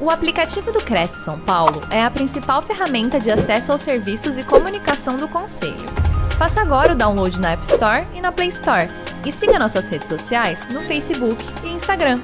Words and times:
O 0.00 0.10
aplicativo 0.10 0.70
do 0.70 0.78
Cresce 0.78 1.24
São 1.24 1.40
Paulo 1.40 1.80
é 1.90 2.00
a 2.00 2.08
principal 2.08 2.62
ferramenta 2.62 3.18
de 3.18 3.32
acesso 3.32 3.72
aos 3.72 3.82
serviços 3.82 4.38
e 4.38 4.44
comunicação 4.44 5.16
do 5.16 5.26
Conselho. 5.26 5.74
Faça 6.38 6.60
agora 6.60 6.92
o 6.92 6.96
download 6.96 7.40
na 7.40 7.50
App 7.50 7.64
Store 7.64 8.06
e 8.14 8.20
na 8.20 8.30
Play 8.30 8.46
Store. 8.46 8.88
E 9.26 9.32
siga 9.32 9.58
nossas 9.58 9.88
redes 9.88 10.06
sociais 10.06 10.68
no 10.68 10.82
Facebook 10.82 11.36
e 11.64 11.70
Instagram. 11.70 12.20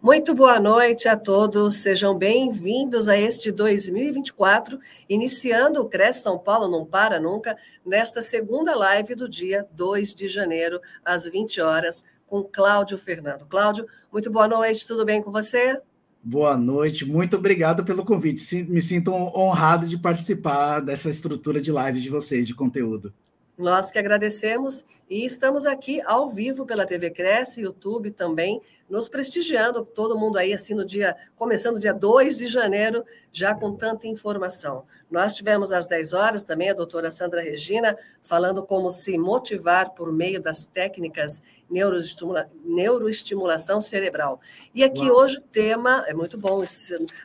Muito 0.00 0.34
boa 0.34 0.58
noite 0.58 1.06
a 1.06 1.14
todos, 1.14 1.76
sejam 1.76 2.16
bem-vindos 2.16 3.06
a 3.06 3.18
este 3.18 3.52
2024, 3.52 4.78
iniciando 5.10 5.82
o 5.82 5.88
Cresce 5.90 6.22
São 6.22 6.38
Paulo 6.38 6.68
Não 6.68 6.86
Para 6.86 7.20
Nunca, 7.20 7.54
nesta 7.84 8.22
segunda 8.22 8.74
live 8.74 9.14
do 9.14 9.28
dia 9.28 9.68
2 9.72 10.14
de 10.14 10.26
janeiro, 10.26 10.80
às 11.04 11.26
20 11.26 11.60
horas, 11.60 12.02
com 12.30 12.44
Cláudio 12.44 12.96
Fernando. 12.96 13.44
Cláudio, 13.44 13.86
muito 14.10 14.30
boa 14.30 14.46
noite, 14.46 14.86
tudo 14.86 15.04
bem 15.04 15.20
com 15.20 15.32
você? 15.32 15.82
Boa 16.22 16.56
noite, 16.56 17.04
muito 17.04 17.36
obrigado 17.36 17.84
pelo 17.84 18.04
convite. 18.04 18.62
Me 18.62 18.80
sinto 18.80 19.12
honrado 19.12 19.88
de 19.88 19.98
participar 19.98 20.78
dessa 20.78 21.10
estrutura 21.10 21.60
de 21.60 21.72
live 21.72 22.00
de 22.00 22.08
vocês, 22.08 22.46
de 22.46 22.54
conteúdo. 22.54 23.12
Nós 23.60 23.90
que 23.90 23.98
agradecemos 23.98 24.86
e 25.08 25.22
estamos 25.22 25.66
aqui 25.66 26.00
ao 26.06 26.30
vivo 26.30 26.64
pela 26.64 26.86
TV 26.86 27.10
Cresce, 27.10 27.60
YouTube 27.60 28.10
também, 28.10 28.58
nos 28.88 29.06
prestigiando, 29.06 29.84
todo 29.84 30.18
mundo 30.18 30.38
aí 30.38 30.54
assim 30.54 30.72
no 30.72 30.82
dia, 30.82 31.14
começando 31.36 31.78
dia 31.78 31.92
2 31.92 32.38
de 32.38 32.46
janeiro, 32.46 33.04
já 33.30 33.54
com 33.54 33.76
tanta 33.76 34.06
informação. 34.06 34.84
Nós 35.10 35.34
tivemos 35.34 35.72
às 35.72 35.86
10 35.86 36.14
horas 36.14 36.42
também 36.42 36.70
a 36.70 36.74
doutora 36.74 37.10
Sandra 37.10 37.42
Regina 37.42 37.98
falando 38.22 38.62
como 38.62 38.90
se 38.90 39.18
motivar 39.18 39.90
por 39.90 40.10
meio 40.10 40.40
das 40.40 40.64
técnicas 40.64 41.42
neuroestimula 41.68 42.48
neuroestimulação 42.64 43.78
cerebral. 43.78 44.40
E 44.74 44.82
aqui 44.82 45.10
Uau. 45.10 45.18
hoje 45.18 45.36
o 45.36 45.42
tema 45.42 46.02
é 46.08 46.14
muito 46.14 46.38
bom, 46.38 46.64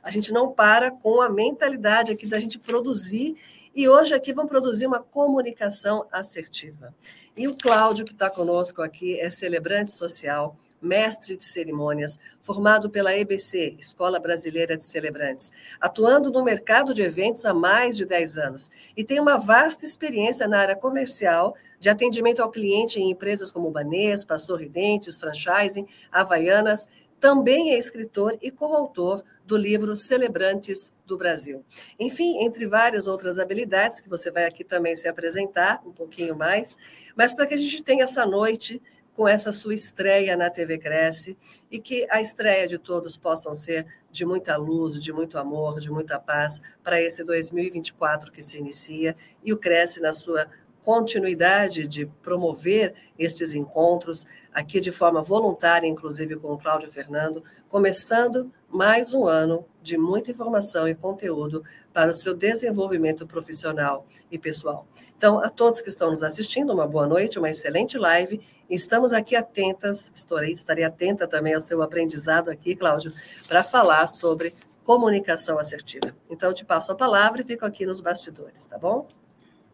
a 0.03 0.11
gente 0.11 0.33
não 0.33 0.51
para 0.51 0.91
com 0.91 1.21
a 1.21 1.29
mentalidade 1.29 2.11
aqui 2.11 2.27
da 2.27 2.39
gente 2.39 2.59
produzir 2.59 3.35
e 3.75 3.89
hoje 3.89 4.13
aqui 4.13 4.31
vamos 4.31 4.49
produzir 4.49 4.87
uma 4.87 5.01
comunicação 5.01 6.07
assertiva. 6.09 6.95
E 7.35 7.45
o 7.45 7.55
Cláudio, 7.55 8.05
que 8.05 8.13
está 8.13 8.29
conosco 8.29 8.81
aqui, 8.81 9.19
é 9.19 9.29
celebrante 9.29 9.91
social, 9.91 10.55
mestre 10.81 11.35
de 11.35 11.43
cerimônias, 11.43 12.17
formado 12.41 12.89
pela 12.89 13.13
EBC, 13.13 13.75
Escola 13.77 14.17
Brasileira 14.17 14.77
de 14.77 14.85
Celebrantes, 14.85 15.51
atuando 15.81 16.31
no 16.31 16.41
mercado 16.41 16.93
de 16.93 17.01
eventos 17.01 17.45
há 17.45 17.53
mais 17.53 17.97
de 17.97 18.05
10 18.05 18.37
anos 18.37 18.71
e 18.95 19.03
tem 19.03 19.19
uma 19.19 19.35
vasta 19.35 19.83
experiência 19.83 20.47
na 20.47 20.59
área 20.59 20.75
comercial, 20.75 21.55
de 21.77 21.89
atendimento 21.89 22.41
ao 22.41 22.51
cliente 22.51 22.99
em 22.99 23.11
empresas 23.11 23.51
como 23.51 23.71
Banespa, 23.71 24.37
Sorridentes, 24.37 25.17
Franchising, 25.17 25.85
Havaianas, 26.09 26.87
também 27.19 27.71
é 27.71 27.77
escritor 27.77 28.37
e 28.41 28.51
coautor 28.51 29.23
do 29.45 29.57
livro 29.57 29.95
Celebrantes 29.95 30.93
do 31.05 31.17
Brasil. 31.17 31.63
Enfim, 31.99 32.43
entre 32.43 32.67
várias 32.67 33.07
outras 33.07 33.39
habilidades 33.39 33.99
que 33.99 34.09
você 34.09 34.31
vai 34.31 34.45
aqui 34.45 34.63
também 34.63 34.95
se 34.95 35.07
apresentar 35.07 35.81
um 35.85 35.91
pouquinho 35.91 36.35
mais, 36.35 36.77
mas 37.15 37.33
para 37.33 37.45
que 37.45 37.53
a 37.53 37.57
gente 37.57 37.83
tenha 37.83 38.03
essa 38.03 38.25
noite 38.25 38.81
com 39.15 39.27
essa 39.27 39.51
sua 39.51 39.73
estreia 39.73 40.35
na 40.35 40.49
TV 40.49 40.77
Cresce 40.77 41.37
e 41.71 41.79
que 41.79 42.05
a 42.09 42.19
estreia 42.19 42.67
de 42.67 42.77
todos 42.77 43.15
possam 43.15 43.55
ser 43.55 43.87
de 44.11 44.25
muita 44.25 44.57
luz, 44.57 45.01
de 45.01 45.13
muito 45.13 45.37
amor, 45.37 45.79
de 45.79 45.89
muita 45.89 46.19
paz 46.19 46.61
para 46.83 47.01
esse 47.01 47.23
2024 47.23 48.31
que 48.31 48.41
se 48.41 48.57
inicia 48.57 49.15
e 49.41 49.53
o 49.53 49.57
Cresce 49.57 50.01
na 50.01 50.11
sua 50.11 50.47
continuidade 50.85 51.87
de 51.87 52.05
promover 52.21 52.93
estes 53.17 53.55
encontros 53.55 54.23
aqui 54.53 54.79
de 54.79 54.91
forma 54.91 55.21
voluntária, 55.23 55.87
inclusive 55.87 56.35
com 56.35 56.53
o 56.53 56.57
Cláudio 56.59 56.91
Fernando, 56.91 57.43
começando 57.67 58.53
mais 58.69 59.13
um 59.13 59.25
ano 59.25 59.65
de 59.85 59.99
muita 59.99 60.31
informação 60.31 60.87
e 60.87 60.95
conteúdo 60.95 61.63
para 61.93 62.09
o 62.09 62.13
seu 62.13 62.33
desenvolvimento 62.33 63.27
profissional 63.27 64.03
e 64.31 64.39
pessoal. 64.39 64.87
Então, 65.15 65.39
a 65.39 65.47
todos 65.47 65.79
que 65.79 65.89
estão 65.89 66.09
nos 66.09 66.23
assistindo, 66.23 66.73
uma 66.73 66.87
boa 66.87 67.07
noite, 67.07 67.37
uma 67.37 67.51
excelente 67.51 67.95
live. 67.95 68.41
Estamos 68.67 69.13
aqui 69.13 69.35
atentas, 69.35 70.11
estarei, 70.13 70.51
estarei 70.51 70.83
atenta 70.83 71.27
também 71.27 71.53
ao 71.53 71.61
seu 71.61 71.83
aprendizado 71.83 72.49
aqui, 72.49 72.75
Cláudio, 72.75 73.13
para 73.47 73.63
falar 73.63 74.07
sobre 74.07 74.55
comunicação 74.83 75.59
assertiva. 75.59 76.15
Então, 76.31 76.49
eu 76.49 76.55
te 76.55 76.65
passo 76.65 76.91
a 76.91 76.95
palavra 76.95 77.41
e 77.41 77.45
fico 77.45 77.63
aqui 77.63 77.85
nos 77.85 77.99
bastidores, 77.99 78.65
tá 78.65 78.79
bom? 78.79 79.07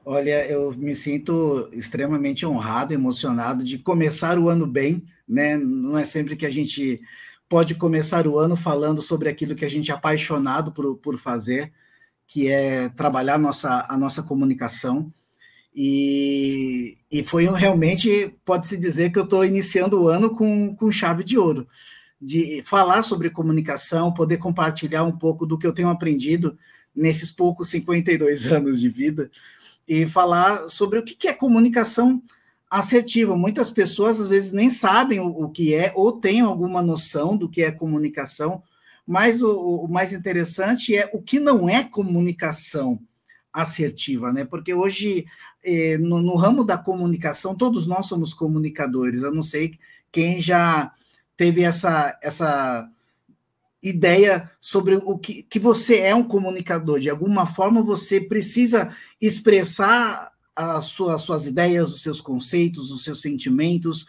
Olha, 0.04 0.46
eu 0.46 0.74
me 0.74 0.94
sinto 0.94 1.70
extremamente 1.72 2.46
honrado, 2.46 2.94
emocionado 2.94 3.64
de 3.64 3.78
começar 3.78 4.38
o 4.38 4.50
ano 4.50 4.68
bem, 4.68 5.06
né? 5.26 5.56
Não 5.56 5.98
é 5.98 6.04
sempre 6.04 6.36
que 6.36 6.46
a 6.46 6.52
gente 6.52 7.00
pode 7.52 7.76
começar 7.76 8.28
o 8.28 8.40
ano 8.40 8.56
falando 8.56 9.02
sobre 9.02 9.28
aquilo 9.28 9.56
que 9.56 9.66
a 9.66 9.70
gente 9.70 9.92
é 9.92 9.94
apaixonado 9.94 10.72
por, 10.72 10.96
por 10.96 11.18
fazer, 11.18 11.70
que 12.26 12.48
é 12.48 12.88
trabalhar 12.88 13.36
a 13.36 13.38
nossa, 13.38 13.86
a 13.90 13.98
nossa 13.98 14.24
comunicação. 14.24 15.14
E, 15.76 16.98
e 17.12 17.22
foi 17.26 17.44
realmente, 17.48 18.34
pode-se 18.46 18.78
dizer 18.78 19.12
que 19.12 19.20
eu 19.20 19.26
estou 19.26 19.44
iniciando 19.44 20.02
o 20.02 20.08
ano 20.08 20.34
com, 20.34 20.74
com 20.78 20.90
chave 20.90 21.26
de 21.26 21.38
ouro, 21.38 21.68
de 22.22 22.64
falar 22.66 23.04
sobre 23.04 23.30
comunicação, 23.30 24.14
poder 24.14 24.38
compartilhar 24.38 25.04
um 25.04 25.18
pouco 25.18 25.46
do 25.46 25.58
que 25.58 25.68
eu 25.68 25.74
tenho 25.74 25.90
aprendido 25.90 26.58
nesses 26.96 27.34
poucos 27.34 27.68
52 27.68 28.48
anos 28.48 28.80
de 28.80 28.88
vida 28.88 29.30
e 29.86 30.08
falar 30.08 30.70
sobre 30.70 31.00
o 31.00 31.04
que 31.04 31.28
é 31.28 31.34
comunicação 31.34 32.24
assertiva. 32.72 33.36
Muitas 33.36 33.70
pessoas 33.70 34.22
às 34.22 34.30
vezes 34.30 34.54
nem 34.54 34.70
sabem 34.70 35.20
o, 35.20 35.28
o 35.28 35.50
que 35.50 35.76
é 35.76 35.92
ou 35.94 36.14
têm 36.14 36.40
alguma 36.40 36.82
noção 36.82 37.36
do 37.36 37.50
que 37.50 37.62
é 37.62 37.70
comunicação, 37.70 38.64
mas 39.06 39.42
o, 39.42 39.84
o 39.84 39.88
mais 39.90 40.14
interessante 40.14 40.96
é 40.96 41.10
o 41.12 41.22
que 41.22 41.38
não 41.38 41.68
é 41.68 41.84
comunicação 41.84 42.98
assertiva, 43.52 44.32
né? 44.32 44.46
Porque 44.46 44.74
hoje 44.74 45.26
eh, 45.62 45.98
no, 45.98 46.22
no, 46.22 46.36
ramo 46.38 46.64
da 46.64 46.78
comunicação 46.78 47.54
todos 47.54 47.86
nós 47.86 48.06
somos 48.06 48.34
comunicadores. 48.34 49.22
Eu 49.22 49.34
não 49.34 49.44
sei 49.44 49.78
quem 50.10 50.42
já 50.42 50.94
teve 51.36 51.64
essa 51.64 52.18
essa 52.22 52.90
ideia 53.84 54.50
sobre 54.62 54.96
o 54.96 55.18
que, 55.18 55.44
que 55.44 55.60
você 55.60 55.98
é 55.98 56.16
um 56.16 56.24
comunicador. 56.24 57.00
De 57.00 57.10
alguma 57.10 57.46
forma, 57.46 57.82
você 57.82 58.22
precisa 58.22 58.96
expressar 59.20 60.31
as 60.56 60.86
suas, 60.86 61.22
suas 61.22 61.46
ideias, 61.46 61.94
os 61.94 62.02
seus 62.02 62.20
conceitos, 62.22 62.92
os 62.92 63.04
seus 63.04 63.22
sentimentos, 63.22 64.06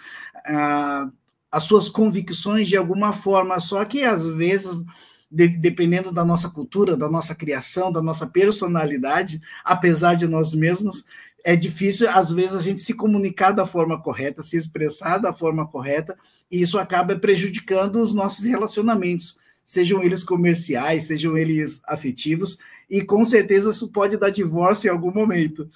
as 1.51 1.65
suas 1.65 1.89
convicções 1.89 2.69
de 2.69 2.77
alguma 2.77 3.13
forma. 3.13 3.61
Só 3.61 3.85
que, 3.85 4.03
às 4.03 4.27
vezes, 4.27 4.83
de, 5.31 5.49
dependendo 5.49 6.13
da 6.13 6.25
nossa 6.25 6.49
cultura, 6.51 6.97
da 6.97 7.09
nossa 7.09 7.35
criação, 7.35 7.93
da 7.93 8.03
nossa 8.03 8.27
personalidade, 8.27 9.41
apesar 9.65 10.15
de 10.15 10.27
nós 10.27 10.55
mesmos, 10.55 11.05
é 11.45 11.57
difícil, 11.57 12.09
às 12.09 12.31
vezes, 12.31 12.55
a 12.55 12.63
gente 12.63 12.81
se 12.81 12.95
comunicar 12.95 13.53
da 13.53 13.67
forma 13.67 14.01
correta, 14.01 14.43
se 14.43 14.57
expressar 14.57 15.19
da 15.19 15.33
forma 15.33 15.67
correta, 15.67 16.17
e 16.51 16.61
isso 16.61 16.79
acaba 16.79 17.17
prejudicando 17.17 18.01
os 18.01 18.15
nossos 18.15 18.45
relacionamentos 18.45 19.41
sejam 19.65 20.03
eles 20.03 20.25
comerciais, 20.25 21.05
sejam 21.05 21.37
eles 21.37 21.81
afetivos, 21.87 22.59
e 22.91 23.03
com 23.03 23.25
certeza 23.25 23.71
isso 23.71 23.89
pode 23.89 24.17
dar 24.17 24.31
divórcio 24.31 24.89
em 24.89 24.91
algum 24.91 25.13
momento. 25.13 25.71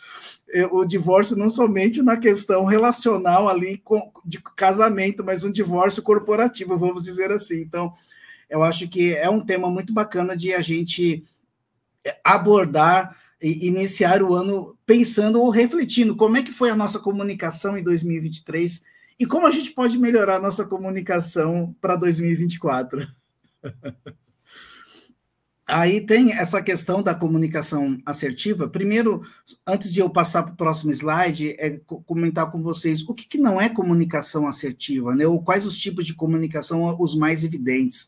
O 0.71 0.85
divórcio 0.85 1.37
não 1.37 1.51
somente 1.51 2.01
na 2.01 2.17
questão 2.17 2.65
relacional 2.65 3.49
ali 3.49 3.79
com, 3.79 4.13
de 4.25 4.41
casamento, 4.41 5.25
mas 5.25 5.43
um 5.43 5.51
divórcio 5.51 6.03
corporativo, 6.03 6.79
vamos 6.79 7.03
dizer 7.03 7.33
assim. 7.33 7.61
Então, 7.61 7.93
eu 8.49 8.63
acho 8.63 8.89
que 8.89 9.15
é 9.15 9.29
um 9.29 9.45
tema 9.45 9.69
muito 9.69 9.93
bacana 9.93 10.37
de 10.37 10.55
a 10.55 10.61
gente 10.61 11.25
abordar 12.23 13.17
e 13.43 13.67
iniciar 13.67 14.23
o 14.23 14.35
ano 14.35 14.79
pensando 14.87 15.41
ou 15.41 15.51
refletindo 15.51 16.17
como 16.17 16.37
é 16.37 16.43
que 16.43 16.53
foi 16.53 16.71
a 16.71 16.77
nossa 16.77 16.99
comunicação 16.99 17.77
em 17.77 17.83
2023 17.83 18.83
e 19.19 19.27
como 19.27 19.47
a 19.47 19.51
gente 19.51 19.73
pode 19.73 19.99
melhorar 19.99 20.37
a 20.37 20.41
nossa 20.41 20.65
comunicação 20.65 21.75
para 21.81 21.97
2024. 21.97 23.07
Aí 25.69 26.01
tem 26.01 26.33
essa 26.33 26.63
questão 26.63 27.03
da 27.03 27.13
comunicação 27.13 27.99
assertiva. 28.07 28.69
Primeiro, 28.69 29.23
antes 29.67 29.93
de 29.93 29.99
eu 29.99 30.09
passar 30.09 30.45
para 30.45 30.53
o 30.53 30.57
próximo 30.57 30.93
slide, 30.93 31.57
é 31.59 31.81
comentar 32.07 32.53
com 32.53 32.63
vocês 32.63 33.03
o 33.03 33.13
que, 33.13 33.27
que 33.27 33.37
não 33.37 33.61
é 33.61 33.69
comunicação 33.69 34.47
assertiva, 34.47 35.13
né? 35.17 35.27
Ou 35.27 35.43
quais 35.43 35.67
os 35.67 35.77
tipos 35.77 36.07
de 36.07 36.15
comunicação 36.15 36.97
os 37.01 37.17
mais 37.17 37.43
evidentes. 37.43 38.07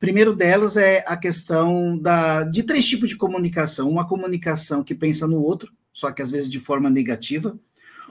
Primeiro 0.00 0.34
delas 0.34 0.76
é 0.76 1.04
a 1.06 1.16
questão 1.16 1.96
da, 1.96 2.42
de 2.42 2.64
três 2.64 2.84
tipos 2.84 3.08
de 3.08 3.16
comunicação: 3.16 3.88
uma 3.88 4.06
comunicação 4.06 4.82
que 4.82 4.94
pensa 4.94 5.28
no 5.28 5.40
outro, 5.40 5.72
só 5.92 6.10
que 6.10 6.22
às 6.22 6.30
vezes 6.32 6.50
de 6.50 6.58
forma 6.58 6.90
negativa, 6.90 7.56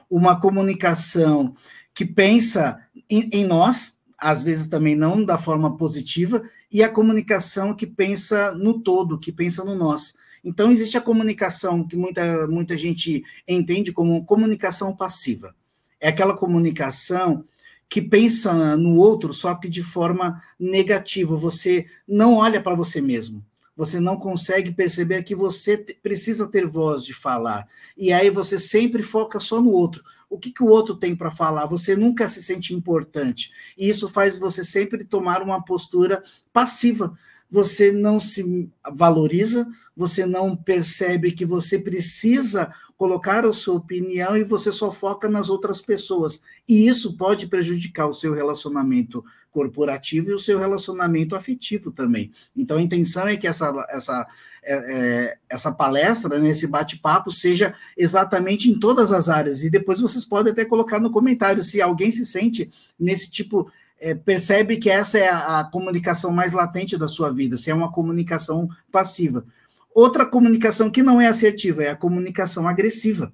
uma 0.09 0.39
comunicação 0.39 1.53
que 1.93 2.05
pensa 2.05 2.79
em, 3.09 3.29
em 3.31 3.45
nós, 3.45 3.97
às 4.17 4.41
vezes 4.41 4.67
também 4.67 4.95
não 4.95 5.25
da 5.25 5.37
forma 5.37 5.75
positiva, 5.75 6.41
e 6.75 6.83
a 6.83 6.89
comunicação 6.89 7.73
que 7.73 7.87
pensa 7.87 8.51
no 8.51 8.77
todo, 8.77 9.17
que 9.17 9.31
pensa 9.31 9.63
no 9.63 9.73
nós. 9.73 10.13
Então, 10.43 10.73
existe 10.73 10.97
a 10.97 11.01
comunicação 11.01 11.87
que 11.87 11.95
muita, 11.95 12.47
muita 12.47 12.77
gente 12.77 13.23
entende 13.47 13.93
como 13.93 14.25
comunicação 14.25 14.93
passiva. 14.93 15.55
É 16.01 16.09
aquela 16.09 16.35
comunicação 16.35 17.45
que 17.87 18.01
pensa 18.01 18.75
no 18.75 18.97
outro, 18.97 19.31
só 19.31 19.55
que 19.55 19.69
de 19.69 19.81
forma 19.81 20.43
negativa. 20.59 21.33
Você 21.37 21.85
não 22.05 22.35
olha 22.35 22.61
para 22.61 22.75
você 22.75 22.99
mesmo. 22.99 23.41
Você 23.73 23.97
não 23.97 24.17
consegue 24.17 24.73
perceber 24.73 25.23
que 25.23 25.33
você 25.33 25.77
precisa 25.77 26.45
ter 26.45 26.67
voz 26.67 27.05
de 27.05 27.13
falar. 27.13 27.69
E 27.95 28.11
aí 28.11 28.29
você 28.29 28.59
sempre 28.59 29.01
foca 29.01 29.39
só 29.39 29.61
no 29.61 29.71
outro. 29.71 30.03
O 30.29 30.37
que, 30.37 30.51
que 30.51 30.63
o 30.63 30.67
outro 30.67 30.95
tem 30.95 31.15
para 31.15 31.31
falar? 31.31 31.65
Você 31.67 31.95
nunca 31.95 32.27
se 32.27 32.41
sente 32.41 32.73
importante. 32.73 33.51
E 33.77 33.89
isso 33.89 34.09
faz 34.09 34.37
você 34.37 34.63
sempre 34.63 35.03
tomar 35.03 35.41
uma 35.41 35.63
postura 35.63 36.23
passiva. 36.51 37.17
Você 37.49 37.91
não 37.91 38.19
se 38.19 38.69
valoriza, 38.93 39.67
você 39.95 40.25
não 40.25 40.55
percebe 40.55 41.31
que 41.31 41.45
você 41.45 41.77
precisa 41.77 42.73
colocar 42.97 43.45
a 43.45 43.53
sua 43.53 43.75
opinião 43.75 44.35
e 44.35 44.43
você 44.43 44.71
só 44.71 44.91
foca 44.91 45.29
nas 45.29 45.49
outras 45.49 45.81
pessoas. 45.81 46.41
E 46.67 46.87
isso 46.87 47.15
pode 47.17 47.47
prejudicar 47.47 48.07
o 48.07 48.13
seu 48.13 48.33
relacionamento 48.33 49.23
corporativo 49.55 50.29
e 50.29 50.33
o 50.33 50.39
seu 50.39 50.59
relacionamento 50.59 51.33
afetivo 51.33 51.89
também. 51.89 52.29
Então, 52.53 52.75
a 52.75 52.81
intenção 52.81 53.25
é 53.25 53.37
que 53.37 53.47
essa, 53.47 53.73
essa, 53.89 54.27
é, 54.61 54.73
é, 54.73 55.37
essa 55.47 55.71
palestra, 55.71 56.37
né, 56.37 56.49
esse 56.49 56.67
bate-papo, 56.67 57.31
seja 57.31 57.73
exatamente 57.95 58.69
em 58.69 58.77
todas 58.77 59.13
as 59.13 59.29
áreas. 59.29 59.63
E 59.63 59.69
depois 59.69 60.01
vocês 60.01 60.25
podem 60.25 60.51
até 60.51 60.65
colocar 60.65 60.99
no 60.99 61.09
comentário 61.09 61.63
se 61.63 61.81
alguém 61.81 62.11
se 62.11 62.25
sente 62.25 62.69
nesse 62.99 63.31
tipo. 63.31 63.71
É, 63.97 64.13
percebe 64.13 64.75
que 64.75 64.89
essa 64.89 65.17
é 65.17 65.29
a, 65.29 65.61
a 65.61 65.63
comunicação 65.63 66.29
mais 66.29 66.51
latente 66.51 66.97
da 66.97 67.07
sua 67.07 67.31
vida, 67.31 67.55
se 67.55 67.71
é 67.71 67.73
uma 67.73 67.89
comunicação 67.89 68.67
passiva. 68.91 69.45
Outra 69.93 70.25
comunicação 70.25 70.91
que 70.91 71.01
não 71.01 71.21
é 71.21 71.27
assertiva 71.27 71.81
é 71.81 71.91
a 71.91 71.95
comunicação 71.95 72.67
agressiva, 72.67 73.31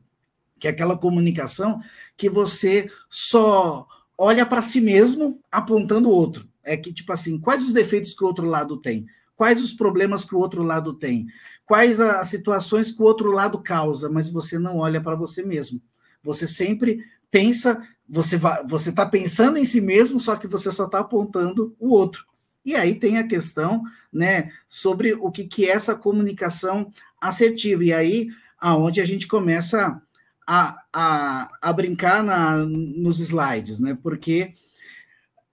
que 0.60 0.68
é 0.68 0.70
aquela 0.70 0.96
comunicação 0.96 1.82
que 2.16 2.30
você 2.30 2.88
só 3.10 3.88
olha 4.18 4.46
para 4.46 4.62
si 4.62 4.80
mesmo 4.80 5.40
apontando 5.52 6.10
o 6.10 6.14
outro. 6.14 6.48
É 6.64 6.78
que, 6.78 6.94
tipo 6.94 7.12
assim, 7.12 7.40
quais 7.40 7.64
os 7.64 7.74
defeitos 7.74 8.14
que 8.14 8.24
o 8.24 8.28
outro 8.28 8.46
lado 8.46 8.78
tem? 8.78 9.06
Quais 9.36 9.62
os 9.62 9.74
problemas 9.74 10.24
que 10.24 10.36
o 10.36 10.40
outro 10.40 10.62
lado 10.62 10.94
tem? 10.94 11.26
Quais 11.66 12.00
as 12.00 12.28
situações 12.28 12.92
que 12.92 13.02
o 13.02 13.06
outro 13.06 13.32
lado 13.32 13.60
causa? 13.60 14.10
Mas 14.10 14.30
você 14.30 14.60
não 14.60 14.78
olha 14.78 15.02
para 15.02 15.16
você 15.16 15.44
mesmo. 15.44 15.82
Você 16.24 16.48
sempre 16.48 17.00
pensa, 17.32 17.82
você 18.08 18.40
você 18.68 18.90
está 18.90 19.06
pensando 19.06 19.58
em 19.58 19.66
si 19.66 19.82
mesmo, 19.82 20.20
só 20.20 20.36
que 20.36 20.48
você 20.48 20.72
só 20.72 20.86
está 20.86 21.00
apontando 21.00 21.76
o 21.80 21.92
outro. 21.92 22.26
E 22.64 22.76
aí 22.76 22.94
tem 22.94 23.18
a 23.18 23.28
questão, 23.28 23.82
né, 24.14 24.52
sobre 24.70 25.14
o 25.14 25.32
que, 25.32 25.46
que 25.46 25.68
é 25.68 25.72
essa 25.72 25.96
comunicação 25.96 26.92
assertiva. 27.20 27.84
E 27.84 27.94
aí, 27.94 28.28
aonde 28.60 29.02
a 29.02 29.06
gente 29.06 29.28
começa 29.28 30.00
a, 30.48 30.84
a, 30.92 31.52
a 31.62 31.74
brincar 31.74 32.24
na, 32.24 32.58
nos 32.58 33.20
slides, 33.20 33.80
né? 33.80 33.98
Porque 34.02 34.54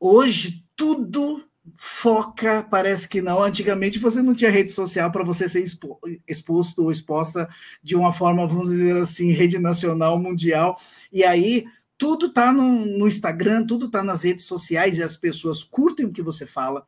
hoje 0.00 0.64
tudo 0.76 1.44
foca, 1.76 2.66
parece 2.70 3.08
que 3.08 3.20
não. 3.20 3.42
Antigamente 3.42 3.98
você 3.98 4.22
não 4.22 4.34
tinha 4.34 4.50
rede 4.50 4.72
social 4.72 5.10
para 5.10 5.24
você 5.24 5.48
ser 5.48 5.62
expo, 5.62 5.98
exposto 6.26 6.82
ou 6.82 6.90
exposta 6.90 7.48
de 7.82 7.94
uma 7.94 8.12
forma, 8.12 8.46
vamos 8.46 8.70
dizer 8.70 8.96
assim, 8.96 9.32
rede 9.32 9.58
nacional, 9.58 10.18
mundial. 10.18 10.78
E 11.12 11.24
aí 11.24 11.66
tudo 11.96 12.26
está 12.26 12.52
no, 12.52 12.86
no 12.86 13.08
Instagram, 13.08 13.66
tudo 13.66 13.86
está 13.86 14.02
nas 14.02 14.22
redes 14.22 14.44
sociais 14.44 14.98
e 14.98 15.02
as 15.02 15.16
pessoas 15.16 15.62
curtem 15.62 16.06
o 16.06 16.12
que 16.12 16.22
você 16.22 16.46
fala 16.46 16.86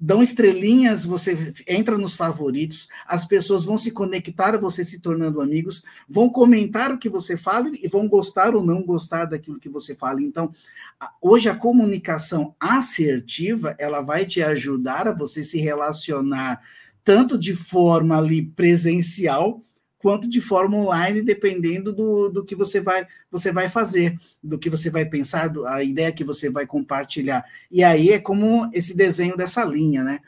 dão 0.00 0.22
estrelinhas, 0.22 1.04
você 1.04 1.52
entra 1.66 1.98
nos 1.98 2.14
favoritos, 2.14 2.88
as 3.06 3.24
pessoas 3.24 3.64
vão 3.64 3.76
se 3.76 3.90
conectar 3.90 4.56
você 4.56 4.84
se 4.84 5.00
tornando 5.00 5.40
amigos, 5.40 5.82
vão 6.08 6.30
comentar 6.30 6.92
o 6.92 6.98
que 6.98 7.08
você 7.08 7.36
fala 7.36 7.70
e 7.72 7.88
vão 7.88 8.08
gostar 8.08 8.54
ou 8.54 8.64
não 8.64 8.84
gostar 8.84 9.24
daquilo 9.24 9.58
que 9.58 9.68
você 9.68 9.94
fala. 9.94 10.22
Então, 10.22 10.52
hoje 11.20 11.48
a 11.48 11.56
comunicação 11.56 12.54
assertiva, 12.60 13.74
ela 13.78 14.00
vai 14.00 14.24
te 14.24 14.40
ajudar 14.40 15.08
a 15.08 15.14
você 15.14 15.42
se 15.42 15.58
relacionar 15.58 16.62
tanto 17.02 17.38
de 17.38 17.54
forma 17.54 18.18
ali 18.18 18.42
presencial, 18.42 19.62
quanto 19.98 20.28
de 20.28 20.40
forma 20.40 20.76
online, 20.76 21.22
dependendo 21.22 21.92
do, 21.92 22.28
do 22.28 22.44
que 22.44 22.54
você 22.54 22.80
vai, 22.80 23.06
você 23.30 23.52
vai 23.52 23.68
fazer, 23.68 24.16
do 24.42 24.58
que 24.58 24.70
você 24.70 24.90
vai 24.90 25.04
pensar, 25.04 25.48
do, 25.48 25.66
a 25.66 25.82
ideia 25.82 26.12
que 26.12 26.24
você 26.24 26.48
vai 26.48 26.66
compartilhar. 26.66 27.44
E 27.70 27.82
aí 27.82 28.10
é 28.10 28.20
como 28.20 28.70
esse 28.72 28.96
desenho 28.96 29.36
dessa 29.36 29.64
linha, 29.64 30.04
né? 30.04 30.20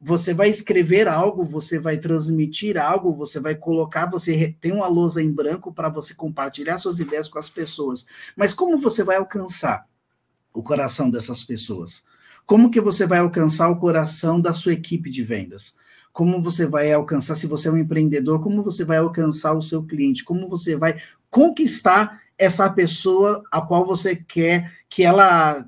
Você 0.00 0.32
vai 0.32 0.48
escrever 0.48 1.08
algo, 1.08 1.44
você 1.44 1.78
vai 1.78 1.96
transmitir 1.96 2.76
algo, 2.76 3.12
você 3.12 3.40
vai 3.40 3.56
colocar, 3.56 4.06
você 4.06 4.54
tem 4.60 4.70
uma 4.70 4.86
lousa 4.86 5.20
em 5.20 5.30
branco 5.30 5.72
para 5.72 5.88
você 5.88 6.14
compartilhar 6.14 6.78
suas 6.78 7.00
ideias 7.00 7.28
com 7.28 7.38
as 7.38 7.50
pessoas. 7.50 8.06
Mas 8.36 8.54
como 8.54 8.78
você 8.78 9.02
vai 9.02 9.16
alcançar 9.16 9.86
o 10.52 10.62
coração 10.62 11.10
dessas 11.10 11.42
pessoas? 11.42 12.02
Como 12.46 12.70
que 12.70 12.80
você 12.80 13.06
vai 13.06 13.18
alcançar 13.18 13.68
o 13.68 13.78
coração 13.78 14.40
da 14.40 14.54
sua 14.54 14.72
equipe 14.72 15.10
de 15.10 15.22
vendas? 15.22 15.74
Como 16.12 16.42
você 16.42 16.66
vai 16.66 16.92
alcançar, 16.92 17.34
se 17.34 17.46
você 17.46 17.68
é 17.68 17.72
um 17.72 17.78
empreendedor, 17.78 18.42
como 18.42 18.62
você 18.62 18.84
vai 18.84 18.98
alcançar 18.98 19.54
o 19.54 19.62
seu 19.62 19.82
cliente, 19.82 20.24
como 20.24 20.48
você 20.48 20.76
vai 20.76 21.00
conquistar 21.30 22.22
essa 22.36 22.68
pessoa 22.70 23.42
a 23.50 23.60
qual 23.60 23.86
você 23.86 24.16
quer 24.16 24.72
que 24.88 25.02
ela 25.02 25.66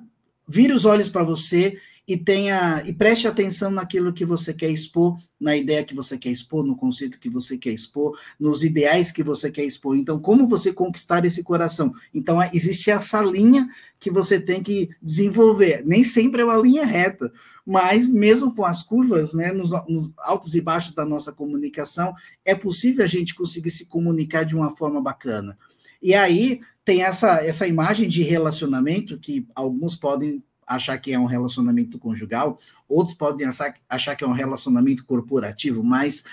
vire 0.48 0.72
os 0.72 0.84
olhos 0.84 1.08
para 1.08 1.24
você 1.24 1.78
e 2.12 2.16
tenha 2.16 2.82
e 2.84 2.92
preste 2.92 3.28
atenção 3.28 3.70
naquilo 3.70 4.12
que 4.12 4.24
você 4.24 4.52
quer 4.52 4.68
expor, 4.68 5.16
na 5.38 5.56
ideia 5.56 5.84
que 5.84 5.94
você 5.94 6.18
quer 6.18 6.30
expor, 6.30 6.64
no 6.64 6.76
conceito 6.76 7.20
que 7.20 7.30
você 7.30 7.56
quer 7.56 7.70
expor, 7.70 8.18
nos 8.38 8.64
ideais 8.64 9.12
que 9.12 9.22
você 9.22 9.50
quer 9.50 9.64
expor. 9.64 9.96
Então, 9.96 10.18
como 10.18 10.48
você 10.48 10.72
conquistar 10.72 11.24
esse 11.24 11.44
coração? 11.44 11.94
Então, 12.12 12.42
existe 12.52 12.90
essa 12.90 13.22
linha 13.22 13.68
que 14.00 14.10
você 14.10 14.40
tem 14.40 14.60
que 14.60 14.90
desenvolver. 15.00 15.84
Nem 15.86 16.02
sempre 16.02 16.42
é 16.42 16.44
uma 16.44 16.56
linha 16.56 16.84
reta, 16.84 17.32
mas 17.66 18.08
mesmo 18.08 18.54
com 18.54 18.64
as 18.64 18.82
curvas, 18.82 19.32
né, 19.32 19.52
nos, 19.52 19.70
nos, 19.88 20.12
altos 20.18 20.54
e 20.54 20.60
baixos 20.60 20.92
da 20.92 21.04
nossa 21.04 21.32
comunicação, 21.32 22.14
é 22.44 22.54
possível 22.54 23.04
a 23.04 23.08
gente 23.08 23.34
conseguir 23.34 23.70
se 23.70 23.86
comunicar 23.86 24.44
de 24.44 24.54
uma 24.54 24.76
forma 24.76 25.00
bacana. 25.00 25.56
E 26.02 26.14
aí 26.14 26.60
tem 26.84 27.02
essa, 27.02 27.44
essa 27.44 27.66
imagem 27.66 28.08
de 28.08 28.22
relacionamento 28.22 29.18
que 29.18 29.46
alguns 29.54 29.94
podem 29.94 30.42
achar 30.66 30.98
que 30.98 31.12
é 31.12 31.18
um 31.18 31.26
relacionamento 31.26 31.98
conjugal, 31.98 32.58
outros 32.88 33.16
podem 33.16 33.46
achar, 33.46 33.74
achar 33.88 34.16
que 34.16 34.24
é 34.24 34.26
um 34.26 34.32
relacionamento 34.32 35.04
corporativo, 35.04 35.82
mas 35.82 36.24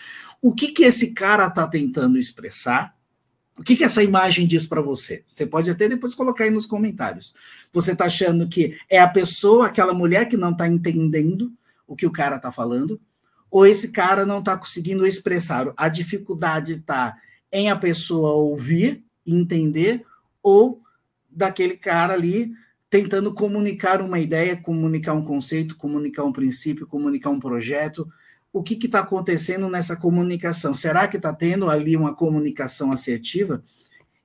o 0.42 0.54
que, 0.54 0.70
que 0.70 0.84
esse 0.84 1.14
cara 1.14 1.48
está 1.48 1.68
tentando 1.68 2.18
expressar 2.18 2.97
o 3.58 3.64
que, 3.64 3.76
que 3.76 3.84
essa 3.84 4.04
imagem 4.04 4.46
diz 4.46 4.68
para 4.68 4.82
você? 4.82 5.24
Você 5.28 5.46
pode 5.46 5.70
até 5.70 5.90
depois 5.90 6.14
colocar 6.14 6.44
aí 6.44 6.52
nos 6.52 6.68
comentários. 6.68 7.34
Você 7.74 7.94
está 7.94 8.06
achando 8.06 8.48
que 8.48 8.78
é 8.90 9.00
a 9.00 9.08
pessoa, 9.08 9.66
aquela 9.66 9.94
mulher 9.94 10.28
que 10.30 10.38
não 10.38 10.52
está 10.52 10.68
entendendo 10.68 11.52
o 11.88 11.96
que 11.96 12.06
o 12.06 12.12
cara 12.12 12.36
está 12.36 12.52
falando, 12.52 13.02
ou 13.50 13.66
esse 13.66 13.90
cara 13.90 14.26
não 14.26 14.40
está 14.40 14.56
conseguindo 14.56 15.08
expressar? 15.08 15.74
A 15.76 15.90
dificuldade 15.90 16.74
está 16.74 17.18
em 17.52 17.70
a 17.70 17.76
pessoa 17.76 18.34
ouvir, 18.34 19.04
entender, 19.26 20.06
ou 20.44 20.82
daquele 21.30 21.78
cara 21.78 22.14
ali 22.14 22.52
tentando 22.90 23.34
comunicar 23.34 24.02
uma 24.02 24.20
ideia, 24.20 24.56
comunicar 24.56 25.14
um 25.14 25.26
conceito, 25.26 25.76
comunicar 25.76 26.24
um 26.24 26.32
princípio, 26.32 26.88
comunicar 26.88 27.32
um 27.32 27.40
projeto, 27.40 28.08
o 28.52 28.64
que 28.64 28.74
está 28.86 29.00
acontecendo 29.00 29.70
nessa 29.70 29.96
comunicação? 29.96 30.74
Será 30.74 31.08
que 31.08 31.18
está 31.18 31.34
tendo 31.34 31.70
ali 31.70 31.96
uma 31.96 32.16
comunicação 32.16 32.92
assertiva? 32.92 33.64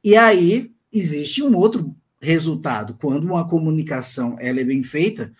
E 0.03 0.17
aí 0.17 0.73
existe 0.93 1.43
um 1.43 1.57
outro 1.57 1.95
resultado. 2.21 2.97
Quando 3.01 3.25
uma 3.25 3.47
comunicação 3.47 4.37
ela 4.41 4.61
é 4.61 4.65
bem 4.65 4.83
feita, 4.83 5.33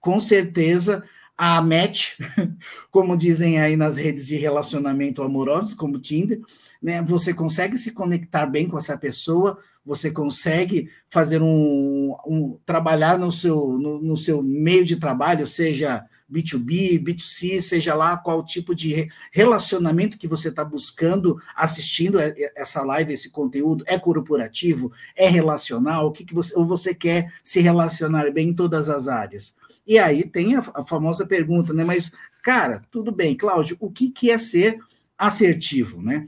com 0.00 0.18
certeza 0.20 1.04
a 1.36 1.60
match, 1.60 2.10
como 2.90 3.16
dizem 3.16 3.60
aí 3.60 3.76
nas 3.76 3.96
redes 3.96 4.26
de 4.26 4.36
relacionamento 4.36 5.22
amorosos, 5.22 5.74
como 5.74 5.98
Tinder, 5.98 6.40
né, 6.80 7.02
você 7.02 7.34
consegue 7.34 7.78
se 7.78 7.90
conectar 7.90 8.46
bem 8.46 8.68
com 8.68 8.78
essa 8.78 8.96
pessoa, 8.96 9.58
você 9.84 10.10
consegue 10.10 10.90
fazer 11.08 11.42
um, 11.42 12.14
um 12.26 12.58
trabalhar 12.64 13.18
no 13.18 13.32
seu, 13.32 13.78
no, 13.78 14.00
no 14.00 14.16
seu 14.16 14.42
meio 14.42 14.84
de 14.84 14.96
trabalho, 14.96 15.46
seja 15.46 16.04
B2B, 16.32 17.02
B2C, 17.02 17.60
seja 17.60 17.94
lá 17.94 18.16
qual 18.16 18.44
tipo 18.44 18.74
de 18.74 19.08
relacionamento 19.30 20.16
que 20.16 20.26
você 20.26 20.48
está 20.48 20.64
buscando 20.64 21.40
assistindo 21.54 22.18
essa 22.56 22.82
live, 22.82 23.12
esse 23.12 23.30
conteúdo, 23.30 23.84
é 23.86 23.98
corporativo, 23.98 24.90
é 25.14 25.28
relacional, 25.28 26.06
o 26.06 26.12
que, 26.12 26.24
que 26.24 26.34
você, 26.34 26.56
ou 26.56 26.66
você 26.66 26.94
quer 26.94 27.32
se 27.44 27.60
relacionar 27.60 28.30
bem 28.30 28.48
em 28.48 28.54
todas 28.54 28.88
as 28.88 29.08
áreas. 29.08 29.54
E 29.86 29.98
aí 29.98 30.24
tem 30.24 30.56
a, 30.56 30.64
a 30.74 30.82
famosa 30.82 31.26
pergunta, 31.26 31.72
né? 31.72 31.84
Mas, 31.84 32.12
cara, 32.42 32.82
tudo 32.90 33.12
bem, 33.12 33.36
Cláudio, 33.36 33.76
o 33.78 33.90
que, 33.90 34.10
que 34.10 34.30
é 34.30 34.38
ser 34.38 34.78
assertivo, 35.18 36.00
né? 36.00 36.26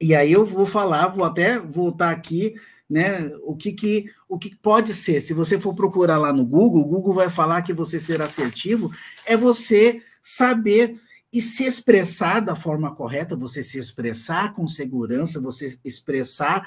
E 0.00 0.14
aí 0.14 0.32
eu 0.32 0.44
vou 0.44 0.66
falar, 0.66 1.08
vou 1.08 1.24
até 1.24 1.58
voltar 1.58 2.10
aqui 2.10 2.54
né? 2.92 3.32
O 3.42 3.56
que, 3.56 3.72
que, 3.72 4.10
o 4.32 4.38
que 4.38 4.56
pode 4.56 4.94
ser? 4.94 5.20
Se 5.20 5.34
você 5.34 5.60
for 5.60 5.74
procurar 5.74 6.16
lá 6.16 6.32
no 6.32 6.42
Google, 6.42 6.80
o 6.80 6.86
Google 6.86 7.12
vai 7.12 7.28
falar 7.28 7.60
que 7.60 7.74
você 7.74 8.00
ser 8.00 8.22
assertivo 8.22 8.90
é 9.26 9.36
você 9.36 10.00
saber 10.22 10.98
e 11.30 11.42
se 11.42 11.64
expressar 11.64 12.40
da 12.40 12.56
forma 12.56 12.94
correta, 12.94 13.36
você 13.36 13.62
se 13.62 13.76
expressar 13.76 14.54
com 14.54 14.66
segurança, 14.66 15.38
você 15.38 15.78
expressar 15.84 16.66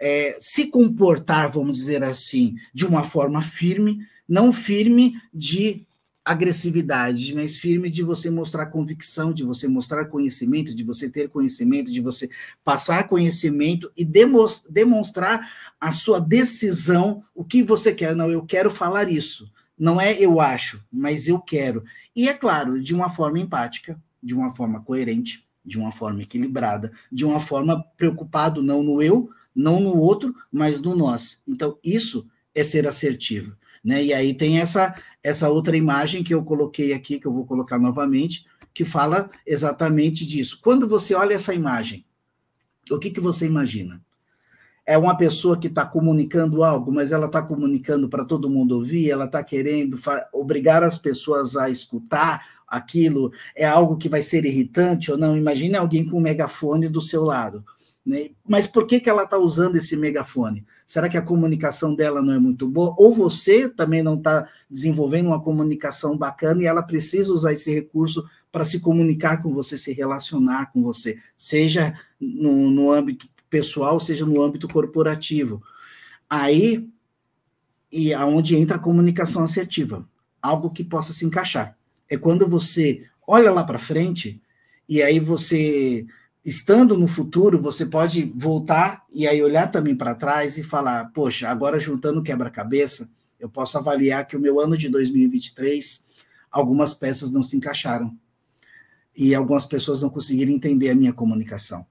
é, 0.00 0.36
se 0.40 0.66
comportar, 0.66 1.48
vamos 1.48 1.76
dizer 1.76 2.02
assim, 2.02 2.56
de 2.74 2.84
uma 2.84 3.04
forma 3.04 3.40
firme, 3.40 4.04
não 4.28 4.52
firme 4.52 5.14
de 5.32 5.86
agressividade, 6.26 7.32
mas 7.32 7.56
firme 7.56 7.88
de 7.88 8.02
você 8.02 8.28
mostrar 8.28 8.66
convicção, 8.66 9.32
de 9.32 9.44
você 9.44 9.68
mostrar 9.68 10.06
conhecimento, 10.06 10.74
de 10.74 10.82
você 10.82 11.08
ter 11.08 11.28
conhecimento, 11.28 11.92
de 11.92 12.00
você 12.00 12.28
passar 12.64 13.06
conhecimento 13.06 13.92
e 13.96 14.04
demonstrar 14.04 15.48
a 15.80 15.92
sua 15.92 16.20
decisão, 16.20 17.22
o 17.32 17.44
que 17.44 17.62
você 17.62 17.94
quer. 17.94 18.16
Não, 18.16 18.28
eu 18.28 18.44
quero 18.44 18.72
falar 18.72 19.08
isso. 19.08 19.48
Não 19.78 20.00
é 20.00 20.14
eu 20.14 20.40
acho, 20.40 20.82
mas 20.92 21.28
eu 21.28 21.38
quero. 21.38 21.84
E 22.14 22.28
é 22.28 22.34
claro, 22.34 22.82
de 22.82 22.92
uma 22.92 23.08
forma 23.08 23.38
empática, 23.38 23.96
de 24.20 24.34
uma 24.34 24.52
forma 24.52 24.80
coerente, 24.80 25.46
de 25.64 25.78
uma 25.78 25.92
forma 25.92 26.22
equilibrada, 26.22 26.90
de 27.12 27.24
uma 27.24 27.38
forma 27.38 27.84
preocupado 27.96 28.60
não 28.62 28.82
no 28.82 29.00
eu, 29.00 29.30
não 29.54 29.78
no 29.78 29.96
outro, 29.96 30.34
mas 30.50 30.80
no 30.80 30.96
nós. 30.96 31.38
Então, 31.46 31.78
isso 31.84 32.26
é 32.52 32.64
ser 32.64 32.84
assertivo. 32.84 33.56
Né? 33.84 34.06
E 34.06 34.12
aí 34.12 34.34
tem 34.34 34.58
essa 34.58 35.00
essa 35.26 35.48
outra 35.48 35.76
imagem 35.76 36.22
que 36.22 36.32
eu 36.32 36.44
coloquei 36.44 36.92
aqui, 36.92 37.18
que 37.18 37.26
eu 37.26 37.32
vou 37.32 37.44
colocar 37.44 37.80
novamente, 37.80 38.46
que 38.72 38.84
fala 38.84 39.28
exatamente 39.44 40.24
disso. 40.24 40.60
Quando 40.62 40.86
você 40.86 41.16
olha 41.16 41.34
essa 41.34 41.52
imagem, 41.52 42.06
o 42.88 42.96
que, 42.96 43.10
que 43.10 43.18
você 43.18 43.44
imagina? 43.44 44.00
É 44.86 44.96
uma 44.96 45.16
pessoa 45.16 45.58
que 45.58 45.66
está 45.66 45.84
comunicando 45.84 46.62
algo, 46.62 46.92
mas 46.92 47.10
ela 47.10 47.26
está 47.26 47.42
comunicando 47.42 48.08
para 48.08 48.24
todo 48.24 48.48
mundo 48.48 48.76
ouvir, 48.76 49.10
ela 49.10 49.24
está 49.24 49.42
querendo 49.42 49.98
obrigar 50.32 50.84
as 50.84 50.96
pessoas 50.96 51.56
a 51.56 51.68
escutar 51.68 52.46
aquilo, 52.68 53.32
é 53.56 53.66
algo 53.66 53.96
que 53.96 54.08
vai 54.08 54.22
ser 54.22 54.44
irritante 54.44 55.10
ou 55.10 55.18
não? 55.18 55.36
Imagine 55.36 55.74
alguém 55.74 56.08
com 56.08 56.18
um 56.18 56.22
megafone 56.22 56.88
do 56.88 57.00
seu 57.00 57.24
lado. 57.24 57.64
Né? 58.06 58.30
Mas 58.46 58.68
por 58.68 58.86
que, 58.86 59.00
que 59.00 59.10
ela 59.10 59.24
está 59.24 59.36
usando 59.36 59.74
esse 59.74 59.96
megafone? 59.96 60.64
Será 60.86 61.08
que 61.08 61.16
a 61.16 61.22
comunicação 61.22 61.94
dela 61.94 62.22
não 62.22 62.32
é 62.32 62.38
muito 62.38 62.68
boa? 62.68 62.94
Ou 62.96 63.12
você 63.12 63.68
também 63.68 64.02
não 64.02 64.14
está 64.14 64.48
desenvolvendo 64.70 65.26
uma 65.26 65.42
comunicação 65.42 66.16
bacana 66.16 66.62
e 66.62 66.66
ela 66.66 66.82
precisa 66.82 67.32
usar 67.32 67.52
esse 67.52 67.74
recurso 67.74 68.24
para 68.52 68.64
se 68.64 68.78
comunicar 68.78 69.42
com 69.42 69.52
você, 69.52 69.76
se 69.76 69.92
relacionar 69.92 70.72
com 70.72 70.82
você, 70.82 71.18
seja 71.36 71.98
no, 72.20 72.70
no 72.70 72.92
âmbito 72.92 73.28
pessoal, 73.50 73.98
seja 73.98 74.24
no 74.24 74.40
âmbito 74.40 74.68
corporativo. 74.68 75.60
Aí 76.30 76.88
e 77.90 78.12
aonde 78.12 78.56
entra 78.56 78.76
a 78.76 78.80
comunicação 78.80 79.42
assertiva, 79.42 80.08
algo 80.40 80.70
que 80.70 80.84
possa 80.84 81.12
se 81.12 81.24
encaixar. 81.24 81.76
É 82.08 82.16
quando 82.16 82.48
você 82.48 83.04
olha 83.26 83.50
lá 83.50 83.64
para 83.64 83.78
frente 83.78 84.40
e 84.88 85.02
aí 85.02 85.18
você 85.18 86.06
estando 86.46 86.96
no 86.96 87.08
futuro, 87.08 87.60
você 87.60 87.84
pode 87.84 88.32
voltar 88.36 89.04
e 89.12 89.26
aí 89.26 89.42
olhar 89.42 89.68
também 89.72 89.96
para 89.96 90.14
trás 90.14 90.56
e 90.56 90.62
falar: 90.62 91.06
poxa, 91.06 91.48
agora 91.48 91.80
juntando 91.80 92.22
quebra-cabeça, 92.22 93.10
eu 93.40 93.48
posso 93.50 93.76
avaliar 93.76 94.24
que 94.28 94.36
o 94.36 94.40
meu 94.40 94.60
ano 94.60 94.78
de 94.78 94.88
2023, 94.88 96.04
algumas 96.48 96.94
peças 96.94 97.32
não 97.32 97.42
se 97.42 97.56
encaixaram 97.56 98.16
e 99.14 99.34
algumas 99.34 99.66
pessoas 99.66 100.00
não 100.00 100.08
conseguiram 100.08 100.52
entender 100.52 100.90
a 100.90 100.94
minha 100.94 101.12
comunicação. 101.12 101.84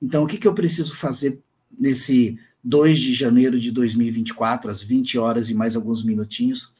Então, 0.00 0.22
o 0.22 0.28
que, 0.28 0.38
que 0.38 0.46
eu 0.46 0.54
preciso 0.54 0.94
fazer 0.94 1.40
nesse 1.76 2.38
2 2.62 3.00
de 3.00 3.12
janeiro 3.12 3.58
de 3.58 3.72
2024, 3.72 4.70
às 4.70 4.80
20 4.80 5.18
horas 5.18 5.50
e 5.50 5.54
mais 5.54 5.74
alguns 5.74 6.04
minutinhos? 6.04 6.72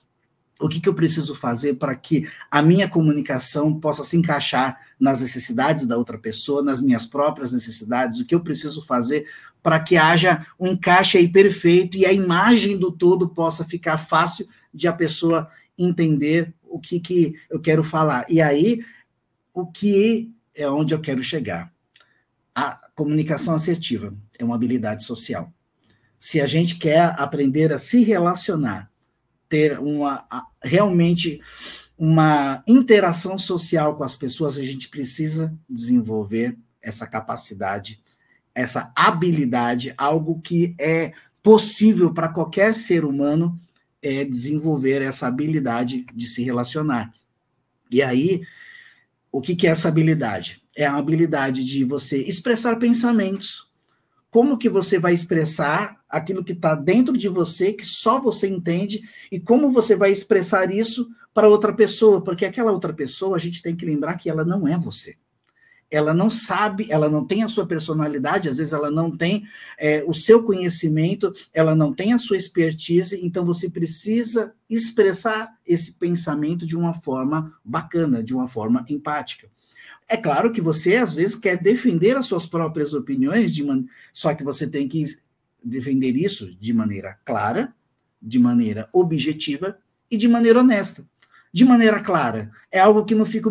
O 0.61 0.69
que, 0.69 0.81
que 0.81 0.88
eu 0.88 0.95
preciso 0.95 1.35
fazer 1.35 1.75
para 1.75 1.95
que 1.95 2.29
a 2.50 2.61
minha 2.61 2.88
comunicação 2.88 3.79
possa 3.79 4.03
se 4.03 4.17
encaixar 4.17 4.79
nas 4.99 5.21
necessidades 5.21 5.87
da 5.87 5.97
outra 5.97 6.19
pessoa, 6.19 6.62
nas 6.62 6.83
minhas 6.83 7.07
próprias 7.07 7.53
necessidades, 7.53 8.19
o 8.19 8.27
que 8.27 8.35
eu 8.35 8.41
preciso 8.41 8.85
fazer 8.85 9.27
para 9.62 9.79
que 9.79 9.97
haja 9.97 10.47
um 10.59 10.69
encaixe 10.69 11.19
aí 11.19 11.29
perfeito 11.29 11.97
e 11.97 12.05
a 12.05 12.12
imagem 12.12 12.77
do 12.77 12.91
todo 12.91 13.29
possa 13.29 13.65
ficar 13.65 13.99
fácil 13.99 14.49
de 14.73 14.88
a 14.88 14.93
pessoa 14.93 15.49
entender 15.77 16.53
o 16.62 16.81
que, 16.81 16.99
que 16.99 17.35
eu 17.49 17.61
quero 17.61 17.85
falar. 17.85 18.27
E 18.29 18.41
aí, 18.41 18.85
o 19.55 19.67
que 19.67 20.33
é 20.55 20.69
onde 20.69 20.93
eu 20.93 21.00
quero 21.00 21.23
chegar? 21.23 21.73
A 22.55 22.81
comunicação 22.95 23.55
assertiva 23.55 24.15
é 24.38 24.45
uma 24.45 24.55
habilidade 24.55 25.05
social. 25.05 25.53
Se 26.19 26.41
a 26.41 26.47
gente 26.47 26.77
quer 26.77 27.15
aprender 27.17 27.73
a 27.73 27.79
se 27.79 28.03
relacionar 28.03 28.91
ter 29.49 29.78
uma 29.78 30.26
realmente 30.62 31.40
uma 31.99 32.62
interação 32.67 33.37
social 33.37 33.97
com 33.97 34.05
as 34.05 34.14
pessoas, 34.14 34.57
a 34.57 34.62
gente 34.62 34.88
precisa 34.88 35.52
desenvolver 35.69 36.57
essa 36.81 37.07
capacidade, 37.07 38.00
essa 38.55 38.93
habilidade, 38.95 39.93
algo 39.99 40.40
que 40.40 40.75
é 40.78 41.12
possível 41.43 42.14
para 42.14 42.28
qualquer 42.28 42.73
ser 42.73 43.05
humano 43.05 43.59
é 44.00 44.25
desenvolver 44.25 45.02
essa 45.02 45.26
habilidade 45.26 46.07
de 46.14 46.26
se 46.28 46.43
relacionar. 46.43 47.12
E 47.90 48.00
aí, 48.00 48.43
o 49.33 49.40
que, 49.40 49.57
que 49.57 49.67
é 49.67 49.71
essa 49.71 49.88
habilidade? 49.88 50.62
É 50.76 50.87
a 50.87 50.97
habilidade 50.97 51.64
de 51.64 51.85
você 51.85 52.19
expressar 52.19 52.76
pensamentos, 52.76 53.68
como 54.31 54.59
que 54.59 54.69
você 54.69 54.99
vai 54.99 55.15
expressar 55.15 55.97
aquilo 56.09 56.45
que 56.45 56.53
está 56.53 56.75
dentro 56.75 57.17
de 57.17 57.29
você, 57.29 57.73
que 57.73 57.85
só 57.85 58.21
você 58.21 58.49
entende, 58.49 59.03
e 59.31 59.39
como 59.39 59.71
você 59.71 59.97
vai 59.97 60.11
expressar 60.11 60.73
isso 60.73 61.09
para 61.33 61.49
outra 61.49 61.73
pessoa, 61.73 62.23
porque 62.23 62.45
aquela 62.45 62.73
outra 62.73 62.93
pessoa, 62.93 63.37
a 63.37 63.39
gente 63.39 63.63
tem 63.63 63.77
que 63.77 63.87
lembrar 63.87 64.17
que 64.17 64.29
ela 64.29 64.45
não 64.45 64.67
é 64.67 64.77
você. 64.77 65.17
Ela 65.91 66.13
não 66.13 66.31
sabe, 66.31 66.87
ela 66.91 67.09
não 67.09 67.25
tem 67.25 67.43
a 67.43 67.49
sua 67.49 67.67
personalidade, 67.67 68.49
às 68.49 68.59
vezes 68.59 68.75
ela 68.75 68.91
não 68.91 69.17
tem 69.17 69.47
é, 69.79 70.05
o 70.07 70.13
seu 70.13 70.43
conhecimento, 70.43 71.33
ela 71.53 71.75
não 71.75 71.95
tem 71.95 72.13
a 72.13 72.19
sua 72.19 72.37
expertise, 72.37 73.19
então 73.25 73.45
você 73.45 73.71
precisa 73.71 74.53
expressar 74.69 75.57
esse 75.67 75.95
pensamento 75.95 76.67
de 76.67 76.77
uma 76.77 76.93
forma 76.93 77.55
bacana, 77.65 78.23
de 78.23 78.35
uma 78.35 78.49
forma 78.49 78.85
empática. 78.89 79.49
É 80.09 80.17
claro 80.17 80.50
que 80.50 80.61
você, 80.61 80.97
às 80.97 81.12
vezes, 81.12 81.37
quer 81.37 81.59
defender 81.59 82.17
as 82.17 82.27
suas 82.27 82.47
próprias 82.47 82.95
opiniões, 82.95 83.55
de 83.55 83.62
man... 83.62 83.85
só 84.12 84.35
que 84.35 84.43
você 84.43 84.67
tem 84.67 84.88
que 84.88 85.05
defender 85.62 86.17
isso 86.17 86.55
de 86.59 86.73
maneira 86.73 87.19
clara, 87.25 87.75
de 88.21 88.38
maneira 88.38 88.88
objetiva 88.93 89.79
e 90.11 90.17
de 90.17 90.27
maneira 90.27 90.61
honesta. 90.61 91.05
De 91.53 91.65
maneira 91.65 92.00
clara, 92.00 92.50
é 92.71 92.79
algo 92.79 93.05
que 93.05 93.15
não 93.15 93.27
fica 93.27 93.50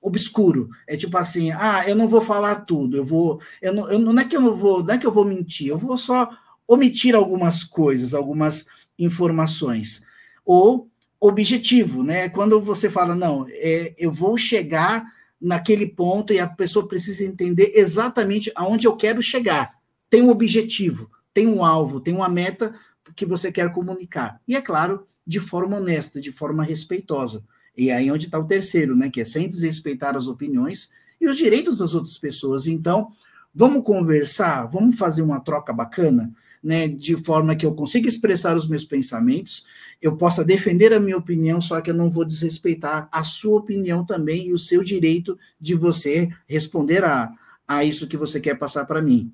obscuro. 0.00 0.70
É 0.86 0.96
tipo 0.96 1.16
assim, 1.16 1.50
ah, 1.52 1.84
eu 1.86 1.96
não 1.96 2.08
vou 2.08 2.20
falar 2.20 2.66
tudo, 2.66 2.96
eu 2.96 3.04
vou, 3.04 3.40
eu 3.62 3.72
não, 3.72 3.90
eu, 3.90 3.98
não 3.98 4.18
é 4.18 4.24
que 4.24 4.36
eu 4.36 4.40
não 4.40 4.56
vou, 4.56 4.82
não 4.82 4.94
é 4.94 4.98
que 4.98 5.06
eu 5.06 5.12
vou 5.12 5.24
mentir, 5.24 5.68
eu 5.68 5.78
vou 5.78 5.96
só 5.96 6.28
omitir 6.66 7.14
algumas 7.14 7.64
coisas, 7.64 8.12
algumas 8.12 8.66
informações. 8.98 10.02
Ou 10.44 10.88
objetivo, 11.18 12.02
né? 12.02 12.28
Quando 12.28 12.60
você 12.60 12.90
fala, 12.90 13.14
não, 13.14 13.46
é, 13.48 13.94
eu 13.96 14.12
vou 14.12 14.36
chegar 14.36 15.13
naquele 15.44 15.86
ponto 15.86 16.32
e 16.32 16.40
a 16.40 16.48
pessoa 16.48 16.88
precisa 16.88 17.22
entender 17.22 17.72
exatamente 17.74 18.50
aonde 18.54 18.86
eu 18.86 18.96
quero 18.96 19.20
chegar. 19.20 19.74
Tem 20.08 20.22
um 20.22 20.30
objetivo, 20.30 21.10
tem 21.34 21.46
um 21.46 21.62
alvo, 21.62 22.00
tem 22.00 22.14
uma 22.14 22.28
meta 22.28 22.74
que 23.14 23.26
você 23.26 23.52
quer 23.52 23.70
comunicar. 23.70 24.40
E 24.48 24.56
é 24.56 24.62
claro, 24.62 25.06
de 25.26 25.38
forma 25.38 25.76
honesta, 25.76 26.18
de 26.18 26.32
forma 26.32 26.64
respeitosa. 26.64 27.44
E 27.76 27.90
aí 27.90 28.10
onde 28.10 28.24
está 28.24 28.38
o 28.38 28.46
terceiro, 28.46 28.96
né? 28.96 29.10
Que 29.10 29.20
é 29.20 29.24
sem 29.24 29.46
desrespeitar 29.46 30.16
as 30.16 30.28
opiniões 30.28 30.90
e 31.20 31.28
os 31.28 31.36
direitos 31.36 31.78
das 31.78 31.94
outras 31.94 32.16
pessoas. 32.16 32.66
Então, 32.66 33.10
vamos 33.54 33.84
conversar, 33.84 34.64
vamos 34.64 34.96
fazer 34.96 35.20
uma 35.20 35.40
troca 35.40 35.72
bacana 35.72 36.32
né, 36.64 36.88
de 36.88 37.14
forma 37.22 37.54
que 37.54 37.66
eu 37.66 37.74
consiga 37.74 38.08
expressar 38.08 38.56
os 38.56 38.66
meus 38.66 38.86
pensamentos, 38.86 39.66
eu 40.00 40.16
possa 40.16 40.42
defender 40.42 40.94
a 40.94 40.98
minha 40.98 41.18
opinião, 41.18 41.60
só 41.60 41.78
que 41.82 41.90
eu 41.90 41.94
não 41.94 42.10
vou 42.10 42.24
desrespeitar 42.24 43.06
a 43.12 43.22
sua 43.22 43.58
opinião 43.58 44.02
também 44.02 44.48
e 44.48 44.52
o 44.54 44.58
seu 44.58 44.82
direito 44.82 45.38
de 45.60 45.74
você 45.74 46.30
responder 46.48 47.04
a, 47.04 47.30
a 47.68 47.84
isso 47.84 48.08
que 48.08 48.16
você 48.16 48.40
quer 48.40 48.58
passar 48.58 48.86
para 48.86 49.02
mim. 49.02 49.30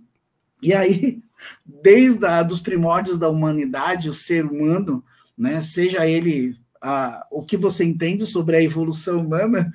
E 0.61 0.75
aí, 0.75 1.23
desde 1.65 2.27
a, 2.27 2.43
dos 2.43 2.61
primórdios 2.61 3.17
da 3.17 3.29
humanidade, 3.29 4.09
o 4.09 4.15
ser 4.15 4.45
humano, 4.45 5.05
né, 5.39 5.63
seja 5.63 6.09
ele 6.09 6.59
a, 6.83 7.25
o 7.31 7.45
que 7.45 7.57
você 7.57 7.85
entende 7.85 8.27
sobre 8.27 8.57
a 8.57 8.63
evolução 8.63 9.25
humana, 9.25 9.73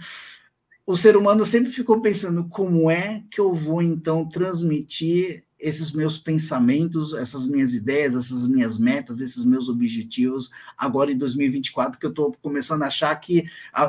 o 0.86 0.98
ser 0.98 1.16
humano 1.16 1.46
sempre 1.46 1.72
ficou 1.72 2.02
pensando 2.02 2.50
como 2.50 2.92
é 2.92 3.24
que 3.32 3.40
eu 3.40 3.56
vou 3.56 3.82
então 3.82 4.28
transmitir 4.28 5.45
esses 5.60 5.92
meus 5.92 6.18
pensamentos, 6.18 7.14
essas 7.14 7.48
minhas 7.48 7.74
ideias, 7.74 8.16
essas 8.16 8.46
minhas 8.46 8.78
metas, 8.78 9.22
esses 9.22 9.44
meus 9.46 9.70
objetivos 9.70 10.50
agora 10.78 11.12
em 11.12 11.18
2024, 11.18 12.00
que 12.00 12.06
eu 12.06 12.10
estou 12.10 12.36
começando 12.42 12.84
a 12.84 12.88
achar 12.88 13.16
que 13.16 13.46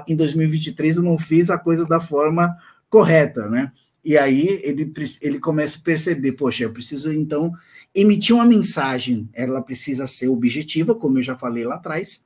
em 0.07 0.17
2023 0.17 0.97
eu 0.97 1.03
não 1.03 1.19
fiz 1.19 1.51
a 1.51 1.59
coisa 1.59 1.85
da 1.87 2.01
forma 2.01 2.57
correta, 2.89 3.49
né? 3.49 3.73
E 4.05 4.17
aí 4.17 4.61
ele, 4.63 4.93
ele 5.21 5.41
começa 5.41 5.79
a 5.79 5.83
perceber, 5.83 6.33
poxa, 6.33 6.63
eu 6.63 6.73
preciso 6.73 7.13
então 7.13 7.53
emitir 7.93 8.37
uma 8.37 8.45
mensagem, 8.45 9.29
ela 9.33 9.61
precisa 9.61 10.07
ser 10.07 10.29
objetiva, 10.29 10.95
como 10.95 11.19
eu 11.19 11.23
já 11.23 11.37
falei 11.37 11.65
lá 11.65 11.75
atrás, 11.75 12.25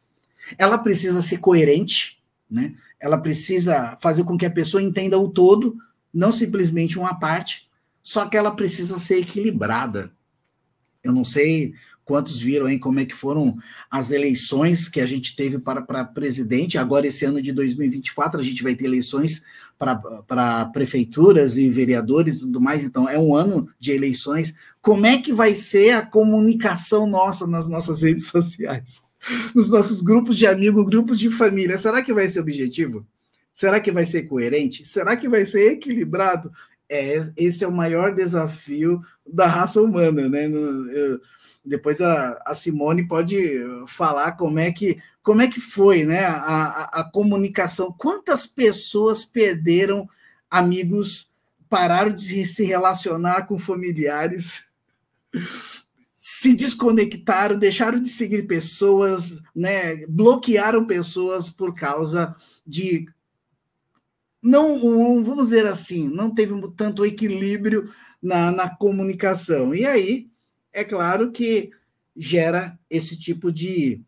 ela 0.59 0.77
precisa 0.77 1.23
ser 1.23 1.39
coerente, 1.39 2.21
né? 2.51 2.75
Ela 3.01 3.17
precisa 3.17 3.97
fazer 4.03 4.25
com 4.25 4.37
que 4.37 4.45
a 4.45 4.51
pessoa 4.51 4.83
entenda 4.83 5.19
o 5.19 5.31
todo, 5.31 5.79
não 6.13 6.31
simplesmente 6.31 6.99
uma 6.99 7.19
parte, 7.19 7.70
só 8.03 8.27
que 8.27 8.37
ela 8.37 8.55
precisa 8.55 8.99
ser 8.99 9.19
equilibrada. 9.19 10.13
Eu 11.03 11.13
não 11.13 11.25
sei 11.25 11.75
quantos 12.05 12.37
viram 12.37 12.67
aí 12.67 12.77
como 12.77 12.99
é 12.99 13.05
que 13.05 13.15
foram 13.15 13.57
as 13.89 14.11
eleições 14.11 14.89
que 14.89 15.01
a 15.01 15.07
gente 15.07 15.37
teve 15.37 15.61
para, 15.61 15.81
para 15.81 16.05
presidente. 16.05 16.77
Agora, 16.77 17.07
esse 17.07 17.25
ano 17.25 17.41
de 17.41 17.53
2024, 17.53 18.41
a 18.41 18.43
gente 18.43 18.63
vai 18.65 18.75
ter 18.75 18.87
eleições 18.87 19.45
para, 19.79 19.95
para 19.95 20.65
prefeituras 20.67 21.57
e 21.57 21.71
vereadores 21.71 22.39
e 22.39 22.41
tudo 22.41 22.61
mais. 22.61 22.83
Então, 22.83 23.09
é 23.09 23.19
um 23.19 23.35
ano 23.35 23.69
de 23.79 23.93
eleições. 23.93 24.53
Como 24.83 25.07
é 25.07 25.19
que 25.19 25.33
vai 25.33 25.55
ser 25.55 25.93
a 25.93 26.05
comunicação 26.05 27.07
nossa 27.07 27.47
nas 27.47 27.69
nossas 27.69 28.03
redes 28.03 28.27
sociais? 28.27 29.03
Nos 29.55 29.71
nossos 29.71 30.03
grupos 30.03 30.37
de 30.37 30.47
amigos, 30.47 30.85
grupos 30.87 31.19
de 31.19 31.31
família. 31.31 31.79
Será 31.79 32.03
que 32.03 32.13
vai 32.13 32.29
ser 32.29 32.41
objetivo? 32.41 33.07
Será 33.53 33.79
que 33.79 33.93
vai 33.93 34.07
ser 34.07 34.23
coerente? 34.23 34.85
Será 34.85 35.17
que 35.17 35.29
vai 35.29 35.45
ser 35.45 35.73
equilibrado? 35.73 36.51
É, 36.93 37.33
esse 37.37 37.63
é 37.63 37.69
o 37.69 37.73
maior 37.73 38.13
desafio 38.13 39.01
da 39.25 39.47
raça 39.47 39.81
humana, 39.81 40.29
né? 40.29 40.47
Eu, 40.47 41.21
depois 41.65 42.01
a, 42.01 42.43
a, 42.45 42.53
Simone 42.53 43.07
pode 43.07 43.39
falar 43.87 44.33
como 44.33 44.59
é 44.59 44.73
que 44.73 45.01
como 45.23 45.41
é 45.41 45.47
que 45.47 45.61
foi, 45.61 46.05
né? 46.05 46.25
A, 46.25 46.35
a, 46.35 47.01
a 47.01 47.05
comunicação. 47.05 47.95
Quantas 47.97 48.45
pessoas 48.45 49.25
perderam 49.25 50.09
amigos, 50.51 51.31
pararam 51.69 52.13
de 52.13 52.45
se 52.45 52.65
relacionar 52.65 53.47
com 53.47 53.57
familiares, 53.57 54.65
se 56.13 56.55
desconectaram, 56.55 57.57
deixaram 57.57 58.01
de 58.03 58.09
seguir 58.09 58.49
pessoas, 58.49 59.41
né? 59.55 60.05
Bloquearam 60.09 60.85
pessoas 60.87 61.49
por 61.49 61.73
causa 61.73 62.35
de 62.67 63.07
não, 64.43 65.23
vamos 65.23 65.49
dizer 65.49 65.67
assim, 65.67 66.09
não 66.09 66.35
teve 66.35 66.55
tanto 66.77 67.05
equilíbrio 67.05 67.93
na, 68.23 68.51
na 68.51 68.69
comunicação. 68.69 69.75
E 69.75 69.85
aí, 69.85 70.31
é 70.73 70.85
claro 70.85 71.31
que 71.31 71.71
gera 72.17 72.79
esse 72.89 73.19
tipo 73.19 73.53
de, 73.53 74.01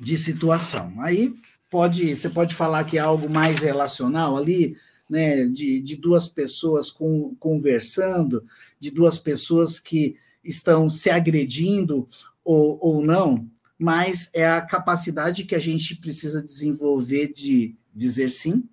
de 0.00 0.18
situação. 0.18 0.94
Aí 1.00 1.34
pode, 1.70 2.16
você 2.16 2.28
pode 2.28 2.54
falar 2.54 2.84
que 2.84 2.98
é 2.98 3.00
algo 3.00 3.30
mais 3.30 3.60
relacional 3.60 4.36
ali, 4.36 4.76
né, 5.08 5.46
de, 5.46 5.80
de 5.80 5.96
duas 5.96 6.28
pessoas 6.28 6.90
com, 6.90 7.34
conversando, 7.36 8.44
de 8.78 8.90
duas 8.90 9.18
pessoas 9.18 9.78
que 9.78 10.16
estão 10.42 10.88
se 10.88 11.10
agredindo 11.10 12.08
ou, 12.44 12.78
ou 12.80 13.02
não, 13.02 13.48
mas 13.78 14.30
é 14.32 14.48
a 14.48 14.60
capacidade 14.60 15.44
que 15.44 15.54
a 15.54 15.58
gente 15.58 15.96
precisa 15.96 16.42
desenvolver 16.42 17.32
de 17.32 17.76
dizer 17.94 18.30
sim 18.30 18.68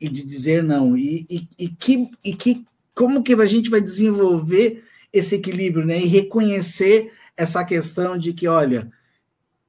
e 0.00 0.08
de 0.08 0.24
dizer 0.24 0.62
não. 0.62 0.96
E, 0.96 1.26
e, 1.28 1.48
e, 1.58 1.68
que, 1.68 2.10
e 2.24 2.34
que 2.34 2.64
como 2.94 3.22
que 3.22 3.34
a 3.34 3.46
gente 3.46 3.70
vai 3.70 3.80
desenvolver 3.80 4.84
esse 5.12 5.34
equilíbrio, 5.34 5.86
né? 5.86 6.00
E 6.00 6.06
reconhecer 6.06 7.12
essa 7.36 7.64
questão 7.64 8.16
de 8.16 8.32
que, 8.32 8.46
olha, 8.46 8.90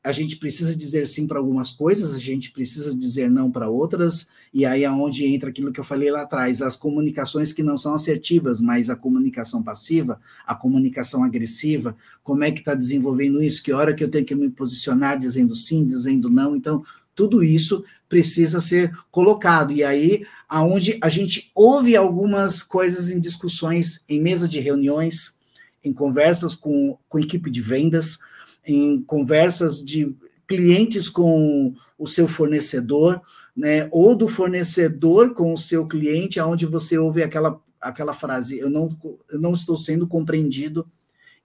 a 0.04 0.12
gente 0.12 0.38
precisa 0.38 0.76
dizer 0.76 1.06
sim 1.06 1.28
para 1.28 1.38
algumas 1.38 1.72
coisas, 1.72 2.16
a 2.16 2.20
gente 2.20 2.52
precisa 2.52 2.96
dizer 2.96 3.30
não 3.30 3.52
para 3.52 3.70
outras, 3.70 4.28
e 4.52 4.66
aí 4.66 4.84
é 4.84 4.90
onde 4.90 5.26
entra 5.26 5.50
aquilo 5.50 5.72
que 5.72 5.80
eu 5.80 5.84
falei 5.84 6.10
lá 6.10 6.24
atrás, 6.24 6.62
as 6.62 6.76
comunicações 6.76 7.54
que 7.54 7.62
não 7.62 7.78
são 7.78 7.94
assertivas, 7.94 8.60
mas 8.60 8.90
a 8.90 8.96
comunicação 8.96 9.62
passiva, 9.62 10.20
a 10.46 10.56
comunicação 10.56 11.24
agressiva, 11.24 11.96
como 12.24 12.44
é 12.44 12.52
que 12.52 12.60
está 12.60 12.74
desenvolvendo 12.74 13.44
isso, 13.44 13.62
que 13.62 13.72
hora 13.72 13.94
que 13.94 14.04
eu 14.04 14.10
tenho 14.10 14.26
que 14.26 14.34
me 14.34 14.50
posicionar 14.50 15.20
dizendo 15.20 15.56
sim, 15.56 15.86
dizendo 15.86 16.32
não, 16.32 16.56
então 16.56 16.84
tudo 17.22 17.44
isso 17.44 17.86
precisa 18.10 18.60
ser 18.60 18.92
colocado. 19.12 19.72
E 19.72 19.84
aí, 19.84 20.26
aonde 20.50 20.98
a 21.00 21.08
gente 21.08 21.52
ouve 21.54 21.96
algumas 21.96 22.64
coisas 22.64 23.12
em 23.12 23.20
discussões, 23.20 24.04
em 24.10 24.20
mesa 24.20 24.48
de 24.48 24.60
reuniões, 24.60 25.38
em 25.84 25.94
conversas 25.94 26.56
com, 26.56 26.98
com 27.08 27.20
equipe 27.20 27.52
de 27.52 27.62
vendas, 27.62 28.18
em 28.66 29.00
conversas 29.04 29.86
de 29.86 30.16
clientes 30.48 31.10
com 31.10 31.76
o 31.96 32.08
seu 32.08 32.28
fornecedor, 32.28 33.22
né, 33.56 33.88
ou 33.92 34.16
do 34.16 34.28
fornecedor 34.28 35.36
com 35.36 35.54
o 35.54 35.58
seu 35.58 35.86
cliente, 35.86 36.40
aonde 36.40 36.66
você 36.66 36.98
ouve 36.98 37.22
aquela, 37.22 37.62
aquela 37.80 38.14
frase: 38.14 38.58
eu 38.58 38.70
não, 38.72 38.98
eu 39.30 39.40
não 39.40 39.54
estou 39.54 39.78
sendo 39.78 40.08
compreendido, 40.08 40.90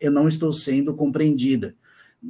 eu 0.00 0.10
não 0.10 0.26
estou 0.26 0.54
sendo 0.54 0.94
compreendida 0.94 1.76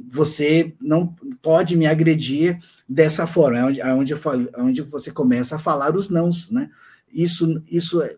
você 0.09 0.75
não 0.79 1.15
pode 1.41 1.75
me 1.75 1.85
agredir 1.85 2.59
dessa 2.87 3.25
forma, 3.25 3.57
é 3.57 3.63
onde, 3.63 3.81
é 3.81 3.93
onde, 3.93 4.13
é 4.13 4.61
onde 4.61 4.81
você 4.81 5.11
começa 5.11 5.55
a 5.55 5.59
falar 5.59 5.95
os 5.95 6.09
nãos, 6.09 6.49
né? 6.49 6.69
Isso, 7.11 7.63
isso 7.69 8.01
é, 8.01 8.15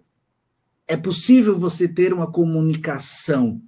é 0.87 0.97
possível 0.97 1.57
você 1.57 1.87
ter 1.87 2.11
uma 2.13 2.31
comunicação 2.31 3.61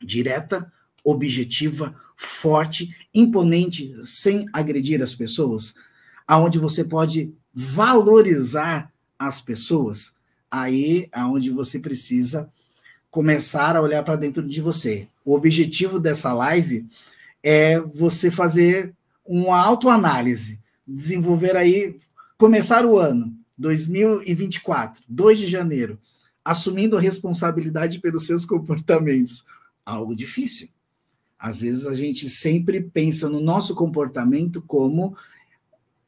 direta, 0.00 0.70
objetiva, 1.04 1.94
forte, 2.16 2.94
imponente, 3.14 3.94
sem 4.04 4.46
agredir 4.52 5.02
as 5.02 5.14
pessoas, 5.14 5.74
aonde 6.26 6.58
você 6.58 6.82
pode 6.82 7.32
valorizar 7.54 8.92
as 9.18 9.40
pessoas, 9.40 10.14
aí 10.50 11.08
é 11.12 11.20
onde 11.20 11.50
você 11.50 11.78
precisa 11.78 12.50
começar 13.10 13.76
a 13.76 13.80
olhar 13.80 14.02
para 14.02 14.16
dentro 14.16 14.46
de 14.46 14.60
você. 14.60 15.08
O 15.24 15.34
objetivo 15.34 15.98
dessa 15.98 16.32
live 16.32 16.86
é 17.42 17.80
você 17.80 18.30
fazer 18.30 18.94
uma 19.24 19.60
autoanálise, 19.60 20.60
desenvolver 20.86 21.56
aí, 21.56 21.98
começar 22.38 22.84
o 22.84 22.98
ano 22.98 23.36
2024, 23.58 25.02
2 25.08 25.38
de 25.38 25.46
janeiro, 25.46 25.98
assumindo 26.44 26.96
responsabilidade 26.98 27.98
pelos 27.98 28.26
seus 28.26 28.44
comportamentos. 28.44 29.44
Algo 29.84 30.14
difícil. 30.14 30.68
Às 31.38 31.60
vezes 31.60 31.86
a 31.86 31.94
gente 31.94 32.28
sempre 32.28 32.80
pensa 32.80 33.28
no 33.28 33.40
nosso 33.40 33.74
comportamento 33.74 34.62
como 34.62 35.16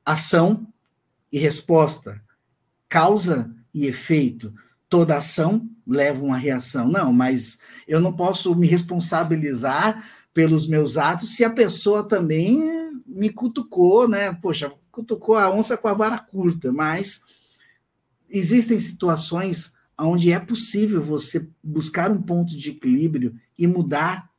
ação 0.05 0.67
e 1.33 1.38
resposta, 1.38 2.21
causa 2.88 3.55
e 3.75 3.87
efeito. 3.87 4.53
Toda 4.88 5.19
ação 5.19 5.69
leva 5.87 6.25
uma 6.25 6.38
reação. 6.38 6.88
Não, 6.88 7.12
mas 7.12 7.59
eu 7.87 8.01
não 8.01 8.12
posso 8.12 8.55
me 8.55 8.67
responsabilizar 8.67 10.03
pelos 10.38 10.68
meus 10.68 10.96
atos 10.96 11.35
se 11.35 11.42
a 11.42 11.51
pessoa 11.51 12.09
também 12.09 12.62
me 13.05 13.29
cutucou, 13.29 14.07
né? 14.07 14.33
Poxa, 14.35 14.72
cutucou 14.88 15.35
a 15.35 15.51
onça 15.51 15.77
com 15.77 15.88
a 15.88 15.92
vara 15.92 16.16
curta, 16.16 16.70
mas 16.70 17.22
existem 18.31 18.79
situações 18.79 19.72
onde 19.98 20.31
é 20.31 20.38
possível 20.38 21.03
você 21.03 21.48
buscar 21.61 22.12
um 22.12 22.22
ponto 22.22 22.57
de 22.57 22.70
equilíbrio 22.70 23.35
e 23.59 23.66
mudar 23.66 24.31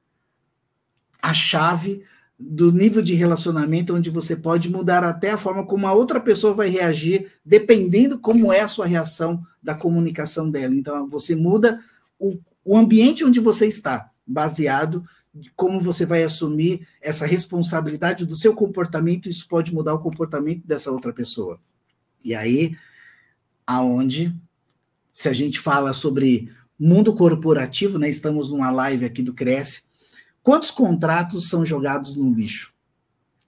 a 1.21 1.33
chave 1.33 2.01
do 2.39 2.71
nível 2.71 3.01
de 3.01 3.13
relacionamento 3.13 3.93
onde 3.93 4.09
você 4.09 4.37
pode 4.37 4.69
mudar 4.69 5.03
até 5.03 5.31
a 5.31 5.37
forma 5.37 5.65
como 5.65 5.85
a 5.85 5.91
outra 5.91 6.21
pessoa 6.21 6.53
vai 6.53 6.69
reagir, 6.69 7.29
dependendo 7.43 8.17
como 8.17 8.53
é 8.53 8.61
a 8.61 8.69
sua 8.69 8.85
reação 8.85 9.45
da 9.61 9.75
comunicação 9.75 10.49
dela. 10.49 10.73
Então, 10.73 11.09
você 11.09 11.35
muda 11.35 11.83
o, 12.17 12.39
o 12.63 12.77
ambiente 12.77 13.25
onde 13.25 13.41
você 13.41 13.67
está, 13.67 14.09
baseado 14.25 15.03
de 15.33 15.51
como 15.51 15.79
você 15.79 16.05
vai 16.05 16.23
assumir 16.23 16.87
essa 17.01 17.25
responsabilidade 17.25 18.25
do 18.25 18.35
seu 18.35 18.53
comportamento, 18.53 19.29
isso 19.29 19.47
pode 19.47 19.73
mudar 19.73 19.93
o 19.93 19.99
comportamento 19.99 20.65
dessa 20.65 20.91
outra 20.91 21.13
pessoa. 21.13 21.59
E 22.23 22.33
aí, 22.33 22.75
aonde, 23.65 24.35
se 25.11 25.29
a 25.29 25.33
gente 25.33 25.59
fala 25.59 25.93
sobre 25.93 26.51
mundo 26.79 27.13
corporativo, 27.13 27.99
né, 27.99 28.09
estamos 28.09 28.51
numa 28.51 28.71
live 28.71 29.05
aqui 29.05 29.21
do 29.21 29.33
Cresce, 29.33 29.83
quantos 30.41 30.71
contratos 30.71 31.49
são 31.49 31.65
jogados 31.65 32.15
no 32.15 32.33
lixo? 32.33 32.73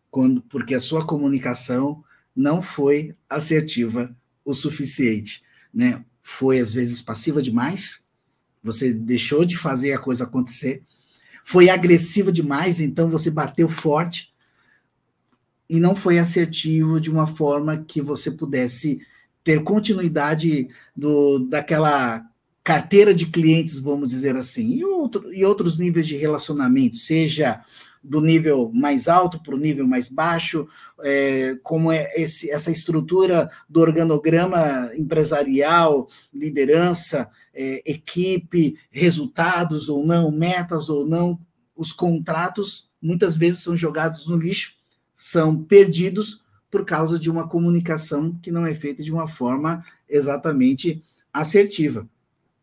Quando, 0.10 0.42
porque 0.42 0.76
a 0.76 0.80
sua 0.80 1.06
comunicação 1.06 2.04
não 2.36 2.62
foi 2.62 3.16
assertiva 3.30 4.16
o 4.44 4.54
suficiente, 4.54 5.42
né? 5.74 6.04
Foi 6.22 6.60
às 6.60 6.74
vezes 6.74 7.02
passiva 7.02 7.42
demais, 7.42 8.04
você 8.64 8.94
deixou 8.94 9.46
de 9.46 9.58
fazer 9.58 9.94
a 9.94 10.00
coisa 10.00 10.24
acontecer, 10.26 10.84
foi 11.44 11.70
agressiva 11.70 12.32
demais, 12.32 12.80
então 12.80 13.10
você 13.10 13.30
bateu 13.30 13.68
forte. 13.68 14.32
E 15.70 15.80
não 15.80 15.96
foi 15.96 16.20
assertivo 16.20 17.00
de 17.00 17.10
uma 17.10 17.26
forma 17.26 17.78
que 17.78 18.02
você 18.02 18.30
pudesse 18.30 19.02
ter 19.44 19.64
continuidade 19.64 20.68
do, 20.96 21.40
daquela 21.40 22.24
carteira 22.64 23.14
de 23.14 23.26
clientes, 23.26 23.80
vamos 23.80 24.12
dizer 24.12 24.36
assim, 24.36 24.74
e, 24.74 24.86
outro, 24.86 25.34
e 25.34 25.44
outros 25.44 25.80
níveis 25.80 26.06
de 26.06 26.16
relacionamento, 26.16 26.98
seja 26.98 27.62
do 28.04 28.20
nível 28.20 28.72
mais 28.74 29.08
alto 29.08 29.42
para 29.42 29.54
o 29.54 29.60
nível 29.60 29.88
mais 29.88 30.10
baixo, 30.10 30.68
é, 31.04 31.56
como 31.62 31.92
é 31.92 32.12
esse, 32.16 32.50
essa 32.50 32.72
estrutura 32.72 33.50
do 33.70 33.80
organograma 33.80 34.92
empresarial, 34.96 36.08
liderança, 36.34 37.30
é, 37.54 37.82
equipe, 37.86 38.76
resultados 38.90 39.88
ou 39.88 40.06
não, 40.06 40.32
metas 40.32 40.90
ou 40.90 41.06
não, 41.06 41.40
os 41.76 41.94
contratos 41.94 42.90
muitas 43.02 43.38
vezes 43.38 43.62
são 43.62 43.76
jogados 43.76 44.28
no 44.28 44.36
lixo, 44.36 44.74
são 45.14 45.64
perdidos 45.64 46.44
por 46.70 46.86
causa 46.86 47.20
de 47.20 47.30
uma 47.30 47.48
comunicação 47.48 48.34
que 48.42 48.52
não 48.52 48.66
é 48.66 48.74
feita 48.74 49.04
de 49.04 49.12
uma 49.12 49.28
forma 49.28 49.84
exatamente 50.08 51.04
assertiva. 51.34 52.08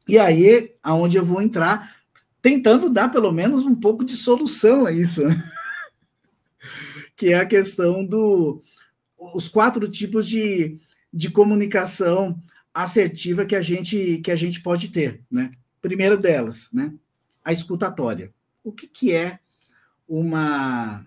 E 0.08 0.18
aí, 0.18 0.72
aonde 0.82 1.18
eu 1.18 1.24
vou 1.24 1.42
entrar, 1.42 1.97
tentando 2.40 2.88
dar 2.88 3.10
pelo 3.10 3.32
menos 3.32 3.64
um 3.64 3.74
pouco 3.74 4.04
de 4.04 4.16
solução 4.16 4.86
a 4.86 4.92
isso, 4.92 5.26
né? 5.26 5.52
que 7.16 7.32
é 7.32 7.40
a 7.40 7.46
questão 7.46 8.04
do 8.04 8.62
quatro 9.52 9.88
tipos 9.88 10.26
de, 10.28 10.78
de 11.12 11.30
comunicação 11.30 12.40
assertiva 12.72 13.44
que 13.44 13.56
a 13.56 13.62
gente 13.62 14.18
que 14.18 14.30
a 14.30 14.36
gente 14.36 14.62
pode 14.62 14.88
ter, 14.88 15.20
né? 15.28 15.50
Primeira 15.82 16.16
delas, 16.16 16.68
né? 16.72 16.94
A 17.44 17.52
escutatória. 17.52 18.32
O 18.62 18.72
que, 18.72 18.86
que 18.86 19.12
é 19.12 19.40
uma 20.08 21.04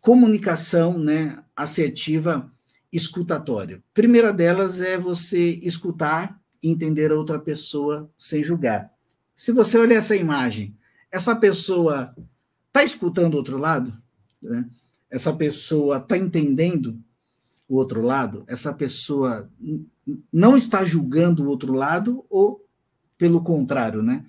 comunicação, 0.00 0.98
né, 0.98 1.42
assertiva 1.56 2.52
escutatória? 2.92 3.82
Primeira 3.94 4.32
delas 4.32 4.80
é 4.80 4.98
você 4.98 5.58
escutar 5.62 6.38
e 6.62 6.70
entender 6.70 7.10
a 7.10 7.16
outra 7.16 7.38
pessoa 7.38 8.10
sem 8.18 8.44
julgar. 8.44 8.93
Se 9.36 9.52
você 9.52 9.78
olhar 9.78 9.96
essa 9.96 10.16
imagem, 10.16 10.76
essa 11.10 11.34
pessoa 11.34 12.14
está 12.68 12.82
escutando 12.82 13.34
o 13.34 13.36
outro 13.38 13.58
lado? 13.58 13.96
Né? 14.40 14.68
Essa 15.10 15.32
pessoa 15.32 15.98
está 15.98 16.16
entendendo 16.16 16.98
o 17.68 17.76
outro 17.76 18.02
lado? 18.02 18.44
Essa 18.46 18.72
pessoa 18.72 19.50
não 20.32 20.56
está 20.56 20.84
julgando 20.84 21.44
o 21.44 21.48
outro 21.48 21.72
lado 21.72 22.24
ou, 22.28 22.64
pelo 23.16 23.42
contrário, 23.42 24.02
né? 24.02 24.24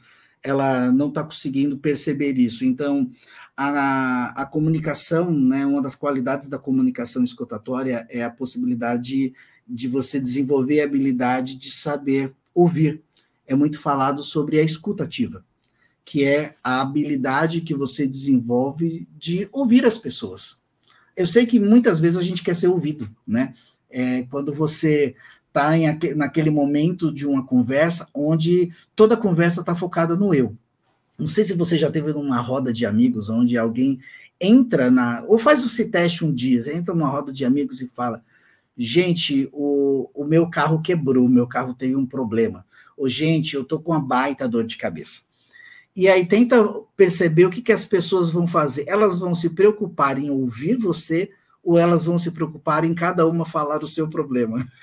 ela 0.46 0.92
não 0.92 1.10
está 1.10 1.24
conseguindo 1.24 1.78
perceber 1.78 2.38
isso. 2.38 2.64
Então, 2.64 3.10
a, 3.58 4.42
a 4.42 4.46
comunicação, 4.46 5.32
né, 5.32 5.66
uma 5.66 5.82
das 5.82 5.96
qualidades 5.96 6.48
da 6.48 6.60
comunicação 6.60 7.24
escutatória 7.24 8.06
é 8.10 8.24
a 8.24 8.30
possibilidade 8.30 9.04
de, 9.04 9.34
de 9.68 9.88
você 9.88 10.20
desenvolver 10.20 10.82
a 10.82 10.84
habilidade 10.86 11.56
de 11.56 11.72
saber 11.72 12.32
ouvir. 12.54 13.02
É 13.48 13.56
muito 13.56 13.80
falado 13.80 14.24
sobre 14.24 14.60
a 14.60 14.64
escutativa 14.64 15.44
que 16.06 16.24
é 16.24 16.56
a 16.64 16.82
habilidade 16.82 17.62
que 17.62 17.74
você 17.74 18.06
desenvolve 18.06 19.08
de 19.18 19.50
ouvir 19.52 19.86
as 19.86 19.98
pessoas. 19.98 20.56
Eu 21.18 21.26
sei 21.26 21.48
que 21.48 21.60
muitas 21.60 22.00
vezes 22.00 22.16
a 22.16 22.22
gente 22.22 22.44
quer 22.44 22.56
ser 22.56 22.68
ouvido, 22.68 23.10
né? 23.28 23.56
É, 23.90 24.24
quando 24.24 24.54
você 24.54 25.16
está 25.48 25.72
naquele 26.16 26.50
momento 26.52 27.12
de 27.12 27.26
uma 27.26 27.44
conversa 27.44 28.08
onde 28.14 28.72
toda 28.96 29.16
a 29.16 29.18
conversa 29.18 29.62
está 29.62 29.74
focada 29.74 30.16
no 30.16 30.34
eu. 30.34 30.56
Não 31.18 31.28
sei 31.28 31.44
se 31.44 31.54
você 31.54 31.78
já 31.78 31.90
teve 31.90 32.12
uma 32.12 32.42
roda 32.42 32.72
de 32.72 32.86
amigos 32.86 33.30
onde 33.30 33.58
alguém 33.58 34.00
entra 34.40 34.92
na. 34.92 35.24
Ou 35.28 35.40
faz 35.40 35.64
esse 35.64 35.86
teste 35.86 36.24
um 36.26 36.32
dia, 36.32 36.62
entra 36.76 36.94
numa 36.94 37.10
roda 37.10 37.32
de 37.32 37.46
amigos 37.46 37.82
e 37.82 37.88
fala: 37.88 38.22
gente, 38.78 39.50
o, 39.54 40.10
o 40.14 40.26
meu 40.26 40.50
carro 40.50 40.82
quebrou, 40.82 41.26
o 41.26 41.30
meu 41.30 41.48
carro 41.48 41.74
teve 41.74 41.96
um 41.96 42.06
problema. 42.06 42.66
Ou, 42.98 43.10
gente, 43.10 43.56
eu 43.56 43.64
tô 43.64 43.80
com 43.80 43.92
uma 43.92 44.00
baita 44.00 44.48
dor 44.48 44.66
de 44.66 44.78
cabeça. 44.78 45.22
E 45.96 46.10
aí 46.10 46.26
tenta 46.26 46.62
perceber 46.98 47.46
o 47.46 47.50
que, 47.50 47.62
que 47.62 47.72
as 47.72 47.86
pessoas 47.86 48.30
vão 48.30 48.46
fazer. 48.46 48.84
Elas 48.88 49.18
vão 49.18 49.34
se 49.34 49.50
preocupar 49.52 50.20
em 50.20 50.30
ouvir 50.30 50.76
você 50.76 51.32
ou 51.64 51.80
elas 51.80 52.06
vão 52.06 52.18
se 52.18 52.30
preocupar 52.32 52.86
em 52.86 52.94
cada 52.94 53.26
uma 53.26 53.46
falar 53.46 53.84
o 53.84 53.88
seu 53.88 54.08
problema? 54.08 54.66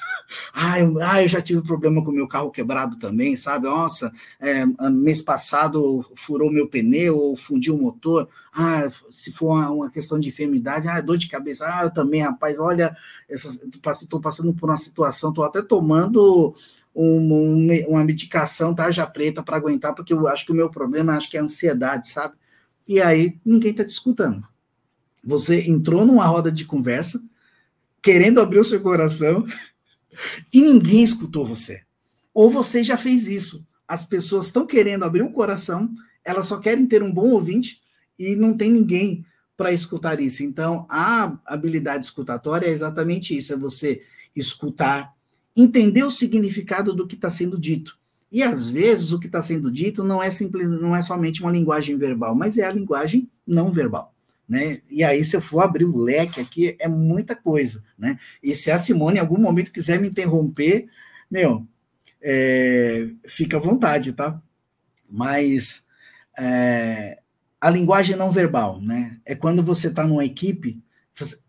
Ah 0.55 0.81
eu, 0.81 0.99
ah, 1.03 1.23
eu 1.23 1.29
já 1.29 1.43
tive 1.43 1.61
problema 1.61 2.03
com 2.03 2.11
meu 2.11 2.27
carro 2.27 2.51
quebrado 2.51 2.99
também, 2.99 3.37
sabe? 3.37 3.67
Nossa, 3.67 4.11
é, 4.41 4.65
mês 4.91 5.21
passado 5.21 6.11
furou 6.17 6.51
meu 6.51 6.67
pneu 6.67 7.19
ou 7.19 7.37
fundiu 7.37 7.75
o 7.75 7.79
motor. 7.79 8.27
Ah, 8.51 8.89
se 9.11 9.31
for 9.31 9.49
uma, 9.49 9.71
uma, 9.71 9.91
questão 9.91 10.19
de 10.19 10.31
enfermidade, 10.31 10.89
ah, 10.89 11.03
dor 11.03 11.19
de 11.19 11.29
cabeça. 11.29 11.67
Ah, 11.67 11.85
eu 11.85 11.91
também, 11.91 12.23
rapaz, 12.23 12.59
olha, 12.59 12.97
estou 13.29 14.21
passando 14.21 14.55
por 14.55 14.71
uma 14.71 14.77
situação, 14.77 15.29
estou 15.29 15.45
até 15.45 15.61
tomando 15.61 16.55
uma, 16.95 17.75
uma 17.89 18.05
medicação 18.05 18.75
tarja 18.75 19.07
preta 19.07 19.43
para 19.43 19.57
aguentar, 19.57 19.95
porque 19.95 20.13
eu 20.13 20.29
acho 20.29 20.45
que 20.45 20.53
o 20.53 20.55
meu 20.55 20.71
problema 20.71 21.17
acho 21.17 21.31
que 21.31 21.37
é 21.37 21.41
ansiedade, 21.41 22.09
sabe? 22.09 22.35
E 22.87 23.01
aí 23.01 23.39
ninguém 23.45 23.71
está 23.71 23.85
te 23.85 23.91
escutando. 23.91 24.47
Você 25.25 25.63
entrou 25.63 26.05
numa 26.05 26.27
roda 26.27 26.51
de 26.51 26.65
conversa, 26.65 27.23
querendo 28.03 28.41
abrir 28.41 28.59
o 28.59 28.65
seu 28.65 28.81
coração, 28.81 29.47
e 30.53 30.61
ninguém 30.61 31.03
escutou 31.03 31.47
você. 31.47 31.83
Ou 32.35 32.51
você 32.51 32.83
já 32.83 32.97
fez 32.97 33.27
isso. 33.27 33.65
As 33.87 34.05
pessoas 34.05 34.47
estão 34.47 34.67
querendo 34.67 35.05
abrir 35.05 35.23
um 35.23 35.33
coração, 35.33 35.91
elas 36.25 36.47
só 36.47 36.59
querem 36.59 36.87
ter 36.87 37.03
um 37.03 37.13
bom 37.13 37.31
ouvinte 37.31 37.81
e 38.19 38.35
não 38.37 38.57
tem 38.57 38.71
ninguém 38.71 39.25
para 39.57 39.73
escutar 39.73 40.21
isso. 40.21 40.43
Então, 40.43 40.87
a 40.89 41.39
habilidade 41.47 42.05
escutatória 42.05 42.67
é 42.67 42.71
exatamente 42.71 43.37
isso: 43.37 43.53
é 43.53 43.57
você 43.57 44.03
escutar, 44.35 45.13
entender 45.57 46.03
o 46.05 46.11
significado 46.11 46.95
do 46.95 47.07
que 47.07 47.15
está 47.15 47.31
sendo 47.31 47.59
dito. 47.59 47.99
E 48.31 48.43
às 48.43 48.69
vezes 48.69 49.13
o 49.13 49.19
que 49.19 49.27
está 49.27 49.43
sendo 49.43 49.71
dito 49.71 50.03
não 50.03 50.23
é 50.23 50.31
simples, 50.31 50.71
não 50.71 50.97
é 50.97 51.03
somente 51.03 51.43
uma 51.43 51.53
linguagem 51.53 51.97
verbal, 51.99 52.35
mas 52.35 52.57
é 52.57 52.65
a 52.65 52.73
linguagem 52.73 53.29
não 53.47 53.71
verbal. 53.71 54.15
Né? 54.49 54.81
E 54.91 55.05
aí, 55.05 55.25
se 55.25 55.37
eu 55.37 55.41
for 55.41 55.61
abrir 55.61 55.85
o 55.85 55.97
leque 55.97 56.41
aqui, 56.41 56.77
é 56.79 56.89
muita 56.89 57.37
coisa. 57.37 57.83
Né? 57.97 58.19
E 58.43 58.55
se 58.55 58.71
a 58.71 58.79
Simone 58.79 59.19
em 59.19 59.21
algum 59.21 59.39
momento 59.39 59.71
quiser 59.71 60.01
me 60.01 60.09
interromper, 60.09 60.89
meu, 61.31 61.67
é, 62.23 63.09
fica 63.27 63.59
à 63.59 63.61
vontade, 63.61 64.13
tá? 64.13 64.41
Mas 65.09 65.85
é, 66.39 67.21
a 67.61 67.71
linguagem 67.71 68.17
não 68.17 68.33
verbal, 68.33 68.81
né? 68.81 69.19
É 69.25 69.35
quando 69.35 69.63
você 69.63 69.89
está 69.89 70.07
numa 70.07 70.25
equipe, 70.25 70.83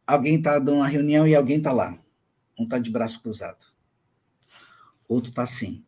alguém 0.05 0.37
está 0.37 0.59
dando 0.59 0.77
uma 0.77 0.87
reunião 0.87 1.27
e 1.27 1.35
alguém 1.35 1.57
está 1.57 1.71
lá. 1.71 1.97
Um 2.57 2.63
está 2.65 2.77
de 2.77 2.89
braço 2.89 3.21
cruzado 3.21 3.72
outro 5.13 5.29
está 5.29 5.43
assim. 5.43 5.83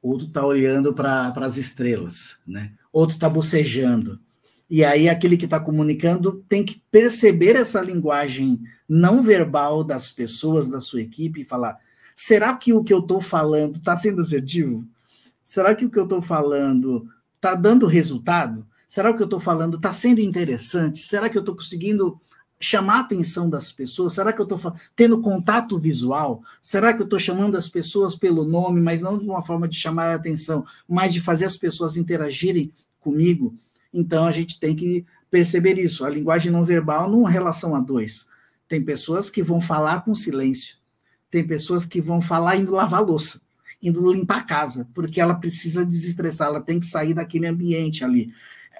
Outro 0.00 0.26
está 0.26 0.44
olhando 0.44 0.92
para 0.92 1.32
as 1.36 1.56
estrelas, 1.56 2.38
né? 2.46 2.72
Outro 2.92 3.14
está 3.14 3.28
bocejando. 3.28 4.20
E 4.68 4.84
aí 4.84 5.08
aquele 5.08 5.36
que 5.36 5.44
está 5.44 5.60
comunicando 5.60 6.44
tem 6.48 6.64
que 6.64 6.82
perceber 6.90 7.56
essa 7.56 7.80
linguagem 7.80 8.60
não 8.88 9.22
verbal 9.22 9.84
das 9.84 10.10
pessoas 10.10 10.68
da 10.68 10.80
sua 10.80 11.02
equipe 11.02 11.42
e 11.42 11.44
falar: 11.44 11.78
será 12.16 12.54
que 12.56 12.72
o 12.72 12.82
que 12.82 12.92
eu 12.92 13.00
estou 13.00 13.20
falando 13.20 13.76
está 13.76 13.96
sendo 13.96 14.22
assertivo? 14.22 14.86
Será 15.44 15.74
que 15.74 15.84
o 15.84 15.90
que 15.90 15.98
eu 15.98 16.04
estou 16.04 16.22
falando 16.22 17.08
está 17.36 17.54
dando 17.54 17.86
resultado? 17.86 18.66
Será 18.86 19.08
que 19.08 19.14
o 19.14 19.16
que 19.18 19.22
eu 19.22 19.26
estou 19.26 19.40
falando 19.40 19.76
está 19.76 19.92
sendo 19.92 20.20
interessante? 20.20 20.98
Será 21.00 21.28
que 21.28 21.36
eu 21.36 21.40
estou 21.40 21.56
conseguindo 21.56 22.20
chamar 22.62 22.98
a 22.98 23.00
atenção 23.00 23.50
das 23.50 23.72
pessoas? 23.72 24.14
Será 24.14 24.32
que 24.32 24.40
eu 24.40 24.44
estou 24.44 24.74
tendo 24.94 25.20
contato 25.20 25.78
visual? 25.78 26.42
Será 26.60 26.94
que 26.94 27.02
eu 27.02 27.04
estou 27.04 27.18
chamando 27.18 27.56
as 27.56 27.68
pessoas 27.68 28.14
pelo 28.14 28.44
nome, 28.44 28.80
mas 28.80 29.00
não 29.00 29.18
de 29.18 29.24
uma 29.24 29.42
forma 29.42 29.66
de 29.66 29.76
chamar 29.76 30.06
a 30.06 30.14
atenção, 30.14 30.64
mas 30.88 31.12
de 31.12 31.20
fazer 31.20 31.44
as 31.44 31.56
pessoas 31.56 31.96
interagirem 31.96 32.72
comigo? 33.00 33.54
Então 33.92 34.24
a 34.24 34.32
gente 34.32 34.60
tem 34.60 34.76
que 34.76 35.04
perceber 35.28 35.76
isso. 35.76 36.04
A 36.04 36.10
linguagem 36.10 36.52
não 36.52 36.64
verbal 36.64 37.10
não 37.10 37.24
relação 37.24 37.74
a 37.74 37.80
dois. 37.80 38.26
Tem 38.68 38.82
pessoas 38.82 39.28
que 39.28 39.42
vão 39.42 39.60
falar 39.60 40.04
com 40.04 40.14
silêncio. 40.14 40.76
Tem 41.30 41.44
pessoas 41.44 41.84
que 41.84 42.00
vão 42.00 42.20
falar 42.20 42.56
indo 42.56 42.72
lavar 42.72 43.02
louça, 43.02 43.40
indo 43.82 44.12
limpar 44.12 44.38
a 44.38 44.42
casa, 44.42 44.88
porque 44.94 45.20
ela 45.20 45.34
precisa 45.34 45.84
desestressar, 45.84 46.48
ela 46.48 46.60
tem 46.60 46.78
que 46.78 46.86
sair 46.86 47.14
daquele 47.14 47.46
ambiente 47.46 48.04
ali. 48.04 48.32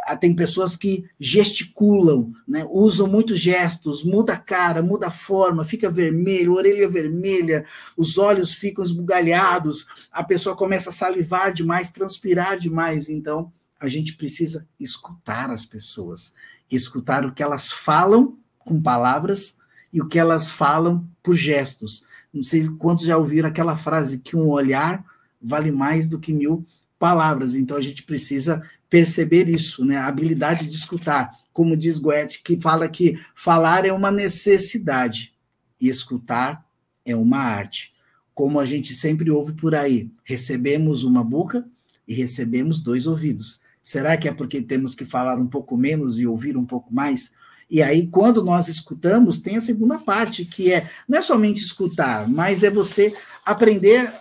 Ah, 0.04 0.16
tem 0.16 0.34
pessoas 0.34 0.74
que 0.76 1.04
gesticulam, 1.18 2.32
né? 2.46 2.66
usam 2.68 3.06
muitos 3.06 3.38
gestos, 3.38 4.02
muda 4.02 4.32
a 4.32 4.36
cara, 4.38 4.82
muda 4.82 5.06
a 5.06 5.10
forma, 5.12 5.64
fica 5.64 5.88
vermelho, 5.88 6.54
orelha 6.54 6.88
vermelha, 6.88 7.64
os 7.96 8.18
olhos 8.18 8.52
ficam 8.52 8.84
esbugalhados, 8.84 9.86
a 10.10 10.24
pessoa 10.24 10.56
começa 10.56 10.90
a 10.90 10.92
salivar 10.92 11.52
demais, 11.52 11.92
transpirar 11.92 12.58
demais. 12.58 13.08
Então, 13.08 13.52
a 13.78 13.88
gente 13.88 14.14
precisa 14.14 14.66
escutar 14.78 15.50
as 15.50 15.66
pessoas, 15.66 16.32
escutar 16.70 17.24
o 17.24 17.32
que 17.32 17.42
elas 17.42 17.70
falam 17.70 18.36
com 18.58 18.80
palavras 18.80 19.56
e 19.92 20.00
o 20.00 20.08
que 20.08 20.18
elas 20.18 20.50
falam 20.50 21.06
por 21.22 21.34
gestos. 21.34 22.04
Não 22.32 22.42
sei 22.42 22.68
quantos 22.78 23.04
já 23.04 23.16
ouviram 23.16 23.48
aquela 23.48 23.76
frase 23.76 24.18
que 24.18 24.36
um 24.36 24.48
olhar 24.48 25.04
vale 25.40 25.70
mais 25.70 26.08
do 26.08 26.18
que 26.18 26.32
mil 26.32 26.64
palavras. 26.98 27.54
Então, 27.54 27.76
a 27.76 27.82
gente 27.82 28.04
precisa 28.04 28.62
perceber 28.92 29.48
isso, 29.48 29.86
né? 29.86 29.96
A 29.96 30.06
habilidade 30.06 30.66
de 30.66 30.76
escutar, 30.76 31.30
como 31.50 31.74
diz 31.74 31.98
Goethe, 31.98 32.42
que 32.42 32.60
fala 32.60 32.86
que 32.86 33.18
falar 33.34 33.86
é 33.86 33.92
uma 33.92 34.10
necessidade 34.10 35.32
e 35.80 35.88
escutar 35.88 36.62
é 37.02 37.16
uma 37.16 37.38
arte. 37.38 37.94
Como 38.34 38.60
a 38.60 38.66
gente 38.66 38.94
sempre 38.94 39.30
ouve 39.30 39.54
por 39.54 39.74
aí, 39.74 40.10
recebemos 40.22 41.04
uma 41.04 41.24
boca 41.24 41.66
e 42.06 42.12
recebemos 42.12 42.82
dois 42.82 43.06
ouvidos. 43.06 43.62
Será 43.82 44.14
que 44.18 44.28
é 44.28 44.32
porque 44.32 44.60
temos 44.60 44.94
que 44.94 45.06
falar 45.06 45.38
um 45.38 45.46
pouco 45.46 45.74
menos 45.74 46.18
e 46.18 46.26
ouvir 46.26 46.54
um 46.54 46.66
pouco 46.66 46.92
mais? 46.92 47.32
E 47.70 47.82
aí, 47.82 48.06
quando 48.08 48.44
nós 48.44 48.68
escutamos, 48.68 49.38
tem 49.38 49.56
a 49.56 49.62
segunda 49.62 49.96
parte, 49.96 50.44
que 50.44 50.70
é 50.70 50.90
não 51.08 51.18
é 51.18 51.22
somente 51.22 51.62
escutar, 51.62 52.28
mas 52.28 52.62
é 52.62 52.68
você 52.68 53.16
aprender 53.42 54.12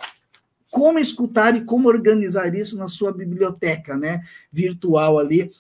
como 0.72 0.98
escutar 0.98 1.56
e 1.56 1.66
como 1.66 1.90
organizar 1.90 2.56
isso 2.56 2.78
na 2.78 2.88
sua 2.88 3.12
biblioteca, 3.12 3.98
né, 3.98 4.24
virtual 4.50 5.20
ali, 5.20 5.52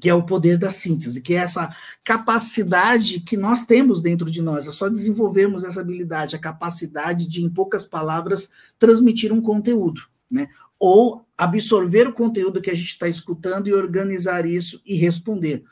que 0.00 0.10
é 0.10 0.14
o 0.14 0.24
poder 0.24 0.58
da 0.58 0.70
síntese, 0.70 1.20
que 1.20 1.34
é 1.34 1.38
essa 1.38 1.74
capacidade 2.02 3.20
que 3.20 3.36
nós 3.36 3.64
temos 3.64 4.02
dentro 4.02 4.30
de 4.30 4.42
nós, 4.42 4.66
é 4.66 4.72
só 4.72 4.88
desenvolvermos 4.88 5.62
essa 5.62 5.80
habilidade, 5.80 6.34
a 6.34 6.38
capacidade 6.38 7.28
de, 7.28 7.42
em 7.42 7.48
poucas 7.48 7.86
palavras, 7.86 8.50
transmitir 8.78 9.32
um 9.32 9.40
conteúdo, 9.40 10.02
né? 10.28 10.48
ou 10.78 11.24
absorver 11.36 12.08
o 12.08 12.12
conteúdo 12.12 12.60
que 12.60 12.70
a 12.70 12.74
gente 12.74 12.88
está 12.88 13.08
escutando 13.08 13.68
e 13.68 13.74
organizar 13.74 14.46
isso 14.46 14.80
e 14.84 14.96
responder. 14.96 15.62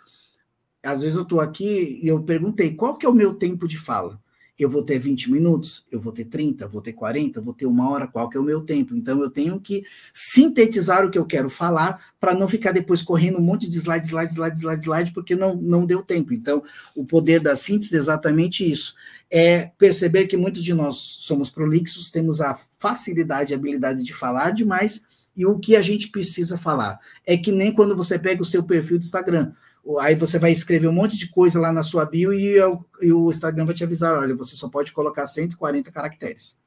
Às 0.82 1.00
vezes 1.00 1.16
eu 1.16 1.22
estou 1.22 1.40
aqui 1.40 1.98
e 2.02 2.06
eu 2.06 2.22
perguntei, 2.22 2.74
qual 2.74 2.96
que 2.96 3.06
é 3.06 3.08
o 3.08 3.14
meu 3.14 3.34
tempo 3.34 3.66
de 3.66 3.78
fala? 3.78 4.20
Eu 4.59 4.68
vou 4.68 4.83
ter 4.83 4.99
20 4.99 5.31
minutos, 5.31 5.87
eu 5.90 6.01
vou 6.01 6.12
ter 6.12 6.25
30, 6.25 6.66
vou 6.66 6.83
ter 6.83 6.92
40, 6.92 7.40
vou 7.40 7.55
ter 7.55 7.66
uma 7.66 7.88
hora, 7.88 8.09
qual 8.09 8.29
que 8.29 8.37
é 8.37 8.40
o 8.40 8.42
meu 8.42 8.61
tempo? 8.62 8.97
Então 8.97 9.23
eu 9.23 9.31
tenho 9.31 9.61
que 9.61 9.85
sintetizar 10.12 11.07
o 11.07 11.11
que 11.11 11.18
eu 11.18 11.25
quero 11.25 11.49
falar 11.49 12.12
para 12.18 12.35
não 12.35 12.49
ficar 12.49 12.73
depois 12.73 13.01
correndo 13.01 13.38
um 13.38 13.42
monte 13.42 13.68
de 13.68 13.79
slide, 13.79 14.09
slide, 14.09 14.33
slide, 14.33 14.59
slide, 14.59 14.83
slide, 14.83 15.12
porque 15.12 15.37
não, 15.37 15.55
não 15.55 15.87
deu 15.87 16.03
tempo. 16.03 16.35
Então, 16.35 16.64
o 16.97 17.05
poder 17.05 17.38
da 17.38 17.55
síntese 17.55 17.94
é 17.94 17.99
exatamente 17.99 18.68
isso. 18.68 18.94
É 19.31 19.71
perceber 19.79 20.27
que 20.27 20.37
muitos 20.37 20.64
de 20.64 20.75
nós 20.75 20.97
somos 21.21 21.51
prolixos, 21.51 22.11
temos 22.11 22.40
a 22.40 22.59
facilidade 22.81 23.53
e 23.53 23.55
habilidade 23.55 24.03
de 24.03 24.12
falar 24.12 24.51
demais, 24.51 25.05
e 25.37 25.47
o 25.47 25.57
que 25.57 25.77
a 25.77 25.83
gente 25.83 26.09
precisa 26.09 26.59
falar. 26.59 26.99
É 27.25 27.37
que 27.37 27.53
nem 27.53 27.73
quando 27.73 27.97
você 27.97 28.18
pega 28.18 28.42
o 28.42 28.44
seu 28.44 28.64
perfil 28.64 28.99
do 28.99 29.05
Instagram 29.05 29.53
aí 29.96 30.14
você 30.14 30.38
vai 30.38 30.53
escrever 30.53 30.88
um 30.88 30.92
monte 30.92 31.16
de 31.16 31.29
coisa 31.29 31.59
lá 31.59 31.72
na 31.72 31.83
sua 31.83 32.05
bio 32.05 32.35
e, 32.35 32.57
e, 33.01 33.12
o 33.12 33.31
Instagram 33.31 33.64
vai 33.64 33.74
te 33.74 33.85
avisar, 33.85 34.18
olha, 34.18 34.35
você 34.35 34.55
só 34.55 34.68
pode 34.68 34.92
colocar 34.92 35.27
140 35.27 35.90
caracteres. 35.90 36.59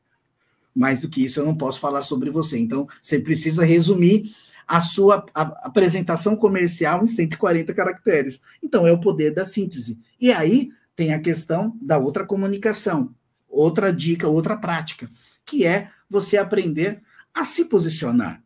Mais 0.73 1.01
do 1.01 1.09
que 1.09 1.25
isso 1.25 1.39
eu 1.39 1.45
não 1.45 1.55
posso 1.55 1.79
falar 1.79 2.03
sobre 2.03 2.31
você. 2.31 2.57
Então, 2.57 2.87
você 3.01 3.19
precisa 3.19 3.63
resumir 3.63 4.33
a 4.67 4.79
sua 4.81 5.25
a, 5.35 5.41
apresentação 5.67 6.35
comercial 6.35 7.03
em 7.03 7.07
140 7.07 7.73
caracteres. 7.73 8.41
Então, 8.63 8.87
é 8.87 8.91
o 8.91 8.99
poder 8.99 9.33
da 9.33 9.45
síntese. 9.45 9.99
E 10.19 10.31
aí 10.31 10.71
tem 10.95 11.13
a 11.13 11.19
questão 11.19 11.77
da 11.81 11.97
outra 11.97 12.25
comunicação, 12.25 13.13
outra 13.47 13.93
dica, 13.93 14.27
outra 14.27 14.55
prática, 14.55 15.11
que 15.45 15.65
é 15.65 15.89
você 16.09 16.37
aprender 16.37 17.01
a 17.33 17.43
se 17.43 17.65
posicionar. 17.65 18.41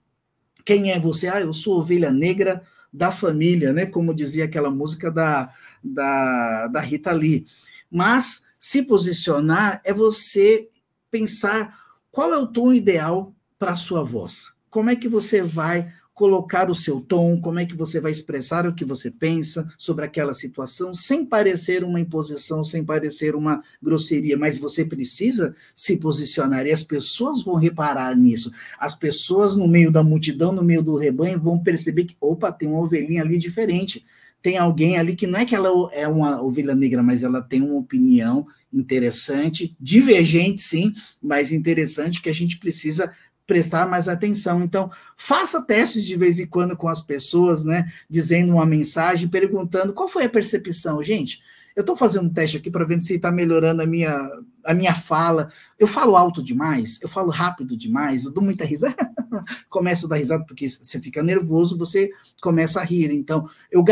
Quem 0.65 0.91
é 0.91 0.99
você? 0.99 1.27
Ah, 1.27 1.39
eu 1.39 1.53
sou 1.53 1.79
ovelha 1.79 2.11
negra 2.11 2.63
da 2.95 3.11
família, 3.11 3.73
né? 3.73 3.85
Como 3.85 4.15
dizia 4.15 4.45
aquela 4.45 4.71
música 4.71 5.11
da, 5.11 5.53
da, 5.83 6.67
da 6.67 6.79
Rita 6.79 7.11
Lee. 7.11 7.45
Mas 7.91 8.43
se 8.59 8.81
posicionar 8.81 9.81
é 9.83 9.93
você 9.93 10.69
pensar 11.11 11.77
qual 12.09 12.33
é 12.33 12.37
o 12.37 12.47
tom 12.47 12.73
ideal 12.73 13.35
para 13.59 13.73
a 13.73 13.75
sua 13.75 14.03
voz. 14.03 14.53
Como 14.69 14.89
é 14.89 14.95
que 14.95 15.07
você 15.07 15.41
vai 15.41 15.93
colocar 16.15 16.71
o 16.71 16.75
seu 16.75 17.01
tom, 17.01 17.39
como 17.41 17.59
é 17.59 17.65
que 17.65 17.75
você 17.75 17.99
vai 17.99 18.09
expressar 18.09 18.65
o 18.65 18.73
que 18.73 18.85
você 18.85 19.11
pensa 19.11 19.67
sobre 19.77 20.05
aquela 20.05 20.33
situação, 20.33 20.95
sem 20.95 21.25
parecer 21.25 21.83
uma 21.83 21.99
imposição, 21.99 22.63
sem 22.63 22.83
parecer 22.83 23.35
uma 23.35 23.61
grosseria, 23.83 24.37
mas 24.37 24.57
você 24.57 24.85
precisa 24.85 25.53
se 25.75 25.97
posicionar 25.97 26.65
e 26.65 26.71
as 26.71 26.81
pessoas 26.81 27.43
vão 27.43 27.55
reparar 27.55 28.15
nisso. 28.15 28.49
As 28.79 28.95
pessoas 28.95 29.57
no 29.57 29.67
meio 29.67 29.91
da 29.91 30.01
multidão, 30.01 30.53
no 30.53 30.63
meio 30.63 30.81
do 30.81 30.97
rebanho, 30.97 31.39
vão 31.39 31.59
perceber 31.59 32.05
que, 32.05 32.15
opa, 32.19 32.49
tem 32.49 32.69
uma 32.69 32.79
ovelhinha 32.79 33.21
ali 33.21 33.37
diferente. 33.37 34.05
Tem 34.41 34.57
alguém 34.57 34.97
ali 34.97 35.15
que 35.15 35.27
não 35.27 35.39
é 35.39 35.45
que 35.45 35.55
ela 35.55 35.69
é 35.91 36.07
uma 36.07 36.41
ovelha 36.41 36.73
negra, 36.73 37.03
mas 37.03 37.23
ela 37.23 37.41
tem 37.41 37.61
uma 37.61 37.75
opinião 37.75 38.47
interessante, 38.71 39.75
divergente 39.79 40.61
sim, 40.61 40.93
mas 41.21 41.51
interessante 41.51 42.21
que 42.21 42.29
a 42.29 42.33
gente 42.33 42.57
precisa 42.57 43.11
prestar 43.45 43.85
mais 43.87 44.07
atenção. 44.07 44.63
Então, 44.63 44.91
faça 45.15 45.61
testes 45.61 46.03
de 46.03 46.15
vez 46.15 46.39
em 46.39 46.47
quando 46.47 46.75
com 46.75 46.87
as 46.87 47.01
pessoas, 47.01 47.63
né? 47.63 47.91
Dizendo 48.09 48.53
uma 48.53 48.65
mensagem, 48.65 49.27
perguntando 49.27 49.93
qual 49.93 50.07
foi 50.07 50.25
a 50.25 50.29
percepção. 50.29 51.01
Gente, 51.03 51.41
eu 51.75 51.81
estou 51.81 51.95
fazendo 51.95 52.25
um 52.25 52.33
teste 52.33 52.57
aqui 52.57 52.71
para 52.71 52.85
ver 52.85 53.01
se 53.01 53.15
está 53.15 53.31
melhorando 53.31 53.81
a 53.81 53.85
minha, 53.85 54.15
a 54.63 54.73
minha 54.73 54.95
fala. 54.95 55.51
Eu 55.77 55.87
falo 55.87 56.15
alto 56.15 56.41
demais, 56.41 56.99
eu 57.01 57.09
falo 57.09 57.29
rápido 57.29 57.75
demais, 57.75 58.23
eu 58.23 58.31
dou 58.31 58.43
muita 58.43 58.63
risada. 58.63 58.95
Começo 59.69 60.05
a 60.05 60.09
dar 60.09 60.15
risada 60.15 60.45
porque 60.45 60.69
você 60.69 61.01
fica 61.01 61.21
nervoso, 61.21 61.77
você 61.77 62.09
começa 62.41 62.79
a 62.79 62.83
rir. 62.83 63.11
Então, 63.11 63.49
eu, 63.69 63.83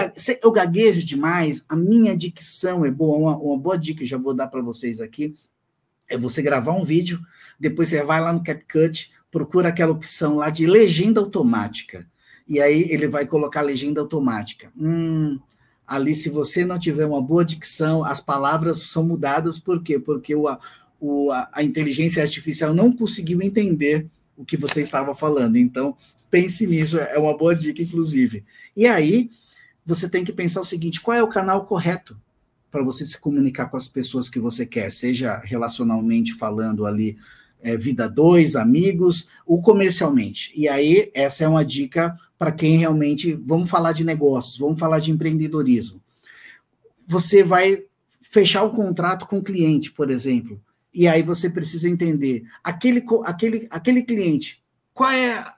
eu 0.41 0.51
gaguejo 0.51 1.05
demais, 1.05 1.65
a 1.67 1.75
minha 1.75 2.15
dicção 2.15 2.85
é 2.85 2.89
boa. 2.89 3.17
Uma, 3.17 3.37
uma 3.37 3.59
boa 3.59 3.77
dica 3.77 3.99
que 3.99 4.05
já 4.05 4.17
vou 4.17 4.33
dar 4.33 4.47
para 4.47 4.61
vocês 4.61 5.01
aqui 5.01 5.35
é 6.09 6.17
você 6.17 6.41
gravar 6.41 6.71
um 6.73 6.83
vídeo, 6.83 7.19
depois 7.59 7.89
você 7.89 8.03
vai 8.03 8.21
lá 8.21 8.31
no 8.31 8.43
CapCut, 8.43 9.11
procura 9.33 9.69
aquela 9.69 9.91
opção 9.91 10.35
lá 10.35 10.51
de 10.51 10.67
legenda 10.67 11.19
automática. 11.19 12.07
E 12.47 12.61
aí 12.61 12.85
ele 12.91 13.07
vai 13.07 13.25
colocar 13.25 13.61
legenda 13.61 13.99
automática. 13.99 14.71
Hum, 14.77 15.39
ali, 15.87 16.13
se 16.13 16.29
você 16.29 16.63
não 16.63 16.77
tiver 16.77 17.07
uma 17.07 17.19
boa 17.19 17.43
dicção, 17.43 18.05
as 18.05 18.21
palavras 18.21 18.77
são 18.77 19.03
mudadas, 19.03 19.57
por 19.57 19.81
quê? 19.81 19.97
Porque 19.97 20.35
o, 20.35 20.45
o, 20.99 21.31
a 21.51 21.63
inteligência 21.63 22.21
artificial 22.21 22.75
não 22.75 22.95
conseguiu 22.95 23.41
entender 23.41 24.05
o 24.37 24.45
que 24.45 24.55
você 24.55 24.81
estava 24.81 25.15
falando. 25.15 25.57
Então, 25.57 25.97
pense 26.29 26.67
nisso, 26.67 26.99
é 26.99 27.17
uma 27.17 27.35
boa 27.35 27.55
dica, 27.55 27.81
inclusive. 27.81 28.43
E 28.77 28.85
aí, 28.85 29.31
você 29.83 30.07
tem 30.07 30.23
que 30.23 30.31
pensar 30.31 30.61
o 30.61 30.65
seguinte: 30.65 31.01
qual 31.01 31.17
é 31.17 31.23
o 31.23 31.27
canal 31.27 31.65
correto 31.65 32.15
para 32.69 32.83
você 32.83 33.03
se 33.03 33.17
comunicar 33.17 33.65
com 33.65 33.77
as 33.77 33.87
pessoas 33.87 34.29
que 34.29 34.39
você 34.39 34.63
quer, 34.63 34.91
seja 34.91 35.37
relacionalmente 35.39 36.35
falando 36.35 36.85
ali 36.85 37.17
é, 37.63 37.77
Vida 37.77 38.07
2, 38.09 38.55
Amigos, 38.55 39.29
o 39.45 39.61
comercialmente. 39.61 40.51
E 40.55 40.67
aí, 40.67 41.09
essa 41.13 41.45
é 41.45 41.47
uma 41.47 41.63
dica 41.63 42.15
para 42.37 42.51
quem 42.51 42.77
realmente. 42.77 43.33
Vamos 43.33 43.69
falar 43.69 43.93
de 43.93 44.03
negócios, 44.03 44.59
vamos 44.59 44.79
falar 44.79 44.99
de 44.99 45.11
empreendedorismo. 45.11 46.01
Você 47.07 47.43
vai 47.43 47.83
fechar 48.21 48.63
o 48.63 48.71
contrato 48.71 49.25
com 49.25 49.37
o 49.37 49.43
cliente, 49.43 49.91
por 49.91 50.09
exemplo, 50.09 50.61
e 50.93 51.07
aí 51.07 51.21
você 51.23 51.49
precisa 51.49 51.89
entender 51.89 52.43
aquele, 52.63 53.03
aquele, 53.25 53.67
aquele 53.69 54.03
cliente, 54.03 54.61
qual 54.93 55.11
é 55.11 55.53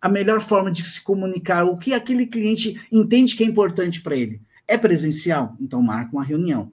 a 0.00 0.08
melhor 0.08 0.40
forma 0.40 0.70
de 0.70 0.84
se 0.84 1.00
comunicar, 1.00 1.64
o 1.64 1.76
que 1.76 1.94
aquele 1.94 2.26
cliente 2.26 2.80
entende 2.90 3.36
que 3.36 3.44
é 3.44 3.46
importante 3.46 4.00
para 4.00 4.16
ele. 4.16 4.40
É 4.66 4.76
presencial? 4.76 5.56
Então 5.60 5.80
marca 5.80 6.12
uma 6.12 6.24
reunião 6.24 6.72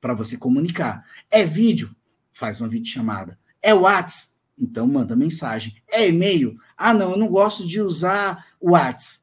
para 0.00 0.12
você 0.12 0.36
comunicar. 0.36 1.04
É 1.30 1.44
vídeo? 1.46 1.94
Faz 2.32 2.60
uma 2.60 2.68
videochamada. 2.68 3.38
É 3.68 3.74
WhatsApp? 3.74 4.32
Então 4.58 4.86
manda 4.86 5.14
mensagem. 5.14 5.74
É 5.92 6.08
e-mail? 6.08 6.56
Ah, 6.74 6.94
não, 6.94 7.10
eu 7.10 7.18
não 7.18 7.28
gosto 7.28 7.66
de 7.66 7.82
usar 7.82 8.46
o 8.58 8.70
WhatsApp. 8.70 9.18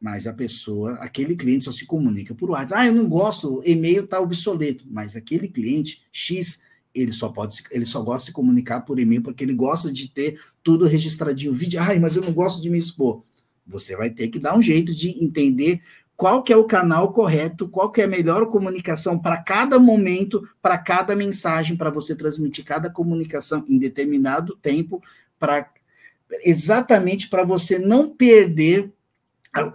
Mas 0.00 0.28
a 0.28 0.32
pessoa, 0.32 0.92
aquele 1.00 1.34
cliente 1.34 1.64
só 1.64 1.72
se 1.72 1.84
comunica 1.84 2.32
por 2.36 2.50
WhatsApp. 2.50 2.80
Ah, 2.80 2.86
eu 2.86 2.94
não 2.94 3.08
gosto, 3.08 3.60
e-mail 3.66 4.04
está 4.04 4.20
obsoleto. 4.20 4.84
Mas 4.88 5.16
aquele 5.16 5.48
cliente 5.48 6.02
X, 6.12 6.62
ele 6.94 7.10
só 7.10 7.30
pode, 7.30 7.64
ele 7.72 7.84
só 7.84 8.00
gosta 8.00 8.20
de 8.20 8.26
se 8.26 8.32
comunicar 8.32 8.82
por 8.82 9.00
e-mail 9.00 9.22
porque 9.22 9.42
ele 9.42 9.54
gosta 9.54 9.92
de 9.92 10.08
ter 10.08 10.40
tudo 10.62 10.86
registradinho. 10.86 11.52
Vídeo, 11.52 11.80
ai, 11.82 11.98
mas 11.98 12.14
eu 12.14 12.22
não 12.22 12.32
gosto 12.32 12.62
de 12.62 12.70
me 12.70 12.78
expor. 12.78 13.24
Você 13.66 13.96
vai 13.96 14.08
ter 14.08 14.28
que 14.28 14.38
dar 14.38 14.56
um 14.56 14.62
jeito 14.62 14.94
de 14.94 15.22
entender 15.22 15.82
qual 16.18 16.42
que 16.42 16.52
é 16.52 16.56
o 16.56 16.64
canal 16.64 17.12
correto, 17.12 17.68
qual 17.68 17.92
que 17.92 18.00
é 18.00 18.04
a 18.04 18.08
melhor 18.08 18.46
comunicação 18.46 19.16
para 19.16 19.36
cada 19.36 19.78
momento, 19.78 20.42
para 20.60 20.76
cada 20.76 21.14
mensagem, 21.14 21.76
para 21.76 21.90
você 21.90 22.12
transmitir 22.12 22.64
cada 22.64 22.90
comunicação 22.90 23.64
em 23.68 23.78
determinado 23.78 24.56
tempo, 24.56 25.00
para 25.38 25.70
exatamente 26.42 27.28
para 27.28 27.44
você 27.44 27.78
não 27.78 28.10
perder 28.10 28.92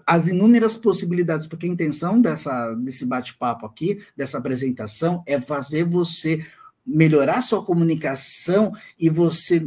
as 0.06 0.27
inúmeras 0.27 0.75
possibilidades, 0.75 1.47
porque 1.47 1.65
a 1.65 1.69
intenção 1.69 2.19
dessa, 2.19 2.75
desse 2.75 3.06
bate-papo 3.06 3.65
aqui, 3.65 4.01
dessa 4.13 4.38
apresentação, 4.38 5.23
é 5.25 5.39
fazer 5.39 5.86
você 5.86 6.45
melhorar 6.86 7.41
sua 7.41 7.63
comunicação 7.63 8.73
e 8.99 9.10
você 9.10 9.65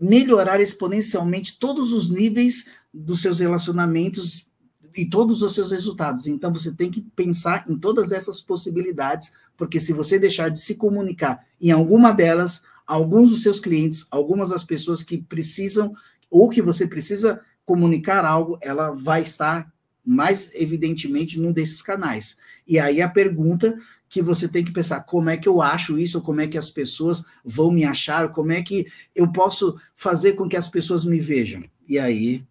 melhorar 0.00 0.62
exponencialmente 0.62 1.58
todos 1.58 1.92
os 1.92 2.08
níveis 2.08 2.64
dos 2.92 3.20
seus 3.20 3.38
relacionamentos 3.38 4.46
e 4.96 5.04
todos 5.04 5.42
os 5.42 5.54
seus 5.54 5.70
resultados. 5.70 6.26
Então 6.26 6.52
você 6.52 6.72
tem 6.72 6.90
que 6.90 7.02
pensar 7.14 7.64
em 7.68 7.76
todas 7.76 8.10
essas 8.12 8.40
possibilidades, 8.40 9.32
porque 9.56 9.78
se 9.78 9.92
você 9.92 10.18
deixar 10.18 10.48
de 10.48 10.60
se 10.60 10.74
comunicar 10.74 11.44
em 11.60 11.70
alguma 11.70 12.12
delas, 12.12 12.62
alguns 12.86 13.30
dos 13.30 13.42
seus 13.42 13.60
clientes, 13.60 14.06
algumas 14.10 14.48
das 14.48 14.64
pessoas 14.64 15.02
que 15.02 15.18
precisam 15.18 15.94
ou 16.30 16.48
que 16.48 16.62
você 16.62 16.86
precisa 16.86 17.40
comunicar 17.64 18.24
algo, 18.24 18.58
ela 18.62 18.90
vai 18.90 19.22
estar 19.22 19.70
mais 20.04 20.48
evidentemente 20.54 21.38
num 21.38 21.52
desses 21.52 21.82
canais. 21.82 22.36
E 22.66 22.78
aí 22.78 23.02
a 23.02 23.08
pergunta 23.08 23.76
que 24.08 24.22
você 24.22 24.48
tem 24.48 24.64
que 24.64 24.72
pensar, 24.72 25.00
como 25.00 25.28
é 25.28 25.36
que 25.36 25.48
eu 25.48 25.60
acho 25.60 25.98
isso, 25.98 26.22
como 26.22 26.40
é 26.40 26.46
que 26.46 26.56
as 26.56 26.70
pessoas 26.70 27.24
vão 27.44 27.72
me 27.72 27.84
achar, 27.84 28.30
como 28.30 28.52
é 28.52 28.62
que 28.62 28.86
eu 29.14 29.30
posso 29.30 29.78
fazer 29.94 30.34
com 30.34 30.48
que 30.48 30.56
as 30.56 30.68
pessoas 30.68 31.04
me 31.04 31.18
vejam. 31.18 31.64
E 31.88 31.98
aí, 31.98 32.44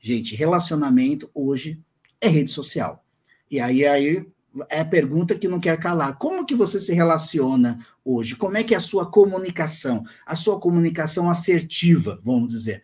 gente, 0.00 0.34
relacionamento 0.34 1.30
hoje 1.34 1.78
é 2.22 2.28
rede 2.28 2.50
social. 2.50 3.04
E 3.50 3.60
aí, 3.60 3.84
aí 3.84 4.26
é 4.70 4.80
a 4.80 4.84
pergunta 4.84 5.34
que 5.34 5.48
não 5.48 5.60
quer 5.60 5.78
calar. 5.78 6.16
Como 6.16 6.46
que 6.46 6.54
você 6.54 6.80
se 6.80 6.94
relaciona 6.94 7.84
hoje? 8.04 8.36
Como 8.36 8.56
é 8.56 8.62
que 8.62 8.74
é 8.74 8.76
a 8.76 8.80
sua 8.80 9.10
comunicação? 9.10 10.04
A 10.24 10.36
sua 10.36 10.58
comunicação 10.60 11.28
assertiva, 11.28 12.20
vamos 12.22 12.52
dizer. 12.52 12.82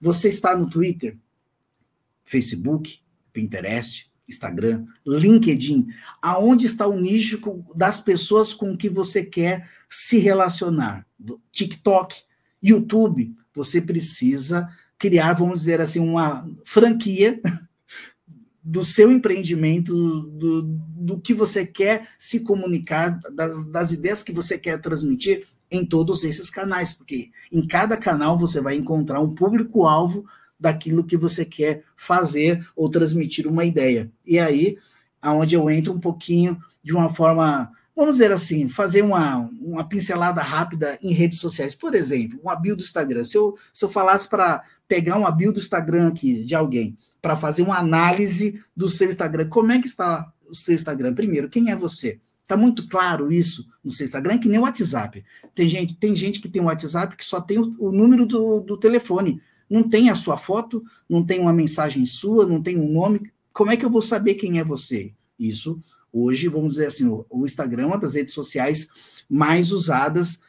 Você 0.00 0.28
está 0.28 0.56
no 0.56 0.68
Twitter, 0.68 1.18
Facebook, 2.24 3.00
Pinterest, 3.32 4.10
Instagram, 4.28 4.86
LinkedIn, 5.06 5.88
aonde 6.20 6.66
está 6.66 6.86
o 6.86 6.98
nicho 6.98 7.40
das 7.74 8.00
pessoas 8.00 8.52
com 8.54 8.76
que 8.76 8.88
você 8.88 9.24
quer 9.24 9.68
se 9.88 10.18
relacionar? 10.18 11.06
TikTok, 11.50 12.14
YouTube, 12.62 13.34
você 13.54 13.80
precisa 13.80 14.68
criar, 14.98 15.32
vamos 15.32 15.60
dizer 15.60 15.80
assim, 15.80 16.00
uma 16.00 16.48
franquia 16.64 17.40
do 18.62 18.84
seu 18.84 19.10
empreendimento, 19.10 19.94
do, 20.22 20.62
do 20.62 21.20
que 21.20 21.32
você 21.32 21.64
quer 21.64 22.08
se 22.18 22.40
comunicar, 22.40 23.18
das, 23.32 23.64
das 23.66 23.92
ideias 23.92 24.22
que 24.22 24.32
você 24.32 24.58
quer 24.58 24.80
transmitir 24.80 25.46
em 25.70 25.84
todos 25.84 26.24
esses 26.24 26.50
canais, 26.50 26.92
porque 26.92 27.30
em 27.52 27.66
cada 27.66 27.96
canal 27.96 28.38
você 28.38 28.60
vai 28.60 28.74
encontrar 28.74 29.20
um 29.20 29.34
público-alvo 29.34 30.24
daquilo 30.58 31.04
que 31.04 31.16
você 31.16 31.44
quer 31.44 31.84
fazer 31.96 32.66
ou 32.74 32.90
transmitir 32.90 33.46
uma 33.46 33.64
ideia. 33.64 34.10
E 34.26 34.38
aí, 34.38 34.76
aonde 35.20 35.54
eu 35.54 35.70
entro 35.70 35.92
um 35.92 36.00
pouquinho 36.00 36.58
de 36.82 36.92
uma 36.92 37.08
forma, 37.08 37.70
vamos 37.94 38.16
dizer 38.16 38.32
assim, 38.32 38.68
fazer 38.68 39.02
uma, 39.02 39.48
uma 39.60 39.84
pincelada 39.84 40.42
rápida 40.42 40.98
em 41.02 41.12
redes 41.12 41.38
sociais. 41.38 41.74
Por 41.74 41.94
exemplo, 41.94 42.40
uma 42.42 42.56
bio 42.56 42.74
do 42.74 42.82
Instagram. 42.82 43.24
Se 43.24 43.36
eu, 43.36 43.56
se 43.72 43.84
eu 43.84 43.88
falasse 43.88 44.28
para 44.28 44.64
pegar 44.88 45.18
uma 45.18 45.30
bio 45.30 45.52
do 45.52 45.58
Instagram 45.58 46.08
aqui 46.08 46.42
de 46.42 46.54
alguém, 46.54 46.96
para 47.20 47.36
fazer 47.36 47.62
uma 47.62 47.78
análise 47.78 48.60
do 48.76 48.88
seu 48.88 49.08
Instagram, 49.08 49.48
como 49.48 49.70
é 49.70 49.80
que 49.80 49.86
está 49.86 50.32
o 50.48 50.54
seu 50.54 50.74
Instagram? 50.74 51.14
Primeiro, 51.14 51.48
quem 51.48 51.70
é 51.70 51.76
você? 51.76 52.18
Está 52.42 52.56
muito 52.56 52.88
claro 52.88 53.30
isso 53.30 53.68
no 53.84 53.90
seu 53.90 54.06
Instagram, 54.06 54.38
que 54.38 54.48
nem 54.48 54.58
o 54.58 54.62
WhatsApp. 54.62 55.22
Tem 55.54 55.68
gente, 55.68 55.94
tem 55.96 56.16
gente 56.16 56.40
que 56.40 56.48
tem 56.48 56.62
o 56.62 56.66
WhatsApp 56.66 57.14
que 57.14 57.24
só 57.24 57.40
tem 57.40 57.58
o, 57.58 57.76
o 57.78 57.92
número 57.92 58.24
do, 58.24 58.60
do 58.60 58.78
telefone 58.78 59.42
não 59.68 59.88
tem 59.88 60.08
a 60.08 60.14
sua 60.14 60.36
foto, 60.36 60.82
não 61.08 61.24
tem 61.24 61.40
uma 61.40 61.52
mensagem 61.52 62.04
sua, 62.06 62.46
não 62.46 62.62
tem 62.62 62.78
um 62.78 62.90
nome. 62.90 63.30
Como 63.52 63.70
é 63.70 63.76
que 63.76 63.84
eu 63.84 63.90
vou 63.90 64.00
saber 64.00 64.34
quem 64.34 64.58
é 64.58 64.64
você? 64.64 65.12
Isso, 65.38 65.80
hoje, 66.12 66.48
vamos 66.48 66.74
dizer 66.74 66.86
assim, 66.86 67.06
o 67.06 67.44
Instagram 67.44 67.82
é 67.82 67.86
uma 67.86 67.98
das 67.98 68.14
redes 68.14 68.32
sociais 68.32 68.88
mais 69.28 69.72
usadas 69.72 70.40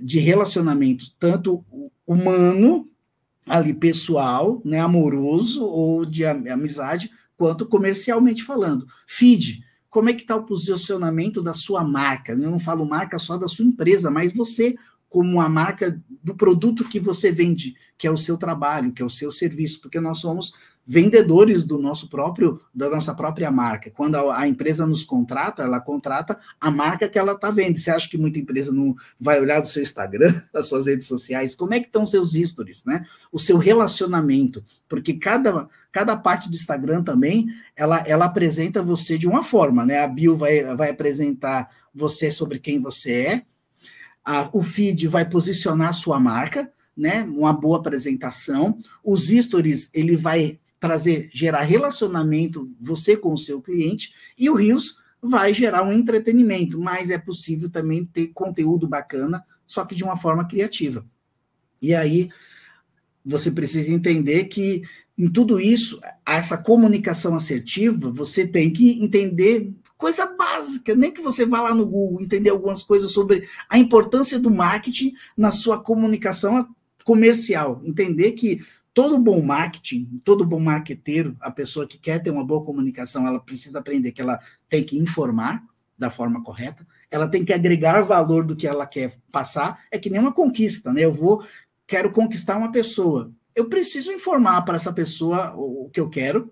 de 0.00 0.20
relacionamento, 0.20 1.12
tanto 1.18 1.64
humano, 2.06 2.88
ali 3.46 3.74
pessoal, 3.74 4.62
né, 4.64 4.80
amoroso 4.80 5.64
ou 5.64 6.04
de 6.04 6.24
amizade, 6.24 7.10
quanto 7.36 7.66
comercialmente 7.66 8.44
falando. 8.44 8.86
Feed, 9.06 9.62
como 9.90 10.08
é 10.08 10.12
que 10.12 10.22
está 10.22 10.36
o 10.36 10.44
posicionamento 10.44 11.42
da 11.42 11.52
sua 11.52 11.84
marca? 11.84 12.32
Eu 12.32 12.50
não 12.50 12.58
falo 12.58 12.84
marca 12.84 13.18
só 13.18 13.36
da 13.36 13.48
sua 13.48 13.64
empresa, 13.64 14.10
mas 14.10 14.32
você 14.32 14.74
como 15.12 15.42
a 15.42 15.48
marca 15.48 16.00
do 16.24 16.34
produto 16.34 16.88
que 16.88 16.98
você 16.98 17.30
vende, 17.30 17.74
que 17.98 18.06
é 18.06 18.10
o 18.10 18.16
seu 18.16 18.38
trabalho, 18.38 18.92
que 18.92 19.02
é 19.02 19.04
o 19.04 19.10
seu 19.10 19.30
serviço, 19.30 19.78
porque 19.82 20.00
nós 20.00 20.20
somos 20.20 20.54
vendedores 20.86 21.64
do 21.64 21.78
nosso 21.78 22.08
próprio 22.08 22.60
da 22.74 22.90
nossa 22.90 23.14
própria 23.14 23.50
marca. 23.50 23.90
Quando 23.90 24.16
a, 24.16 24.40
a 24.40 24.48
empresa 24.48 24.86
nos 24.86 25.02
contrata, 25.02 25.62
ela 25.62 25.80
contrata 25.80 26.38
a 26.60 26.70
marca 26.70 27.08
que 27.08 27.18
ela 27.18 27.32
está 27.32 27.50
vendo. 27.50 27.78
Você 27.78 27.90
acha 27.90 28.08
que 28.08 28.18
muita 28.18 28.38
empresa 28.38 28.72
não 28.72 28.94
vai 29.18 29.40
olhar 29.40 29.60
do 29.60 29.68
seu 29.68 29.82
Instagram, 29.82 30.42
das 30.52 30.68
suas 30.68 30.86
redes 30.86 31.06
sociais? 31.06 31.54
Como 31.54 31.74
é 31.74 31.80
que 31.80 31.86
estão 31.86 32.04
seus 32.04 32.32
stories, 32.32 32.84
né? 32.84 33.06
O 33.30 33.38
seu 33.38 33.58
relacionamento, 33.58 34.64
porque 34.88 35.14
cada 35.14 35.68
cada 35.90 36.16
parte 36.16 36.48
do 36.48 36.54
Instagram 36.54 37.02
também, 37.02 37.48
ela 37.76 38.02
ela 38.06 38.24
apresenta 38.24 38.82
você 38.82 39.16
de 39.16 39.28
uma 39.28 39.42
forma, 39.42 39.84
né? 39.84 40.02
A 40.02 40.08
bio 40.08 40.36
vai 40.36 40.74
vai 40.74 40.90
apresentar 40.90 41.70
você 41.94 42.30
sobre 42.30 42.58
quem 42.58 42.80
você 42.80 43.12
é, 43.12 43.42
a, 44.24 44.48
o 44.52 44.62
feed 44.62 45.06
vai 45.08 45.28
posicionar 45.28 45.90
a 45.90 45.92
sua 45.92 46.18
marca, 46.18 46.70
né? 46.96 47.22
Uma 47.22 47.52
boa 47.52 47.78
apresentação. 47.78 48.78
Os 49.04 49.28
stories, 49.28 49.90
ele 49.92 50.16
vai 50.16 50.58
trazer, 50.82 51.30
gerar 51.32 51.62
relacionamento 51.62 52.68
você 52.80 53.16
com 53.16 53.32
o 53.32 53.38
seu 53.38 53.62
cliente, 53.62 54.12
e 54.36 54.50
o 54.50 54.54
Rios 54.54 54.98
vai 55.22 55.54
gerar 55.54 55.84
um 55.84 55.92
entretenimento, 55.92 56.76
mas 56.76 57.08
é 57.08 57.18
possível 57.18 57.70
também 57.70 58.04
ter 58.04 58.32
conteúdo 58.34 58.88
bacana, 58.88 59.44
só 59.64 59.84
que 59.84 59.94
de 59.94 60.02
uma 60.02 60.16
forma 60.16 60.44
criativa. 60.44 61.06
E 61.80 61.94
aí 61.94 62.30
você 63.24 63.48
precisa 63.52 63.92
entender 63.92 64.46
que 64.46 64.82
em 65.16 65.30
tudo 65.30 65.60
isso, 65.60 66.00
essa 66.26 66.58
comunicação 66.58 67.36
assertiva, 67.36 68.10
você 68.10 68.44
tem 68.44 68.72
que 68.72 69.00
entender 69.04 69.72
coisa 69.96 70.26
básica, 70.34 70.96
nem 70.96 71.12
que 71.12 71.22
você 71.22 71.46
vá 71.46 71.60
lá 71.60 71.72
no 71.72 71.86
Google 71.86 72.22
entender 72.22 72.50
algumas 72.50 72.82
coisas 72.82 73.12
sobre 73.12 73.48
a 73.70 73.78
importância 73.78 74.36
do 74.36 74.50
marketing 74.50 75.14
na 75.36 75.52
sua 75.52 75.78
comunicação 75.78 76.68
comercial, 77.04 77.80
entender 77.84 78.32
que 78.32 78.60
todo 78.94 79.18
bom 79.18 79.42
marketing, 79.42 80.20
todo 80.24 80.44
bom 80.44 80.60
marqueteiro, 80.60 81.36
a 81.40 81.50
pessoa 81.50 81.86
que 81.86 81.98
quer 81.98 82.22
ter 82.22 82.30
uma 82.30 82.44
boa 82.44 82.64
comunicação, 82.64 83.26
ela 83.26 83.40
precisa 83.40 83.78
aprender 83.78 84.12
que 84.12 84.20
ela 84.20 84.38
tem 84.68 84.84
que 84.84 84.98
informar 84.98 85.64
da 85.98 86.10
forma 86.10 86.42
correta, 86.42 86.86
ela 87.10 87.28
tem 87.28 87.44
que 87.44 87.52
agregar 87.52 88.02
valor 88.02 88.44
do 88.44 88.56
que 88.56 88.66
ela 88.66 88.86
quer 88.86 89.18
passar, 89.30 89.80
é 89.90 89.98
que 89.98 90.10
nem 90.10 90.20
uma 90.20 90.32
conquista, 90.32 90.92
né? 90.92 91.04
Eu 91.04 91.14
vou 91.14 91.44
quero 91.86 92.10
conquistar 92.10 92.56
uma 92.56 92.72
pessoa. 92.72 93.30
Eu 93.54 93.68
preciso 93.68 94.12
informar 94.12 94.62
para 94.62 94.76
essa 94.76 94.92
pessoa 94.92 95.52
o 95.54 95.90
que 95.90 96.00
eu 96.00 96.08
quero, 96.08 96.50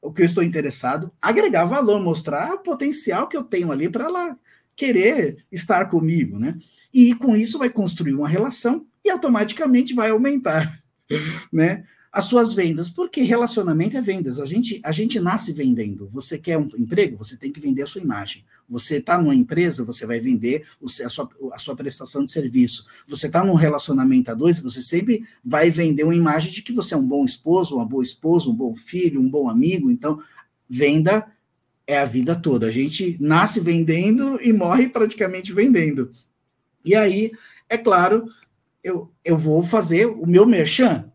o 0.00 0.12
que 0.12 0.22
eu 0.22 0.26
estou 0.26 0.42
interessado, 0.42 1.12
agregar 1.20 1.64
valor, 1.64 2.00
mostrar 2.00 2.54
o 2.54 2.58
potencial 2.60 3.28
que 3.28 3.36
eu 3.36 3.42
tenho 3.42 3.72
ali 3.72 3.88
para 3.88 4.04
ela 4.04 4.38
querer 4.74 5.44
estar 5.50 5.86
comigo, 5.86 6.38
né? 6.38 6.56
E 6.94 7.14
com 7.14 7.36
isso 7.36 7.58
vai 7.58 7.68
construir 7.68 8.14
uma 8.14 8.28
relação 8.28 8.86
e 9.04 9.10
automaticamente 9.10 9.94
vai 9.94 10.10
aumentar, 10.10 10.81
né? 11.52 11.84
as 12.12 12.26
suas 12.26 12.52
vendas, 12.52 12.90
porque 12.90 13.22
relacionamento 13.22 13.96
é 13.96 14.02
vendas. 14.02 14.38
A 14.38 14.44
gente, 14.44 14.78
a 14.84 14.92
gente 14.92 15.18
nasce 15.18 15.50
vendendo. 15.50 16.10
Você 16.12 16.38
quer 16.38 16.58
um 16.58 16.68
emprego, 16.76 17.16
você 17.16 17.38
tem 17.38 17.50
que 17.50 17.58
vender 17.58 17.82
a 17.82 17.86
sua 17.86 18.02
imagem. 18.02 18.44
Você 18.68 18.96
está 18.96 19.16
numa 19.16 19.34
empresa, 19.34 19.82
você 19.82 20.04
vai 20.04 20.20
vender 20.20 20.66
a, 21.02 21.08
sua, 21.08 21.26
a 21.54 21.58
sua 21.58 21.74
prestação 21.74 22.22
de 22.22 22.30
serviço. 22.30 22.84
Você 23.08 23.28
está 23.28 23.42
num 23.42 23.54
relacionamento 23.54 24.30
a 24.30 24.34
dois, 24.34 24.58
você 24.58 24.82
sempre 24.82 25.24
vai 25.42 25.70
vender 25.70 26.04
uma 26.04 26.14
imagem 26.14 26.52
de 26.52 26.60
que 26.60 26.74
você 26.74 26.92
é 26.92 26.98
um 26.98 27.06
bom 27.06 27.24
esposo, 27.24 27.76
uma 27.76 27.86
boa 27.86 28.02
esposa, 28.02 28.50
um 28.50 28.54
bom 28.54 28.74
filho, 28.74 29.18
um 29.18 29.30
bom 29.30 29.48
amigo. 29.48 29.90
Então, 29.90 30.22
venda 30.68 31.26
é 31.86 31.98
a 31.98 32.04
vida 32.04 32.36
toda. 32.36 32.66
A 32.66 32.70
gente 32.70 33.16
nasce 33.18 33.58
vendendo 33.58 34.38
e 34.42 34.52
morre 34.52 34.86
praticamente 34.86 35.50
vendendo. 35.50 36.12
E 36.84 36.94
aí, 36.94 37.32
é 37.70 37.78
claro, 37.78 38.26
eu, 38.82 39.12
eu 39.24 39.38
vou 39.38 39.64
fazer 39.64 40.06
o 40.06 40.26
meu 40.26 40.46
merchan 40.46 41.12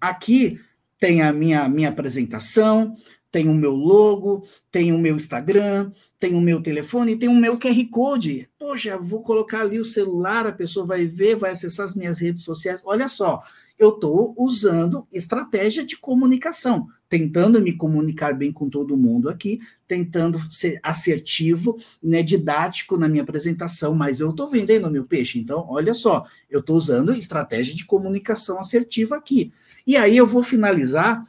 Aqui 0.00 0.60
tem 1.00 1.22
a 1.22 1.32
minha, 1.32 1.68
minha 1.68 1.88
apresentação, 1.88 2.94
tem 3.30 3.48
o 3.48 3.54
meu 3.54 3.72
logo, 3.72 4.46
tem 4.70 4.92
o 4.92 4.98
meu 4.98 5.16
Instagram, 5.16 5.92
tem 6.18 6.34
o 6.34 6.40
meu 6.40 6.62
telefone, 6.62 7.16
tem 7.16 7.28
o 7.28 7.34
meu 7.34 7.58
QR 7.58 7.84
Code. 7.90 8.48
Poxa, 8.58 8.96
vou 8.96 9.22
colocar 9.22 9.62
ali 9.62 9.78
o 9.78 9.84
celular, 9.84 10.46
a 10.46 10.52
pessoa 10.52 10.86
vai 10.86 11.06
ver, 11.06 11.36
vai 11.36 11.52
acessar 11.52 11.86
as 11.86 11.94
minhas 11.94 12.18
redes 12.18 12.42
sociais. 12.42 12.80
Olha 12.84 13.08
só, 13.08 13.42
eu 13.78 13.90
estou 13.90 14.34
usando 14.36 15.06
estratégia 15.12 15.84
de 15.84 15.96
comunicação, 15.96 16.88
tentando 17.08 17.60
me 17.60 17.72
comunicar 17.72 18.34
bem 18.34 18.52
com 18.52 18.68
todo 18.68 18.96
mundo 18.96 19.28
aqui, 19.28 19.60
tentando 19.88 20.38
ser 20.52 20.78
assertivo, 20.82 21.78
né, 22.02 22.22
didático 22.22 22.98
na 22.98 23.08
minha 23.08 23.22
apresentação, 23.22 23.94
mas 23.94 24.20
eu 24.20 24.30
estou 24.30 24.48
vendendo 24.48 24.90
meu 24.90 25.04
peixe. 25.04 25.38
Então, 25.38 25.66
olha 25.68 25.94
só, 25.94 26.26
eu 26.50 26.60
estou 26.60 26.76
usando 26.76 27.14
estratégia 27.14 27.74
de 27.74 27.86
comunicação 27.86 28.60
assertiva 28.60 29.16
aqui. 29.16 29.50
E 29.86 29.96
aí 29.96 30.14
eu 30.14 30.26
vou 30.26 30.42
finalizar 30.42 31.24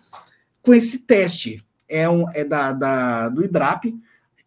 com 0.61 0.73
esse 0.73 0.99
teste. 0.99 1.63
É, 1.87 2.07
um, 2.07 2.29
é 2.35 2.43
da, 2.43 2.71
da, 2.71 3.29
do 3.29 3.43
IBRAP, 3.43 3.85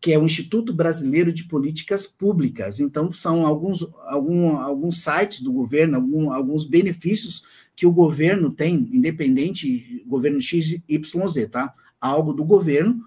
que 0.01 0.13
é 0.13 0.19
o 0.19 0.25
Instituto 0.25 0.73
Brasileiro 0.73 1.33
de 1.33 1.45
Políticas 1.45 2.07
Públicas. 2.07 2.79
Então, 2.79 3.11
são 3.11 3.47
alguns, 3.47 3.89
algum, 4.05 4.57
alguns 4.59 5.03
sites 5.03 5.41
do 5.41 5.53
governo, 5.53 5.97
algum, 5.97 6.33
alguns 6.33 6.67
benefícios 6.67 7.43
que 7.75 7.87
o 7.87 7.93
governo 7.93 8.51
tem, 8.51 8.89
independente, 8.93 10.05
governo 10.07 10.41
XYZ, 10.41 11.49
tá? 11.51 11.75
Algo 12.01 12.33
do 12.33 12.45
governo 12.45 13.01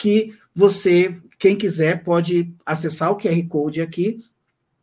que 0.00 0.34
você, 0.54 1.16
quem 1.38 1.56
quiser, 1.56 2.02
pode 2.02 2.52
acessar 2.64 3.10
o 3.10 3.16
QR 3.16 3.46
Code 3.48 3.80
aqui 3.80 4.24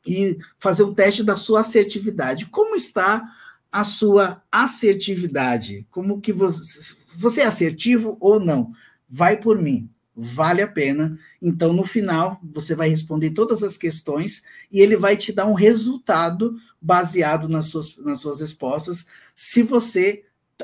e 0.05 0.37
fazer 0.57 0.83
um 0.83 0.93
teste 0.93 1.23
da 1.23 1.35
sua 1.35 1.61
assertividade. 1.61 2.45
Como 2.45 2.75
está 2.75 3.23
a 3.71 3.83
sua 3.83 4.41
assertividade. 4.51 5.85
Como 5.91 6.21
que 6.21 6.33
você, 6.33 6.95
você 7.15 7.41
é 7.41 7.45
assertivo 7.45 8.17
ou 8.19 8.39
não? 8.39 8.71
Vai 9.09 9.37
por 9.37 9.61
mim, 9.61 9.89
vale 10.15 10.61
a 10.61 10.67
pena. 10.67 11.17
Então, 11.41 11.73
no 11.73 11.83
final, 11.83 12.39
você 12.43 12.75
vai 12.75 12.89
responder 12.89 13.31
todas 13.31 13.63
as 13.63 13.77
questões 13.77 14.41
e 14.71 14.79
ele 14.79 14.97
vai 14.97 15.15
te 15.15 15.31
dar 15.31 15.45
um 15.45 15.53
resultado 15.53 16.55
baseado 16.81 17.47
nas 17.47 17.67
suas, 17.67 17.95
nas 17.97 18.19
suas 18.19 18.39
respostas, 18.39 19.05
se 19.35 19.61
você 19.61 20.23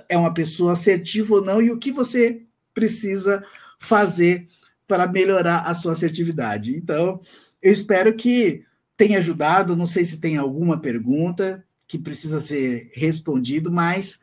é 0.09 0.17
uma 0.17 0.33
pessoa 0.33 0.73
assertiva 0.73 1.35
ou 1.35 1.43
não 1.43 1.61
e 1.61 1.71
o 1.71 1.77
que 1.77 1.91
você 1.91 2.41
precisa 2.73 3.45
fazer 3.77 4.47
para 4.93 5.07
melhorar 5.07 5.61
a 5.61 5.73
sua 5.73 5.93
assertividade. 5.93 6.75
Então, 6.77 7.19
eu 7.59 7.71
espero 7.71 8.13
que 8.13 8.63
tenha 8.95 9.17
ajudado. 9.17 9.75
Não 9.75 9.87
sei 9.87 10.05
se 10.05 10.19
tem 10.19 10.37
alguma 10.37 10.79
pergunta 10.79 11.65
que 11.87 11.97
precisa 11.97 12.39
ser 12.39 12.91
respondido, 12.93 13.71
mas 13.71 14.19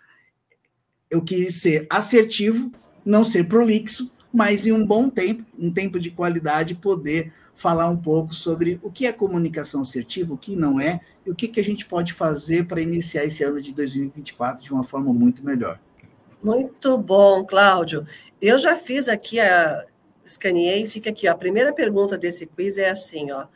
eu 1.11 1.21
quis 1.23 1.57
ser 1.57 1.89
assertivo, 1.91 2.71
não 3.05 3.25
ser 3.25 3.49
prolixo, 3.49 4.12
mas 4.33 4.64
em 4.64 4.71
um 4.71 4.87
bom 4.87 5.11
tempo, 5.11 5.45
um 5.59 5.73
tempo 5.73 5.99
de 5.99 6.09
qualidade, 6.09 6.77
poder 6.77 7.33
falar 7.57 7.89
um 7.89 7.97
pouco 7.97 8.33
sobre 8.33 8.79
o 8.81 8.93
que 8.93 9.07
é 9.07 9.12
comunicação 9.12 9.81
assertiva, 9.81 10.35
o 10.35 10.39
que 10.39 10.55
não 10.55 10.79
é, 10.79 11.01
e 11.27 11.31
o 11.33 11.35
que, 11.35 11.49
que 11.49 11.59
a 11.59 11.64
gente 11.64 11.85
pode 11.85 12.12
fazer 12.12 12.68
para 12.68 12.81
iniciar 12.81 13.25
esse 13.25 13.43
ano 13.43 13.61
de 13.61 13.75
2024 13.75 14.62
de 14.62 14.73
uma 14.73 14.85
forma 14.85 15.12
muito 15.12 15.45
melhor. 15.45 15.81
Muito 16.41 16.97
bom, 16.97 17.45
Cláudio. 17.45 18.07
Eu 18.41 18.57
já 18.57 18.77
fiz 18.77 19.09
aqui 19.09 19.41
a 19.41 19.85
escaneei, 20.31 20.87
fica 20.87 21.11
aqui, 21.11 21.28
ó. 21.28 21.33
A 21.33 21.37
primeira 21.37 21.72
pergunta 21.72 22.16
desse 22.16 22.47
quiz 22.47 22.78
é 22.78 22.91
assim, 22.91 23.31
ó. 23.31 23.47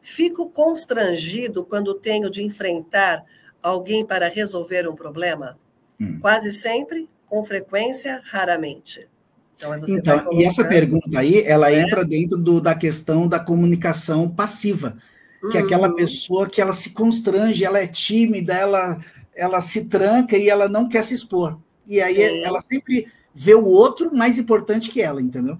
Fico 0.00 0.48
constrangido 0.48 1.64
quando 1.64 1.94
tenho 1.94 2.30
de 2.30 2.42
enfrentar 2.42 3.24
alguém 3.62 4.06
para 4.06 4.28
resolver 4.28 4.88
um 4.88 4.94
problema? 4.94 5.58
Hum. 6.00 6.20
Quase 6.20 6.52
sempre, 6.52 7.08
com 7.26 7.42
frequência, 7.44 8.20
raramente. 8.24 9.08
Então, 9.56 9.74
então 9.88 10.32
e 10.32 10.44
essa 10.44 10.64
pergunta 10.64 11.18
aí, 11.18 11.42
ela 11.44 11.70
é. 11.70 11.80
entra 11.80 12.04
dentro 12.04 12.36
do, 12.36 12.60
da 12.60 12.74
questão 12.74 13.26
da 13.26 13.40
comunicação 13.40 14.28
passiva, 14.28 14.98
que 15.40 15.46
uhum. 15.46 15.56
é 15.56 15.58
aquela 15.58 15.88
uhum. 15.88 15.96
pessoa 15.96 16.48
que 16.48 16.60
ela 16.60 16.72
se 16.72 16.90
constrange, 16.90 17.64
ela 17.64 17.78
é 17.78 17.86
tímida, 17.86 18.52
ela, 18.52 19.00
ela 19.34 19.60
se 19.60 19.86
tranca 19.86 20.36
e 20.36 20.48
ela 20.48 20.68
não 20.68 20.86
quer 20.86 21.02
se 21.02 21.14
expor. 21.14 21.58
E 21.86 22.00
aí 22.00 22.16
Sim. 22.16 22.44
ela 22.44 22.60
sempre 22.60 23.08
vê 23.34 23.54
o 23.54 23.64
outro 23.64 24.14
mais 24.14 24.38
importante 24.38 24.90
que 24.90 25.00
ela, 25.00 25.22
entendeu? 25.22 25.58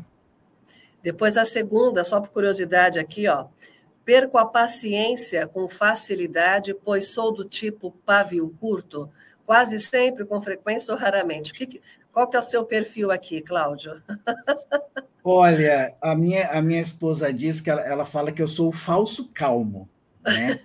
Depois 1.06 1.36
a 1.36 1.44
segunda, 1.44 2.02
só 2.02 2.20
por 2.20 2.30
curiosidade 2.30 2.98
aqui, 2.98 3.28
ó. 3.28 3.46
Perco 4.04 4.38
a 4.38 4.44
paciência 4.44 5.46
com 5.46 5.68
facilidade, 5.68 6.74
pois 6.74 7.10
sou 7.10 7.32
do 7.32 7.44
tipo 7.44 7.92
pavio 8.04 8.52
curto, 8.60 9.08
quase 9.46 9.78
sempre, 9.78 10.24
com 10.24 10.42
frequência 10.42 10.92
ou 10.92 10.98
raramente. 10.98 11.54
Que, 11.54 11.80
qual 12.10 12.28
que 12.28 12.34
é 12.34 12.40
o 12.40 12.42
seu 12.42 12.64
perfil 12.64 13.12
aqui, 13.12 13.40
Cláudio? 13.40 14.02
Olha, 15.22 15.94
a 16.02 16.16
minha, 16.16 16.48
a 16.48 16.60
minha 16.60 16.82
esposa 16.82 17.32
diz 17.32 17.60
que 17.60 17.70
ela, 17.70 17.82
ela 17.82 18.04
fala 18.04 18.32
que 18.32 18.42
eu 18.42 18.48
sou 18.48 18.70
o 18.70 18.76
falso 18.76 19.30
calmo. 19.32 19.88
Né? 20.24 20.58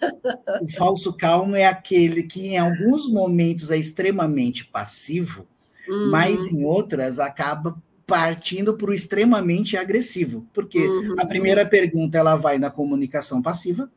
o 0.60 0.68
falso 0.72 1.14
calmo 1.14 1.56
é 1.56 1.66
aquele 1.66 2.24
que, 2.24 2.48
em 2.48 2.58
alguns 2.58 3.08
momentos, 3.08 3.70
é 3.70 3.78
extremamente 3.78 4.66
passivo, 4.66 5.46
uhum. 5.88 6.10
mas 6.10 6.48
em 6.48 6.66
outras 6.66 7.20
acaba 7.20 7.80
partindo 8.12 8.76
para 8.76 8.92
o 8.92 8.94
extremamente 8.94 9.78
agressivo, 9.78 10.46
porque 10.54 10.80
uhum. 10.80 11.16
a 11.18 11.26
primeira 11.26 11.66
pergunta 11.66 12.18
ela 12.18 12.36
vai 12.36 12.58
na 12.58 12.70
comunicação 12.70 13.42
passiva, 13.42 13.90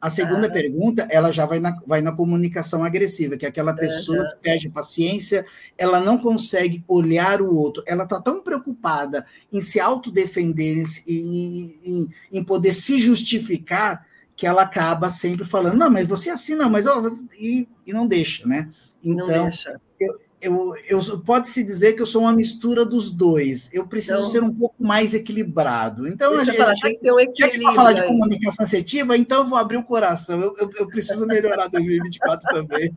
a 0.00 0.08
segunda 0.08 0.46
ah. 0.46 0.50
pergunta 0.50 1.06
ela 1.10 1.30
já 1.30 1.44
vai 1.44 1.58
na, 1.60 1.76
vai 1.86 2.00
na 2.00 2.12
comunicação 2.12 2.82
agressiva, 2.82 3.36
que 3.36 3.44
é 3.44 3.48
aquela 3.48 3.74
pessoa 3.74 4.18
uhum. 4.20 4.28
que 4.30 4.36
perde 4.40 4.70
paciência, 4.70 5.44
ela 5.76 6.00
não 6.00 6.16
consegue 6.16 6.82
olhar 6.88 7.42
o 7.42 7.54
outro, 7.54 7.82
ela 7.86 8.04
está 8.04 8.20
tão 8.20 8.40
preocupada 8.40 9.26
em 9.52 9.60
se 9.60 9.78
autodefender, 9.78 10.86
em, 11.06 11.78
em, 11.84 12.08
em 12.32 12.44
poder 12.44 12.72
se 12.72 12.98
justificar, 12.98 14.06
que 14.34 14.46
ela 14.46 14.62
acaba 14.62 15.10
sempre 15.10 15.44
falando, 15.44 15.76
não, 15.76 15.90
mas 15.90 16.06
você 16.06 16.32
não, 16.54 16.70
mas 16.70 16.86
oh, 16.86 17.02
e, 17.36 17.68
e 17.84 17.92
não 17.92 18.06
deixa, 18.06 18.46
né? 18.46 18.70
Então, 19.02 19.26
não 19.26 19.42
deixa. 19.42 19.80
Eu, 19.98 20.20
eu, 20.40 20.74
eu 20.88 21.20
pode-se 21.20 21.62
dizer 21.62 21.94
que 21.94 22.02
eu 22.02 22.06
sou 22.06 22.22
uma 22.22 22.32
mistura 22.32 22.84
dos 22.84 23.10
dois. 23.10 23.68
Eu 23.72 23.86
preciso 23.86 24.18
então, 24.18 24.30
ser 24.30 24.42
um 24.42 24.54
pouco 24.54 24.82
mais 24.82 25.14
equilibrado. 25.14 26.06
Então, 26.06 26.34
a 26.34 26.44
gente, 26.44 26.56
falar, 26.56 26.74
tem 26.74 26.94
que 26.94 27.00
ter 27.00 27.12
um 27.12 27.20
equilíbrio. 27.20 27.74
falar 27.74 27.92
de 27.92 28.06
comunicação 28.06 28.64
assertiva, 28.64 29.16
então 29.16 29.42
eu 29.42 29.48
vou 29.48 29.58
abrir 29.58 29.76
o 29.76 29.82
coração. 29.82 30.40
Eu, 30.40 30.56
eu, 30.58 30.70
eu 30.76 30.86
preciso 30.88 31.26
melhorar 31.26 31.66
2024 31.70 32.48
também. 32.48 32.94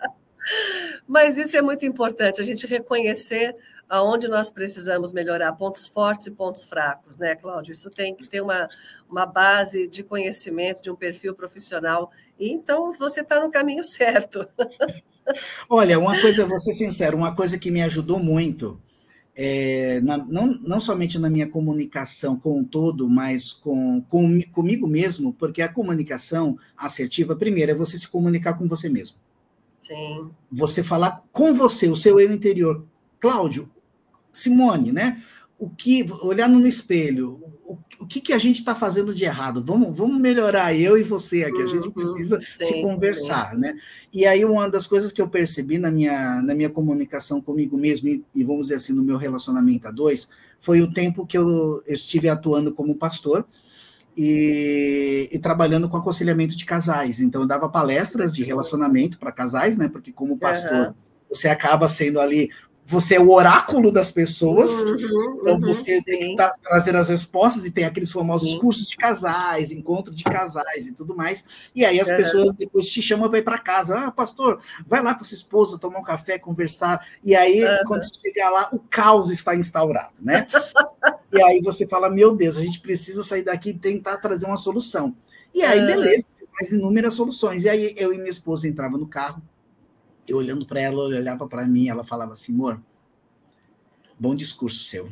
Mas 1.08 1.38
isso 1.38 1.56
é 1.56 1.62
muito 1.62 1.86
importante, 1.86 2.42
a 2.42 2.44
gente 2.44 2.66
reconhecer 2.66 3.56
aonde 3.92 4.28
nós 4.30 4.50
precisamos 4.50 5.12
melhorar, 5.12 5.52
pontos 5.52 5.86
fortes 5.86 6.28
e 6.28 6.32
pontos 6.32 6.64
fracos, 6.64 7.18
né, 7.18 7.36
Cláudio? 7.36 7.74
Isso 7.74 7.92
tem 7.92 8.16
que 8.16 8.26
ter 8.26 8.40
uma, 8.42 8.70
uma 9.10 9.26
base 9.26 9.86
de 9.86 10.02
conhecimento, 10.02 10.82
de 10.82 10.90
um 10.90 10.96
perfil 10.96 11.36
profissional. 11.36 12.10
E 12.40 12.50
então 12.50 12.94
você 12.94 13.20
está 13.20 13.40
no 13.40 13.52
caminho 13.52 13.84
certo. 13.84 14.48
Olha, 15.70 16.00
uma 16.00 16.20
coisa, 16.22 16.46
vou 16.46 16.60
ser 16.60 16.74
sincero, 16.74 17.18
uma 17.18 17.36
coisa 17.36 17.58
que 17.58 17.72
me 17.72 17.82
ajudou 17.82 18.20
muito, 18.20 18.80
é, 19.36 20.02
na, 20.02 20.18
não, 20.18 20.48
não 20.62 20.80
somente 20.80 21.18
na 21.18 21.30
minha 21.30 21.48
comunicação 21.48 22.38
com 22.38 22.62
o 22.62 22.66
todo, 22.66 23.10
mas 23.10 23.54
com, 23.54 24.02
com, 24.02 24.42
comigo 24.52 24.88
mesmo, 24.88 25.34
porque 25.34 25.62
a 25.62 25.70
comunicação 25.70 26.58
assertiva, 26.78 27.36
primeiro, 27.36 27.72
é 27.72 27.76
você 27.76 27.98
se 27.98 28.08
comunicar 28.08 28.54
com 28.54 28.68
você 28.68 28.90
mesmo. 28.90 29.18
Sim. 29.82 30.30
Você 30.52 30.84
falar 30.84 31.24
com 31.32 31.54
você, 31.54 31.88
o 31.90 31.96
seu 31.96 32.20
eu 32.20 32.32
interior. 32.32 32.86
Cláudio, 33.20 33.70
Simone, 34.32 34.92
né? 34.92 35.24
O 35.58 35.70
que, 35.70 36.06
olhar 36.22 36.50
no 36.50 36.66
espelho, 36.66 37.51
o, 38.00 38.06
que, 38.06 38.20
que 38.20 38.34
a 38.34 38.38
gente 38.38 38.60
está 38.60 38.76
fazendo 38.76 39.14
de 39.14 39.24
errado? 39.24 39.64
Vamos, 39.64 39.96
vamos 39.96 40.20
melhorar 40.20 40.76
eu 40.76 40.98
e 40.98 41.04
você 41.04 41.44
aqui. 41.44 41.62
A 41.62 41.68
gente 41.68 41.88
uhum, 41.88 41.92
precisa 41.92 42.40
sim, 42.60 42.66
se 42.66 42.82
conversar, 42.82 43.56
né? 43.58 43.76
E 44.12 44.26
aí 44.26 44.44
uma 44.44 44.70
das 44.70 44.88
coisas 44.88 45.12
que 45.12 45.22
eu 45.22 45.30
percebi 45.30 45.78
na 45.78 45.92
minha, 45.92 46.42
na 46.42 46.54
minha 46.54 46.70
comunicação 46.70 47.42
comigo 47.42 47.78
mesmo 47.78 48.10
e, 48.10 48.24
e 48.34 48.44
vamos 48.44 48.64
dizer 48.64 48.76
assim 48.76 48.94
no 48.94 49.04
meu 49.04 49.18
relacionamento 49.18 49.88
a 49.88 49.92
dois 49.92 50.28
foi 50.60 50.82
o 50.82 50.94
tempo 50.94 51.26
que 51.26 51.38
eu, 51.38 51.82
eu 51.86 51.94
estive 51.94 52.30
atuando 52.30 52.74
como 52.74 52.96
pastor. 52.96 53.46
E, 54.16 55.30
e, 55.32 55.40
trabalhando 55.40 55.88
com 55.88 55.96
aconselhamento 55.96 56.54
de 56.54 56.66
casais. 56.66 57.22
Então, 57.22 57.44
eu 57.44 57.48
dava 57.48 57.70
palestras 57.70 58.34
de 58.34 58.44
relacionamento 58.44 59.18
para 59.18 59.32
casais, 59.32 59.78
né? 59.78 59.88
Porque, 59.88 60.12
como 60.12 60.38
pastor, 60.38 60.88
uhum. 60.88 60.94
você 61.30 61.48
acaba 61.48 61.88
sendo 61.88 62.20
ali 62.20 62.50
você 62.86 63.16
é 63.16 63.20
o 63.20 63.32
oráculo 63.32 63.92
das 63.92 64.12
pessoas, 64.12 64.70
uhum, 64.72 65.40
então 65.42 65.56
uhum, 65.56 65.62
você 65.62 66.02
tem 66.02 66.36
que 66.36 66.50
trazer 66.62 66.96
as 66.96 67.08
respostas 67.08 67.66
e 67.66 67.72
tem 67.72 67.86
aqueles 67.86 68.12
famosos 68.12 68.56
cursos 68.56 68.88
de 68.88 68.98
casais, 68.98 69.72
encontro 69.72 70.14
de 70.14 70.24
casais 70.24 70.88
e 70.88 70.92
tudo 70.92 71.16
mais. 71.16 71.46
E 71.74 71.86
aí 71.86 72.00
as 72.00 72.10
pessoas 72.10 72.54
depois 72.54 72.88
te 72.88 73.02
chamam 73.02 73.30
para 73.30 73.40
ir 73.40 73.44
para 73.44 73.58
casa. 73.58 73.98
Ah, 73.98 74.12
pastor, 74.12 74.60
vai 74.86 75.02
lá 75.02 75.16
com 75.16 75.24
sua 75.24 75.36
esposa 75.36 75.80
tomar 75.80 76.00
um 76.00 76.04
café, 76.04 76.38
conversar. 76.38 77.08
E 77.24 77.36
aí, 77.36 77.62
quando 77.88 78.04
você 78.04 78.20
chegar 78.20 78.50
lá, 78.50 78.70
o 78.74 78.80
caos 78.80 79.30
está 79.30 79.56
instaurado, 79.56 80.14
né? 80.20 80.48
e 81.32 81.42
aí 81.42 81.62
você 81.62 81.88
fala: 81.88 82.10
Meu 82.10 82.36
Deus, 82.36 82.58
a 82.58 82.64
gente 82.64 82.82
precisa 82.82 83.24
sair 83.24 83.44
daqui 83.44 83.70
e 83.70 83.74
tentar 83.74 84.18
trazer 84.18 84.46
uma 84.46 84.58
solução. 84.58 85.16
E 85.54 85.64
aí, 85.64 85.80
beleza, 85.80 86.26
você 86.28 86.46
faz 86.58 86.72
inúmeras 86.74 87.14
soluções. 87.14 87.64
E 87.64 87.70
aí 87.70 87.94
eu 87.98 88.14
e 88.14 88.18
minha 88.18 88.30
esposa 88.30 88.68
entrava 88.68 88.98
no 88.98 89.08
carro 89.08 89.42
eu 90.28 90.38
olhando 90.38 90.66
para 90.66 90.82
ela, 90.82 91.04
ela 91.06 91.20
olhava 91.20 91.48
para 91.48 91.66
mim, 91.66 91.90
ela 91.90 92.04
falava 92.04 92.34
assim, 92.34 92.54
amor, 92.54 92.82
bom 94.20 94.36
discurso 94.36 94.84
seu. 94.84 95.10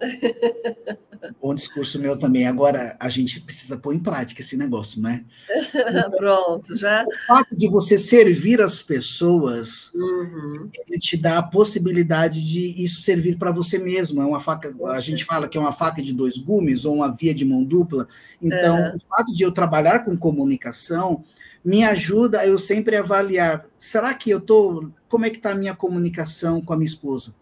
bom 1.40 1.54
discurso 1.54 1.98
meu 1.98 2.18
também. 2.18 2.46
Agora 2.46 2.96
a 2.98 3.08
gente 3.08 3.40
precisa 3.40 3.76
pôr 3.76 3.94
em 3.94 3.98
prática 3.98 4.40
esse 4.40 4.56
negócio, 4.56 5.00
né? 5.00 5.24
Então, 5.48 6.10
Pronto, 6.16 6.74
já. 6.76 7.04
O 7.04 7.26
fato 7.26 7.56
de 7.56 7.68
você 7.68 7.98
servir 7.98 8.60
as 8.60 8.82
pessoas, 8.82 9.92
uhum. 9.94 10.70
te 10.98 11.16
dá 11.16 11.38
a 11.38 11.42
possibilidade 11.42 12.42
de 12.42 12.82
isso 12.82 13.00
servir 13.00 13.36
para 13.36 13.52
você 13.52 13.78
mesmo. 13.78 14.22
É 14.22 14.24
uma 14.24 14.40
faca, 14.40 14.74
a 14.86 15.00
gente 15.00 15.24
fala 15.24 15.48
que 15.48 15.58
é 15.58 15.60
uma 15.60 15.72
faca 15.72 16.02
de 16.02 16.12
dois 16.12 16.38
gumes 16.38 16.84
ou 16.84 16.94
uma 16.94 17.14
via 17.14 17.34
de 17.34 17.44
mão 17.44 17.62
dupla. 17.62 18.08
Então, 18.40 18.76
uhum. 18.76 18.96
o 18.96 19.00
fato 19.00 19.34
de 19.34 19.42
eu 19.42 19.52
trabalhar 19.52 20.00
com 20.00 20.16
comunicação, 20.16 21.24
me 21.64 21.84
ajuda 21.84 22.40
a 22.40 22.46
eu 22.46 22.58
sempre 22.58 22.96
avaliar, 22.96 23.66
será 23.78 24.14
que 24.14 24.30
eu 24.30 24.38
estou, 24.38 24.90
como 25.08 25.24
é 25.24 25.30
que 25.30 25.36
está 25.36 25.50
a 25.50 25.54
minha 25.54 25.74
comunicação 25.74 26.60
com 26.60 26.72
a 26.72 26.76
minha 26.76 26.86
esposa? 26.86 27.34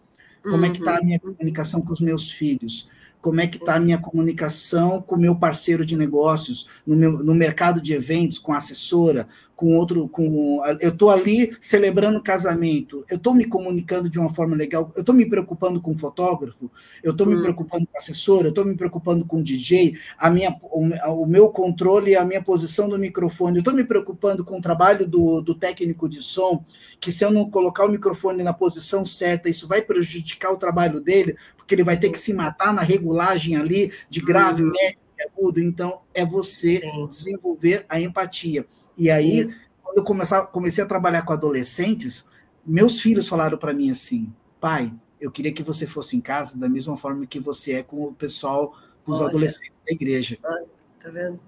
Como 0.43 0.57
uhum. 0.57 0.65
é 0.65 0.69
que 0.69 0.79
está 0.79 0.97
a 0.97 1.01
minha 1.01 1.19
comunicação 1.19 1.81
com 1.81 1.91
os 1.91 2.01
meus 2.01 2.31
filhos? 2.31 2.89
como 3.21 3.41
é 3.41 3.47
que 3.47 3.57
está 3.57 3.75
a 3.75 3.79
minha 3.79 3.97
comunicação 3.97 5.01
com 5.01 5.15
o 5.15 5.19
meu 5.19 5.35
parceiro 5.35 5.85
de 5.85 5.95
negócios, 5.95 6.69
no, 6.85 6.95
meu, 6.95 7.11
no 7.23 7.35
mercado 7.35 7.81
de 7.81 7.93
eventos, 7.93 8.39
com 8.39 8.53
a 8.53 8.57
assessora, 8.57 9.27
com 9.59 9.75
outro, 9.75 10.07
com 10.07 10.63
eu 10.79 10.91
estou 10.91 11.09
ali 11.09 11.53
celebrando 11.59 12.23
casamento, 12.23 13.03
eu 13.09 13.17
estou 13.17 13.35
me 13.35 13.43
comunicando 13.43 14.09
de 14.09 14.17
uma 14.17 14.33
forma 14.33 14.55
legal, 14.55 14.89
eu 14.95 15.01
estou 15.01 15.13
me 15.13 15.25
preocupando 15.25 15.81
com 15.81 15.91
o 15.91 15.97
fotógrafo, 15.97 16.71
eu 17.03 17.11
estou 17.11 17.27
hum. 17.27 17.31
me 17.31 17.41
preocupando 17.41 17.85
com 17.85 17.97
a 17.97 17.99
assessora, 17.99 18.47
eu 18.47 18.51
estou 18.51 18.63
me 18.63 18.73
preocupando 18.73 19.25
com 19.25 19.39
o 19.39 19.43
DJ, 19.43 19.97
a 20.17 20.29
minha, 20.29 20.55
o, 20.63 21.23
o 21.23 21.25
meu 21.25 21.49
controle, 21.49 22.15
a 22.15 22.23
minha 22.23 22.41
posição 22.41 22.87
do 22.87 22.97
microfone, 22.97 23.57
eu 23.57 23.59
estou 23.59 23.73
me 23.73 23.83
preocupando 23.83 24.45
com 24.45 24.59
o 24.59 24.61
trabalho 24.61 25.05
do, 25.05 25.41
do 25.41 25.53
técnico 25.53 26.07
de 26.07 26.21
som, 26.21 26.63
que 27.01 27.11
se 27.11 27.25
eu 27.25 27.29
não 27.29 27.49
colocar 27.49 27.85
o 27.85 27.91
microfone 27.91 28.41
na 28.43 28.53
posição 28.53 29.03
certa, 29.03 29.49
isso 29.49 29.67
vai 29.67 29.81
prejudicar 29.81 30.53
o 30.53 30.57
trabalho 30.57 31.01
dele, 31.01 31.35
porque 31.57 31.75
ele 31.75 31.83
vai 31.83 31.99
ter 31.99 32.11
que 32.11 32.19
se 32.19 32.33
matar 32.33 32.73
na 32.73 32.81
regulagem 32.81 33.57
ali 33.57 33.91
de 34.09 34.21
grave, 34.21 34.63
uhum. 34.63 34.71
médio 34.71 34.99
e 35.19 35.23
agudo. 35.23 35.59
Então, 35.59 35.99
é 36.13 36.25
você 36.25 36.79
Sim. 36.79 37.07
desenvolver 37.07 37.85
a 37.89 37.99
empatia. 37.99 38.65
E 38.99 39.09
aí, 39.09 39.39
Isso. 39.39 39.55
quando 39.81 39.97
eu 39.97 40.03
começar, 40.03 40.41
comecei 40.47 40.83
a 40.83 40.87
trabalhar 40.87 41.23
com 41.23 41.33
adolescentes, 41.33 42.25
meus 42.65 43.01
filhos 43.01 43.27
falaram 43.27 43.57
para 43.57 43.73
mim 43.73 43.89
assim: 43.89 44.31
pai, 44.59 44.93
eu 45.19 45.31
queria 45.31 45.53
que 45.53 45.63
você 45.63 45.87
fosse 45.87 46.17
em 46.17 46.21
casa 46.21 46.57
da 46.57 46.67
mesma 46.69 46.97
forma 46.97 47.25
que 47.25 47.39
você 47.39 47.73
é 47.73 47.83
com 47.83 48.03
o 48.03 48.13
pessoal, 48.13 48.75
com 49.05 49.13
os 49.13 49.19
Olha. 49.19 49.29
adolescentes 49.29 49.81
da 49.87 49.93
igreja. 49.93 50.37
Olha, 50.43 50.65
tá 51.01 51.09
vendo? 51.09 51.39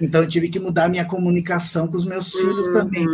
Então, 0.00 0.22
eu 0.22 0.28
tive 0.28 0.48
que 0.48 0.58
mudar 0.60 0.88
minha 0.88 1.04
comunicação 1.04 1.88
com 1.88 1.96
os 1.96 2.04
meus 2.04 2.30
filhos 2.30 2.66
uhum. 2.68 2.72
também 2.72 3.06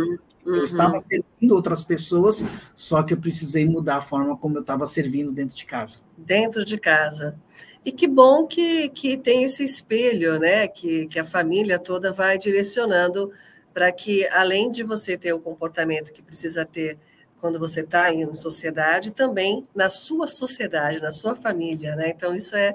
Uhum. 0.45 0.55
Eu 0.57 0.63
estava 0.63 0.99
servindo 0.99 1.55
outras 1.55 1.83
pessoas, 1.83 2.45
só 2.75 3.01
que 3.01 3.13
eu 3.13 3.17
precisei 3.17 3.67
mudar 3.67 3.97
a 3.97 4.01
forma 4.01 4.37
como 4.37 4.57
eu 4.57 4.61
estava 4.61 4.85
servindo 4.85 5.31
dentro 5.31 5.55
de 5.55 5.65
casa. 5.65 5.99
Dentro 6.15 6.63
de 6.63 6.77
casa. 6.77 7.35
E 7.83 7.91
que 7.91 8.07
bom 8.07 8.45
que, 8.45 8.89
que 8.89 9.17
tem 9.17 9.43
esse 9.43 9.63
espelho, 9.63 10.39
né? 10.39 10.67
Que, 10.67 11.07
que 11.07 11.19
a 11.19 11.23
família 11.23 11.79
toda 11.79 12.13
vai 12.13 12.37
direcionando 12.37 13.31
para 13.75 13.91
que, 13.91 14.25
além 14.29 14.71
de 14.71 14.83
você 14.83 15.17
ter 15.17 15.33
o 15.33 15.39
comportamento 15.39 16.13
que 16.13 16.21
precisa 16.23 16.63
ter 16.63 16.97
quando 17.41 17.59
você 17.59 17.81
está 17.81 18.11
em 18.11 18.33
sociedade, 18.33 19.11
também 19.11 19.67
na 19.75 19.89
sua 19.89 20.27
sociedade, 20.27 21.01
na 21.01 21.11
sua 21.11 21.35
família, 21.35 21.93
né? 21.93 22.07
Então, 22.07 22.33
isso 22.33 22.55
é. 22.55 22.73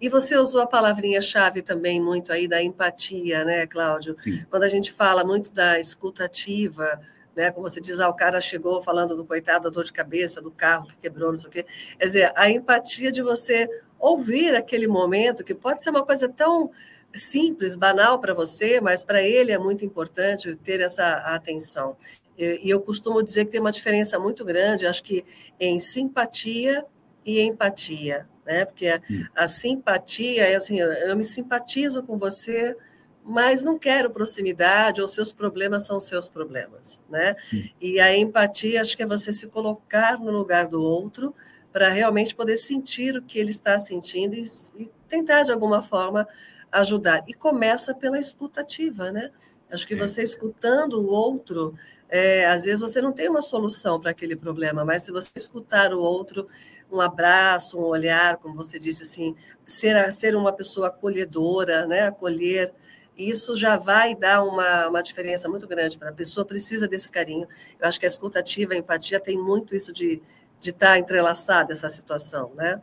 E 0.00 0.08
você 0.08 0.36
usou 0.36 0.60
a 0.60 0.66
palavrinha-chave 0.66 1.62
também 1.62 2.00
muito 2.00 2.32
aí 2.32 2.48
da 2.48 2.60
empatia, 2.60 3.44
né, 3.44 3.64
Cláudio? 3.64 4.16
Sim. 4.18 4.44
Quando 4.50 4.64
a 4.64 4.68
gente 4.68 4.90
fala 4.92 5.22
muito 5.22 5.54
da 5.54 5.78
escutativa, 5.78 7.00
né? 7.36 7.52
Como 7.52 7.68
você 7.68 7.80
diz, 7.80 8.00
ah, 8.00 8.08
o 8.08 8.14
cara 8.14 8.40
chegou 8.40 8.82
falando 8.82 9.14
do 9.16 9.24
coitado 9.24 9.64
da 9.64 9.70
dor 9.70 9.84
de 9.84 9.92
cabeça, 9.92 10.42
do 10.42 10.50
carro 10.50 10.88
que 10.88 10.96
quebrou, 10.96 11.30
não 11.30 11.38
sei 11.38 11.48
o 11.48 11.52
quê. 11.52 11.64
Quer 11.96 12.04
dizer, 12.04 12.32
a 12.34 12.50
empatia 12.50 13.12
de 13.12 13.22
você 13.22 13.68
ouvir 14.00 14.56
aquele 14.56 14.88
momento, 14.88 15.44
que 15.44 15.54
pode 15.54 15.80
ser 15.84 15.90
uma 15.90 16.04
coisa 16.04 16.28
tão 16.28 16.72
simples, 17.14 17.76
banal 17.76 18.18
para 18.18 18.34
você, 18.34 18.80
mas 18.80 19.04
para 19.04 19.22
ele 19.22 19.52
é 19.52 19.58
muito 19.58 19.84
importante 19.84 20.54
ter 20.56 20.80
essa 20.80 21.18
atenção. 21.18 21.96
E 22.38 22.70
eu 22.70 22.80
costumo 22.80 23.22
dizer 23.22 23.44
que 23.44 23.50
tem 23.50 23.60
uma 23.60 23.72
diferença 23.72 24.18
muito 24.18 24.44
grande, 24.44 24.86
acho 24.86 25.02
que 25.02 25.24
em 25.58 25.78
simpatia 25.78 26.84
e 27.24 27.40
empatia, 27.40 28.26
né? 28.46 28.64
Porque 28.64 28.88
a, 28.88 29.02
hum. 29.10 29.24
a 29.34 29.46
simpatia 29.46 30.46
é 30.46 30.54
assim, 30.54 30.80
eu 30.80 31.14
me 31.16 31.24
simpatizo 31.24 32.02
com 32.02 32.16
você, 32.16 32.74
mas 33.22 33.62
não 33.62 33.78
quero 33.78 34.10
proximidade, 34.10 35.02
ou 35.02 35.08
seus 35.08 35.32
problemas 35.32 35.86
são 35.86 36.00
seus 36.00 36.28
problemas, 36.28 37.00
né? 37.10 37.36
Sim. 37.44 37.70
E 37.80 38.00
a 38.00 38.16
empatia, 38.16 38.80
acho 38.80 38.96
que 38.96 39.02
é 39.02 39.06
você 39.06 39.32
se 39.32 39.46
colocar 39.46 40.18
no 40.18 40.30
lugar 40.30 40.66
do 40.66 40.82
outro 40.82 41.34
para 41.72 41.90
realmente 41.90 42.34
poder 42.34 42.56
sentir 42.56 43.16
o 43.16 43.22
que 43.22 43.38
ele 43.38 43.50
está 43.50 43.78
sentindo 43.78 44.34
e, 44.34 44.42
e, 44.76 44.90
tentar, 45.08 45.42
de 45.42 45.52
alguma 45.52 45.82
forma, 45.82 46.26
ajudar. 46.72 47.24
E 47.26 47.34
começa 47.34 47.94
pela 47.94 48.18
escutativa, 48.18 49.10
né? 49.10 49.30
Acho 49.70 49.86
que 49.86 49.94
você 49.94 50.22
escutando 50.22 50.94
o 50.94 51.06
outro, 51.06 51.74
é, 52.08 52.46
às 52.46 52.64
vezes 52.64 52.80
você 52.80 53.00
não 53.00 53.12
tem 53.12 53.28
uma 53.28 53.40
solução 53.40 54.00
para 54.00 54.10
aquele 54.10 54.34
problema, 54.34 54.84
mas 54.84 55.04
se 55.04 55.12
você 55.12 55.30
escutar 55.36 55.92
o 55.94 56.00
outro, 56.00 56.48
um 56.90 57.00
abraço, 57.00 57.78
um 57.78 57.84
olhar, 57.84 58.36
como 58.38 58.56
você 58.56 58.80
disse 58.80 59.02
assim, 59.02 59.34
ser, 59.64 60.12
ser 60.12 60.34
uma 60.34 60.52
pessoa 60.52 60.88
acolhedora, 60.88 61.86
né, 61.86 62.08
acolher, 62.08 62.72
isso 63.16 63.54
já 63.54 63.76
vai 63.76 64.14
dar 64.16 64.42
uma, 64.42 64.88
uma 64.88 65.02
diferença 65.02 65.48
muito 65.48 65.68
grande 65.68 65.96
para 65.96 66.10
a 66.10 66.12
pessoa, 66.12 66.44
precisa 66.44 66.88
desse 66.88 67.10
carinho. 67.10 67.46
Eu 67.78 67.86
acho 67.86 68.00
que 68.00 68.06
a 68.06 68.08
escutativa, 68.08 68.72
a 68.72 68.76
empatia 68.76 69.20
tem 69.20 69.38
muito 69.38 69.76
isso 69.76 69.92
de 69.92 70.20
de 70.60 70.70
estar 70.70 70.88
tá 70.88 70.98
entrelaçada 70.98 71.72
essa 71.72 71.88
situação, 71.88 72.52
né? 72.54 72.80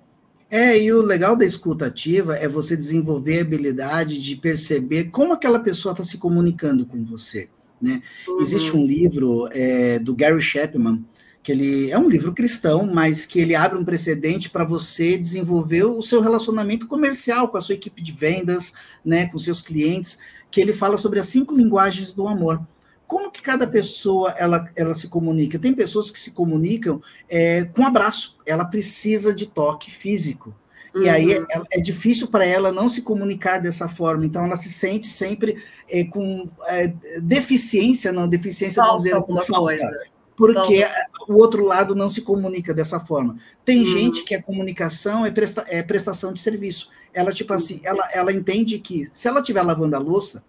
É, 0.50 0.82
e 0.82 0.92
o 0.94 1.02
legal 1.02 1.36
da 1.36 1.46
escutativa 1.46 2.36
é 2.36 2.48
você 2.48 2.78
desenvolver 2.78 3.40
a 3.40 3.42
habilidade 3.42 4.22
de 4.22 4.36
perceber 4.36 5.06
como 5.06 5.34
aquela 5.34 5.60
pessoa 5.60 5.92
está 5.92 6.04
se 6.04 6.18
comunicando 6.18 6.86
com 6.86 7.04
você. 7.04 7.50
Né? 7.82 8.02
Uhum. 8.28 8.42
Existe 8.42 8.76
um 8.76 8.84
livro 8.84 9.50
é, 9.52 10.00
do 10.00 10.16
Gary 10.16 10.42
Chapman, 10.42 11.04
que 11.44 11.52
ele 11.52 11.92
é 11.92 11.98
um 11.98 12.10
livro 12.10 12.34
cristão, 12.34 12.86
mas 12.86 13.26
que 13.26 13.40
ele 13.40 13.56
abre 13.56 13.78
um 13.78 13.86
precedente 13.86 14.50
para 14.50 14.64
você 14.64 15.18
desenvolver 15.18 15.84
o 15.84 16.02
seu 16.02 16.22
relacionamento 16.22 16.88
comercial 16.88 17.48
com 17.50 17.58
a 17.58 17.62
sua 17.62 17.76
equipe 17.76 18.02
de 18.02 18.12
vendas, 18.12 18.74
né, 19.04 19.28
com 19.28 19.38
seus 19.38 19.62
clientes, 19.62 20.18
que 20.50 20.60
ele 20.60 20.74
fala 20.74 20.98
sobre 20.98 21.20
as 21.20 21.28
cinco 21.28 21.56
linguagens 21.56 22.14
do 22.14 22.28
amor. 22.28 22.62
Como 23.08 23.32
que 23.32 23.42
cada 23.42 23.66
pessoa 23.66 24.32
ela, 24.38 24.70
ela 24.76 24.94
se 24.94 25.08
comunica? 25.08 25.58
Tem 25.58 25.74
pessoas 25.74 26.12
que 26.12 26.20
se 26.20 26.32
comunicam 26.32 27.02
é, 27.30 27.64
com 27.64 27.86
abraço, 27.86 28.38
ela 28.46 28.66
precisa 28.66 29.34
de 29.34 29.46
toque 29.46 29.90
físico. 29.90 30.54
E 30.94 31.00
uhum. 31.00 31.12
aí 31.12 31.34
é, 31.34 31.46
é 31.72 31.80
difícil 31.80 32.28
para 32.28 32.46
ela 32.46 32.72
não 32.72 32.90
se 32.90 33.02
comunicar 33.02 33.60
dessa 33.60 33.88
forma, 33.88 34.26
então 34.26 34.44
ela 34.44 34.58
se 34.58 34.70
sente 34.70 35.08
sempre 35.08 35.64
é, 35.88 36.04
com 36.04 36.50
é, 36.68 36.94
deficiência, 37.22 38.12
não, 38.12 38.28
deficiência, 38.28 38.84
falta 38.84 39.04
dizer 39.04 39.16
assim, 39.16 39.38
falta, 39.38 39.54
coisa. 39.54 40.00
porque 40.36 40.86
o 41.28 41.36
outro 41.36 41.64
lado 41.64 41.94
não 41.94 42.10
se 42.10 42.22
comunica 42.22 42.74
dessa 42.74 43.00
forma. 43.00 43.38
Tem 43.64 43.80
uhum. 43.80 43.86
gente 43.86 44.24
que 44.24 44.34
a 44.34 44.42
comunicação 44.42 45.26
é, 45.26 45.32
presta, 45.32 45.64
é 45.68 45.84
prestação 45.84 46.34
de 46.34 46.40
serviço. 46.40 46.90
Ela, 47.14 47.32
tipo 47.32 47.54
assim, 47.54 47.76
uhum. 47.76 47.82
ela, 47.84 48.10
ela 48.12 48.34
entende 48.34 48.80
que 48.80 49.10
se 49.14 49.28
ela 49.28 49.40
estiver 49.40 49.62
lavando 49.62 49.96
a 49.96 50.00
louça, 50.00 50.44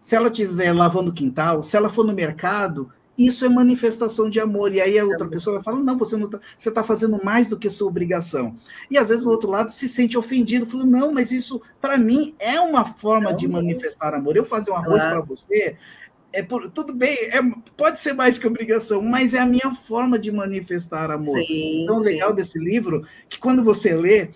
se 0.00 0.14
ela 0.14 0.28
estiver 0.28 0.72
lavando 0.72 1.10
o 1.10 1.14
quintal, 1.14 1.62
se 1.62 1.76
ela 1.76 1.88
for 1.88 2.04
no 2.04 2.12
mercado, 2.12 2.90
isso 3.18 3.44
é 3.44 3.48
manifestação 3.48 4.28
de 4.28 4.38
amor. 4.38 4.72
E 4.72 4.80
aí 4.80 4.98
a 4.98 5.04
outra 5.04 5.26
pessoa 5.26 5.56
vai 5.56 5.64
falar: 5.64 5.82
não, 5.82 5.96
você 5.96 6.16
não 6.16 6.28
tá, 6.28 6.38
você 6.56 6.68
está 6.68 6.82
fazendo 6.84 7.22
mais 7.24 7.48
do 7.48 7.58
que 7.58 7.70
sua 7.70 7.88
obrigação. 7.88 8.56
E 8.90 8.98
às 8.98 9.08
vezes 9.08 9.24
o 9.24 9.30
outro 9.30 9.50
lado 9.50 9.72
se 9.72 9.88
sente 9.88 10.18
ofendido, 10.18 10.66
falando: 10.66 10.90
não, 10.90 11.12
mas 11.12 11.32
isso 11.32 11.60
para 11.80 11.96
mim 11.96 12.34
é 12.38 12.60
uma 12.60 12.84
forma 12.84 13.32
de 13.32 13.48
manifestar 13.48 14.14
amor. 14.14 14.36
Eu 14.36 14.44
fazer 14.44 14.70
um 14.70 14.76
arroz 14.76 15.02
para 15.02 15.20
você. 15.20 15.76
É 16.32 16.42
por, 16.42 16.68
tudo 16.70 16.92
bem, 16.92 17.16
é, 17.30 17.40
pode 17.78 17.98
ser 17.98 18.12
mais 18.12 18.38
que 18.38 18.46
obrigação, 18.46 19.00
mas 19.00 19.32
é 19.32 19.38
a 19.38 19.46
minha 19.46 19.72
forma 19.72 20.18
de 20.18 20.30
manifestar 20.30 21.10
amor. 21.10 21.38
Sim, 21.38 21.84
então, 21.84 21.96
o 21.96 22.02
legal 22.02 22.34
desse 22.34 22.58
livro 22.58 23.06
que 23.26 23.38
quando 23.38 23.64
você 23.64 23.96
lê, 23.96 24.28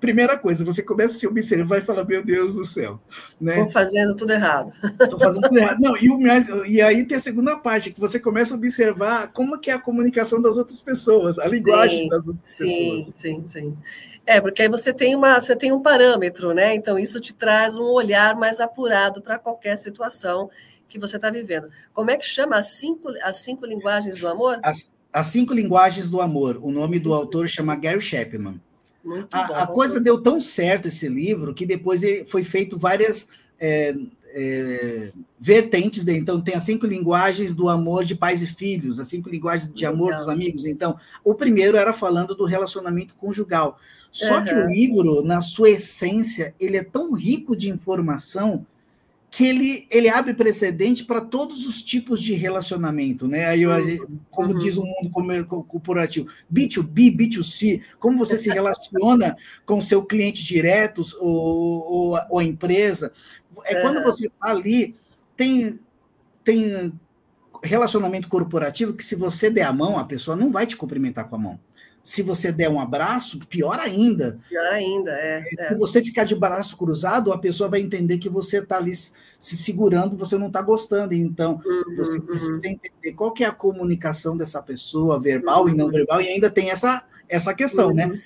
primeira 0.00 0.38
coisa, 0.38 0.64
você 0.64 0.82
começa 0.82 1.16
a 1.16 1.18
se 1.18 1.26
observar 1.26 1.78
e 1.78 1.84
fala, 1.84 2.04
meu 2.04 2.24
Deus 2.24 2.54
do 2.54 2.64
céu. 2.64 3.00
Estou 3.40 3.64
né? 3.64 3.70
fazendo 3.70 4.14
tudo 4.14 4.32
errado. 4.32 4.72
Estou 5.00 5.18
fazendo 5.18 5.42
tudo 5.42 5.58
errado. 5.58 5.80
Não, 5.80 5.96
e, 5.96 6.10
o 6.10 6.66
e 6.66 6.80
aí 6.80 7.04
tem 7.04 7.16
a 7.16 7.20
segunda 7.20 7.56
parte, 7.56 7.92
que 7.92 8.00
você 8.00 8.20
começa 8.20 8.54
a 8.54 8.56
observar 8.56 9.32
como 9.32 9.58
que 9.58 9.70
é 9.70 9.74
a 9.74 9.78
comunicação 9.78 10.40
das 10.40 10.56
outras 10.56 10.80
pessoas, 10.80 11.38
a 11.38 11.46
linguagem 11.46 12.04
sim, 12.04 12.08
das 12.08 12.26
outras 12.28 12.48
sim, 12.48 12.64
pessoas. 12.64 13.06
Sim, 13.06 13.14
sim, 13.18 13.48
sim. 13.48 13.76
É, 14.24 14.40
porque 14.40 14.62
aí 14.62 14.68
você 14.68 14.92
tem, 14.92 15.16
uma, 15.16 15.40
você 15.40 15.56
tem 15.56 15.72
um 15.72 15.80
parâmetro, 15.80 16.52
né? 16.52 16.74
Então, 16.74 16.98
isso 16.98 17.18
te 17.18 17.32
traz 17.32 17.78
um 17.78 17.84
olhar 17.84 18.36
mais 18.36 18.60
apurado 18.60 19.22
para 19.22 19.38
qualquer 19.38 19.76
situação 19.76 20.50
que 20.88 20.98
você 20.98 21.16
está 21.16 21.30
vivendo. 21.30 21.68
Como 21.92 22.10
é 22.10 22.16
que 22.16 22.24
chama 22.24 22.56
as 22.56 22.72
cinco, 22.72 23.08
as 23.22 23.36
cinco 23.36 23.66
linguagens 23.66 24.20
do 24.20 24.28
amor? 24.28 24.60
As, 24.62 24.92
as 25.12 25.26
cinco 25.26 25.54
linguagens 25.54 26.10
do 26.10 26.20
amor. 26.20 26.58
O 26.62 26.70
nome 26.70 26.98
do 26.98 27.12
autor 27.12 27.48
chama 27.48 27.74
Gary 27.74 28.00
Chapman. 28.00 28.60
Muito 29.04 29.34
a, 29.34 29.44
bom, 29.44 29.54
a 29.54 29.66
coisa 29.66 30.00
deu 30.00 30.20
tão 30.20 30.40
certo 30.40 30.88
esse 30.88 31.08
livro 31.08 31.54
que 31.54 31.64
depois 31.64 32.02
foi 32.28 32.44
feito 32.44 32.78
várias 32.78 33.28
é, 33.58 33.94
é, 34.30 35.12
vertentes 35.40 36.04
dele. 36.04 36.18
Então, 36.18 36.40
tem 36.40 36.54
as 36.54 36.62
cinco 36.62 36.86
linguagens 36.86 37.54
do 37.54 37.68
amor 37.68 38.04
de 38.04 38.14
pais 38.14 38.42
e 38.42 38.46
filhos, 38.46 39.00
as 39.00 39.08
cinco 39.08 39.28
linguagens 39.28 39.72
de 39.72 39.86
amor 39.86 40.10
Legal. 40.10 40.20
dos 40.20 40.28
amigos. 40.28 40.64
Então, 40.64 40.98
o 41.24 41.34
primeiro 41.34 41.76
era 41.76 41.92
falando 41.92 42.34
do 42.34 42.44
relacionamento 42.44 43.14
conjugal. 43.14 43.78
Só 44.10 44.38
uhum. 44.38 44.44
que 44.44 44.54
o 44.54 44.66
livro, 44.68 45.22
na 45.22 45.40
sua 45.40 45.70
essência, 45.70 46.54
ele 46.58 46.76
é 46.76 46.84
tão 46.84 47.12
rico 47.12 47.56
de 47.56 47.68
informação 47.68 48.66
que 49.38 49.46
ele, 49.46 49.86
ele 49.88 50.08
abre 50.08 50.34
precedente 50.34 51.04
para 51.04 51.20
todos 51.20 51.64
os 51.64 51.80
tipos 51.80 52.20
de 52.20 52.34
relacionamento, 52.34 53.28
né? 53.28 53.46
Aí, 53.46 53.62
como 54.32 54.50
uhum. 54.50 54.58
diz 54.58 54.76
o 54.76 54.82
mundo 54.82 55.64
corporativo, 55.64 56.26
B2B, 56.52 57.16
B2C, 57.16 57.82
como 58.00 58.18
você 58.18 58.36
se 58.36 58.50
relaciona 58.50 59.36
com 59.64 59.80
seu 59.80 60.02
cliente 60.02 60.42
direto 60.42 61.04
ou, 61.20 61.86
ou, 61.88 62.20
ou 62.30 62.38
a 62.40 62.42
empresa. 62.42 63.12
É 63.64 63.80
quando 63.80 64.02
você 64.02 64.26
está 64.26 64.50
ali, 64.50 64.96
tem, 65.36 65.78
tem 66.42 66.92
relacionamento 67.62 68.26
corporativo 68.26 68.92
que 68.92 69.04
se 69.04 69.14
você 69.14 69.48
der 69.48 69.66
a 69.66 69.72
mão, 69.72 70.00
a 70.00 70.04
pessoa 70.04 70.36
não 70.36 70.50
vai 70.50 70.66
te 70.66 70.76
cumprimentar 70.76 71.28
com 71.28 71.36
a 71.36 71.38
mão. 71.38 71.60
Se 72.08 72.22
você 72.22 72.50
der 72.50 72.70
um 72.70 72.80
abraço, 72.80 73.38
pior 73.50 73.78
ainda. 73.78 74.40
Pior 74.48 74.64
ainda, 74.68 75.10
é. 75.10 75.44
é. 75.58 75.68
Se 75.68 75.74
você 75.74 76.02
ficar 76.02 76.24
de 76.24 76.34
braço 76.34 76.74
cruzado, 76.74 77.34
a 77.34 77.36
pessoa 77.36 77.68
vai 77.68 77.80
entender 77.80 78.16
que 78.16 78.30
você 78.30 78.60
está 78.60 78.78
ali 78.78 78.94
se 78.94 79.12
segurando, 79.58 80.16
você 80.16 80.38
não 80.38 80.46
está 80.46 80.62
gostando. 80.62 81.12
Então, 81.12 81.60
uhum, 81.62 81.96
você 81.96 82.12
uhum. 82.12 82.22
precisa 82.22 82.52
uhum. 82.52 82.60
entender 82.64 83.12
qual 83.14 83.30
que 83.30 83.44
é 83.44 83.46
a 83.46 83.52
comunicação 83.52 84.38
dessa 84.38 84.62
pessoa, 84.62 85.20
verbal 85.20 85.64
uhum. 85.64 85.68
e 85.68 85.74
não 85.74 85.84
uhum. 85.84 85.90
verbal, 85.90 86.22
e 86.22 86.28
ainda 86.28 86.48
tem 86.48 86.70
essa, 86.70 87.04
essa 87.28 87.52
questão, 87.52 87.92
né? 87.92 88.18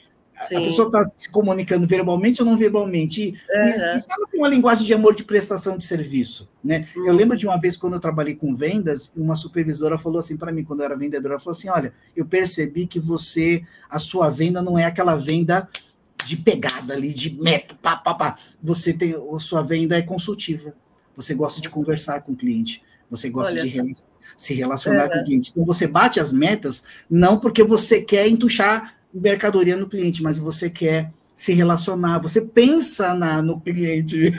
Sim. 0.43 0.57
A 0.57 0.61
pessoa 0.61 0.87
está 0.89 1.05
se 1.05 1.29
comunicando 1.29 1.87
verbalmente 1.87 2.43
ou 2.43 2.47
não 2.47 2.57
verbalmente. 2.57 3.23
E, 3.23 3.29
uhum. 3.29 3.93
e, 3.93 3.97
e 3.97 4.01
sabe 4.01 4.23
com 4.31 4.39
uma 4.39 4.49
linguagem 4.49 4.85
de 4.85 4.95
amor 4.95 5.15
de 5.15 5.25
prestação 5.25 5.77
de 5.77 5.85
serviço, 5.85 6.51
né? 6.63 6.89
Uhum. 6.97 7.07
Eu 7.07 7.15
lembro 7.15 7.37
de 7.37 7.47
uma 7.47 7.59
vez 7.59 7.77
quando 7.77 7.95
eu 7.95 8.01
trabalhei 8.01 8.35
com 8.35 8.55
vendas, 8.55 9.11
uma 9.17 9.35
supervisora 9.35 9.99
falou 9.99 10.19
assim 10.19 10.37
para 10.37 10.53
mim, 10.53 10.65
quando 10.65 10.81
eu 10.81 10.87
era 10.87 10.97
vendedora, 10.97 11.39
falou 11.39 11.53
assim: 11.53 11.69
olha, 11.69 11.93
eu 12.17 12.27
percebi 12.27 12.87
que 12.87 13.01
você, 13.01 13.65
a 13.89 13.99
sua 13.99 14.31
venda 14.31 14.61
não 14.61 14.79
é 14.79 14.85
aquela 14.85 15.17
venda 15.17 15.69
de 16.27 16.37
pegada 16.37 16.95
ali, 16.95 17.13
de 17.13 17.35
método, 17.41 17.79
pá, 17.81 17.97
pá, 17.97 18.15
pá. 18.15 18.37
Você 18.63 18.93
tem, 18.93 19.15
a 19.15 19.39
sua 19.39 19.63
venda 19.63 19.97
é 19.97 20.03
consultiva. 20.03 20.75
Você 21.17 21.35
gosta 21.35 21.61
de 21.61 21.69
conversar 21.69 22.23
com 22.23 22.33
o 22.33 22.37
cliente. 22.37 22.83
Você 23.11 23.29
gosta 23.29 23.53
olha, 23.53 23.69
de 23.69 23.95
se 24.37 24.55
relacionar 24.55 25.09
com 25.09 25.19
o 25.19 25.25
cliente. 25.25 25.51
Então 25.51 25.65
você 25.65 25.87
bate 25.87 26.19
as 26.19 26.33
metas 26.33 26.85
não 27.09 27.39
porque 27.39 27.63
você 27.63 28.01
quer 28.01 28.27
entuchar 28.29 28.97
mercadoria 29.13 29.77
no 29.77 29.89
cliente, 29.89 30.23
mas 30.23 30.39
você 30.39 30.71
quer 30.71 31.13
se 31.35 31.53
relacionar, 31.53 32.19
você 32.19 32.41
pensa 32.41 33.15
na, 33.15 33.43
no 33.43 33.61
cliente. 33.61 34.33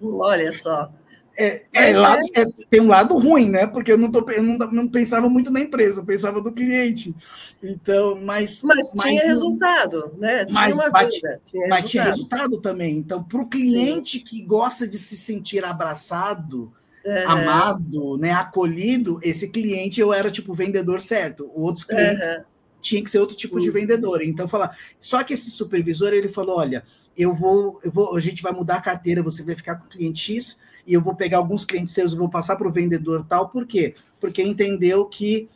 Olha 0.00 0.52
só. 0.52 0.90
É, 1.38 1.64
é, 1.74 1.92
lado, 1.92 2.26
é, 2.34 2.46
tem 2.70 2.80
um 2.80 2.88
lado 2.88 3.18
ruim, 3.18 3.50
né? 3.50 3.66
Porque 3.66 3.92
eu 3.92 3.98
não, 3.98 4.10
tô, 4.10 4.24
eu 4.30 4.42
não, 4.42 4.56
não 4.56 4.88
pensava 4.88 5.28
muito 5.28 5.50
na 5.50 5.60
empresa, 5.60 6.00
eu 6.00 6.04
pensava 6.04 6.40
do 6.40 6.50
cliente. 6.50 7.14
Então, 7.62 8.18
mas. 8.18 8.62
Mas, 8.62 8.94
mas 8.94 9.10
tinha 9.10 9.26
resultado, 9.26 10.14
né? 10.16 10.46
Tinha 10.46 10.60
mas, 10.62 10.74
uma 10.74 10.84
vida. 10.84 11.40
Tinha 11.44 11.68
mas 11.68 11.82
resultado. 11.82 11.88
tinha 11.88 12.04
resultado 12.04 12.60
também. 12.62 12.96
Então, 12.96 13.22
para 13.22 13.42
o 13.42 13.48
cliente 13.48 14.18
Sim. 14.18 14.24
que 14.24 14.42
gosta 14.42 14.88
de 14.88 14.98
se 14.98 15.14
sentir 15.14 15.62
abraçado, 15.62 16.72
uhum. 17.04 17.30
amado, 17.30 18.16
né, 18.16 18.32
acolhido, 18.32 19.18
esse 19.22 19.48
cliente 19.48 20.00
eu 20.00 20.14
era 20.14 20.30
tipo 20.30 20.54
vendedor 20.54 21.02
certo. 21.02 21.50
Outros 21.54 21.84
clientes 21.84 22.24
uhum. 22.24 22.44
Tinha 22.80 23.02
que 23.02 23.10
ser 23.10 23.18
outro 23.18 23.36
tipo 23.36 23.56
uhum. 23.56 23.62
de 23.62 23.70
vendedor. 23.70 24.22
Então, 24.22 24.48
falar. 24.48 24.76
Só 25.00 25.22
que 25.22 25.34
esse 25.34 25.50
supervisor 25.50 26.12
ele 26.12 26.28
falou: 26.28 26.58
olha, 26.58 26.84
eu 27.16 27.34
vou, 27.34 27.80
eu 27.82 27.90
vou, 27.90 28.16
a 28.16 28.20
gente 28.20 28.42
vai 28.42 28.52
mudar 28.52 28.76
a 28.76 28.82
carteira, 28.82 29.22
você 29.22 29.42
vai 29.42 29.54
ficar 29.54 29.76
com 29.76 29.86
o 29.86 29.88
cliente 29.88 30.32
X 30.34 30.58
e 30.86 30.94
eu 30.94 31.00
vou 31.00 31.14
pegar 31.14 31.38
alguns 31.38 31.64
clientes 31.64 31.92
seus 31.92 32.14
vou 32.14 32.30
passar 32.30 32.56
para 32.56 32.68
o 32.68 32.72
vendedor 32.72 33.26
tal, 33.28 33.48
por 33.48 33.66
quê? 33.66 33.94
Porque 34.20 34.42
entendeu 34.42 35.04
que 35.06 35.48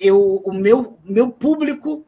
eu, 0.00 0.42
o 0.44 0.52
meu, 0.52 0.98
meu 1.04 1.30
público 1.30 2.04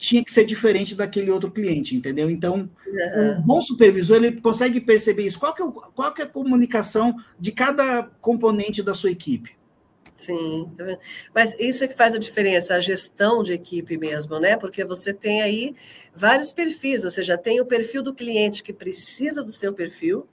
tinha 0.00 0.24
que 0.24 0.32
ser 0.32 0.44
diferente 0.44 0.94
daquele 0.94 1.30
outro 1.30 1.50
cliente, 1.50 1.94
entendeu? 1.94 2.30
Então, 2.30 2.70
uhum. 2.86 3.38
um 3.38 3.42
bom 3.42 3.60
supervisor, 3.60 4.16
ele 4.16 4.40
consegue 4.40 4.80
perceber 4.80 5.26
isso. 5.26 5.38
Qual 5.38 5.54
que, 5.54 5.62
é, 5.62 5.66
qual 5.94 6.14
que 6.14 6.22
é 6.22 6.24
a 6.24 6.28
comunicação 6.28 7.14
de 7.38 7.52
cada 7.52 8.04
componente 8.20 8.82
da 8.82 8.94
sua 8.94 9.10
equipe? 9.10 9.50
Sim, 10.20 10.70
tá 10.76 10.98
mas 11.34 11.56
isso 11.58 11.82
é 11.82 11.88
que 11.88 11.94
faz 11.94 12.14
a 12.14 12.18
diferença, 12.18 12.74
a 12.74 12.80
gestão 12.80 13.42
de 13.42 13.54
equipe 13.54 13.96
mesmo, 13.96 14.38
né? 14.38 14.54
Porque 14.54 14.84
você 14.84 15.14
tem 15.14 15.40
aí 15.40 15.74
vários 16.14 16.52
perfis, 16.52 17.02
você 17.04 17.22
já 17.22 17.38
tem 17.38 17.58
o 17.58 17.64
perfil 17.64 18.02
do 18.02 18.12
cliente 18.14 18.62
que 18.62 18.70
precisa 18.70 19.42
do 19.42 19.50
seu 19.50 19.72
perfil, 19.72 20.28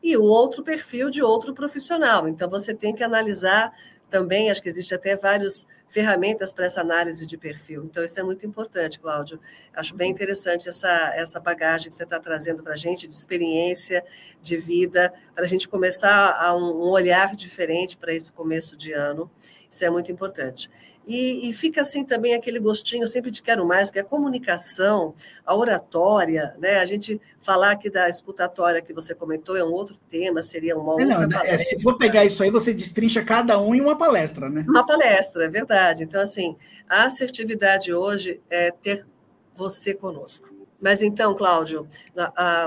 e 0.00 0.16
o 0.16 0.22
outro 0.22 0.62
perfil 0.62 1.10
de 1.10 1.22
outro 1.24 1.52
profissional. 1.54 2.28
Então, 2.28 2.48
você 2.48 2.72
tem 2.72 2.94
que 2.94 3.02
analisar 3.02 3.72
também, 4.08 4.48
acho 4.48 4.62
que 4.62 4.68
existe 4.68 4.94
até 4.94 5.16
várias 5.16 5.66
ferramentas 5.92 6.52
para 6.52 6.64
essa 6.64 6.80
análise 6.80 7.26
de 7.26 7.36
perfil. 7.36 7.84
Então, 7.84 8.02
isso 8.02 8.18
é 8.18 8.22
muito 8.22 8.46
importante, 8.46 8.98
Cláudio. 8.98 9.38
Acho 9.74 9.94
bem 9.94 10.10
interessante 10.10 10.68
essa, 10.68 11.12
essa 11.14 11.38
bagagem 11.38 11.90
que 11.90 11.96
você 11.96 12.04
está 12.04 12.18
trazendo 12.18 12.62
para 12.62 12.72
a 12.72 12.76
gente, 12.76 13.06
de 13.06 13.12
experiência, 13.12 14.02
de 14.40 14.56
vida, 14.56 15.12
para 15.34 15.44
a 15.44 15.46
gente 15.46 15.68
começar 15.68 16.36
a 16.40 16.56
um, 16.56 16.84
um 16.84 16.90
olhar 16.90 17.36
diferente 17.36 17.96
para 17.96 18.12
esse 18.12 18.32
começo 18.32 18.76
de 18.76 18.92
ano. 18.92 19.30
Isso 19.70 19.84
é 19.84 19.90
muito 19.90 20.10
importante. 20.10 20.68
E, 21.06 21.48
e, 21.48 21.52
fica 21.52 21.80
assim 21.80 22.04
também 22.04 22.34
aquele 22.34 22.60
gostinho 22.60 23.06
sempre 23.08 23.30
de 23.30 23.42
quero 23.42 23.66
mais, 23.66 23.90
que 23.90 23.98
é 23.98 24.02
a 24.02 24.04
comunicação, 24.04 25.14
a 25.44 25.54
oratória, 25.54 26.54
né? 26.60 26.78
A 26.78 26.84
gente 26.84 27.20
falar 27.40 27.72
aqui 27.72 27.90
da 27.90 28.08
escutatória 28.08 28.80
que 28.80 28.92
você 28.92 29.12
comentou 29.14 29.56
é 29.56 29.64
um 29.64 29.72
outro 29.72 29.96
tema, 30.08 30.42
seria 30.42 30.76
uma 30.78 30.92
outra 30.92 31.06
não, 31.06 31.28
palestra. 31.28 31.54
É, 31.54 31.58
se 31.58 31.80
for 31.80 31.98
pegar 31.98 32.24
isso 32.24 32.42
aí, 32.42 32.50
você 32.50 32.72
destrincha 32.72 33.24
cada 33.24 33.58
um 33.60 33.74
em 33.74 33.80
uma 33.80 33.96
palestra, 33.98 34.48
né? 34.48 34.64
Uma 34.68 34.86
palestra, 34.86 35.44
é 35.44 35.48
verdade. 35.48 35.81
Então, 36.02 36.20
assim, 36.20 36.56
a 36.88 37.04
assertividade 37.04 37.92
hoje 37.92 38.40
é 38.48 38.70
ter 38.70 39.06
você 39.54 39.94
conosco. 39.94 40.52
Mas 40.82 41.00
então, 41.00 41.32
Cláudio, 41.32 41.86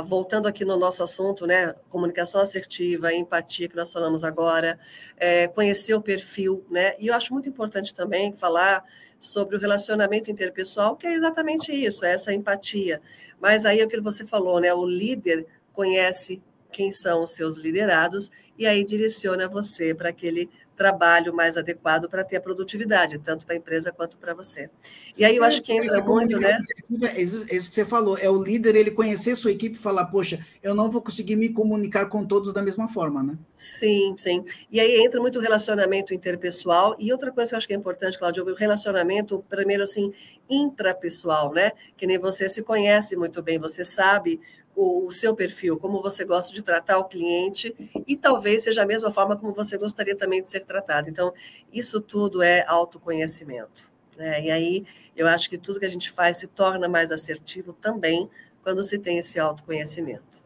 voltando 0.06 0.48
aqui 0.48 0.64
no 0.64 0.78
nosso 0.78 1.04
assunto, 1.04 1.46
né, 1.46 1.76
comunicação 1.90 2.40
assertiva, 2.40 3.14
empatia 3.14 3.68
que 3.68 3.76
nós 3.76 3.92
falamos 3.92 4.24
agora, 4.24 4.80
é, 5.18 5.50
conhecer 5.50 5.94
o 5.94 6.02
perfil, 6.02 6.66
né, 6.72 6.94
e 6.98 7.08
eu 7.08 7.14
acho 7.14 7.34
muito 7.34 7.50
importante 7.50 7.94
também 7.94 8.34
falar 8.34 8.86
sobre 9.20 9.58
o 9.58 9.60
relacionamento 9.60 10.32
interpessoal, 10.32 10.96
que 10.96 11.06
é 11.06 11.14
exatamente 11.14 11.74
isso, 11.74 12.06
é 12.06 12.14
essa 12.14 12.34
empatia. 12.34 13.02
Mas 13.38 13.66
aí 13.66 13.82
é 13.82 13.86
o 13.86 13.88
que 13.90 14.00
você 14.00 14.26
falou, 14.26 14.62
né, 14.62 14.74
o 14.74 14.86
líder 14.86 15.46
conhece 15.74 16.42
quem 16.72 16.94
são 16.94 17.24
os 17.24 17.32
seus 17.32 17.58
liderados 17.58 18.32
e 18.58 18.66
aí 18.66 18.86
direciona 18.86 19.48
você 19.48 19.94
para 19.94 20.10
aquele 20.10 20.50
trabalho 20.76 21.34
mais 21.34 21.58
adequado 21.58 22.10
para 22.10 22.24
ter 22.24 22.38
a 22.38 22.42
produtividade, 22.42 23.18
tanto 23.20 23.46
para 23.46 23.56
a 23.56 23.58
empresa 23.58 23.92
quanto 23.92 24.18
para 24.18 24.34
você. 24.34 24.70
E 25.18 25.24
aí 25.24 25.36
eu 25.36 25.44
é, 25.44 25.48
acho 25.48 25.62
que 25.62 25.74
entra 25.74 26.04
muito, 26.04 26.40
né? 26.40 26.60
É 27.04 27.22
isso, 27.22 27.46
é 27.50 27.56
isso 27.56 27.70
que 27.70 27.76
você 27.76 27.86
falou, 27.86 28.18
é 28.18 28.30
o 28.30 28.42
líder 28.42 28.76
ele 28.76 28.92
conhecer 28.92 29.36
sua 29.36 29.52
equipe 29.52 29.78
e 29.78 29.82
falar, 29.82 30.06
poxa, 30.06 30.46
eu 30.62 30.76
não 30.76 30.92
vou 30.92 31.02
conseguir 31.02 31.36
me 31.36 31.50
comunicar 31.50 32.08
com 32.08 32.26
todos 32.26 32.54
da 32.54 32.62
mesma 32.62 32.88
forma, 32.88 33.24
né? 33.24 33.38
Sim, 33.54 34.16
sim. 34.18 34.44
E 34.70 34.80
aí 34.80 35.04
entra 35.04 35.20
muito 35.22 35.40
o 35.40 35.42
relacionamento 35.42 36.14
interpessoal 36.14 36.96
e 37.00 37.12
outra 37.12 37.32
coisa 37.32 37.50
que 37.50 37.56
eu 37.56 37.58
acho 37.58 37.68
que 37.68 37.74
é 37.74 37.78
importante, 37.78 38.20
Claudio, 38.20 38.46
o 38.46 38.56
relacionamento, 38.56 39.44
primeiro 39.48 39.84
assim, 39.84 40.12
intrapessoal, 40.50 41.54
né? 41.54 41.72
Que 41.96 42.06
nem 42.06 42.18
você 42.18 42.48
se 42.50 42.62
conhece 42.62 43.16
muito 43.16 43.42
bem, 43.42 43.58
você 43.58 43.84
sabe 43.84 44.40
o, 44.76 45.06
o, 45.06 45.12
seu 45.12 45.36
perfil, 45.36 45.78
como 45.78 46.02
você 46.02 46.26
gosta 46.26 46.54
de 46.54 46.62
tratar 46.62 46.98
o 46.98 47.06
cliente 47.06 47.74
e 48.06 48.18
talvez 48.18 48.64
seja 48.64 48.84
a 48.84 48.86
mesma 48.86 49.12
forma 49.12 49.38
como 49.38 49.54
você 49.54 49.78
gostaria 49.78 50.16
também 50.16 50.42
de 50.42 50.50
ser 50.50 50.66
tratado. 50.66 51.10
Então, 51.10 51.34
isso 51.72 52.02
tudo 52.02 52.42
é 52.44 52.66
autoconhecimento. 52.68 53.90
Né? 54.18 54.46
E 54.46 54.52
aí, 54.52 54.86
eu 55.16 55.28
acho 55.28 55.50
que 55.50 55.58
tudo 55.58 55.80
que 55.80 55.86
a 55.86 55.90
gente 55.90 56.12
faz 56.12 56.38
se 56.38 56.48
torna 56.48 56.88
mais 56.88 57.12
assertivo 57.12 57.74
também 57.74 58.30
quando 58.62 58.84
se 58.84 58.98
tem 58.98 59.18
esse 59.18 59.40
autoconhecimento. 59.40 60.44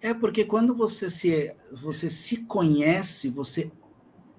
É 0.00 0.14
porque 0.14 0.44
quando 0.44 0.74
você 0.74 1.10
se, 1.10 1.54
você 1.72 2.08
se 2.08 2.38
conhece, 2.38 3.28
você 3.28 3.70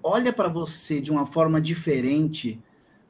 olha 0.02 0.32
para 0.32 0.48
você 0.48 1.00
de 1.00 1.10
uma 1.10 1.26
forma 1.26 1.60
diferente 1.60 2.60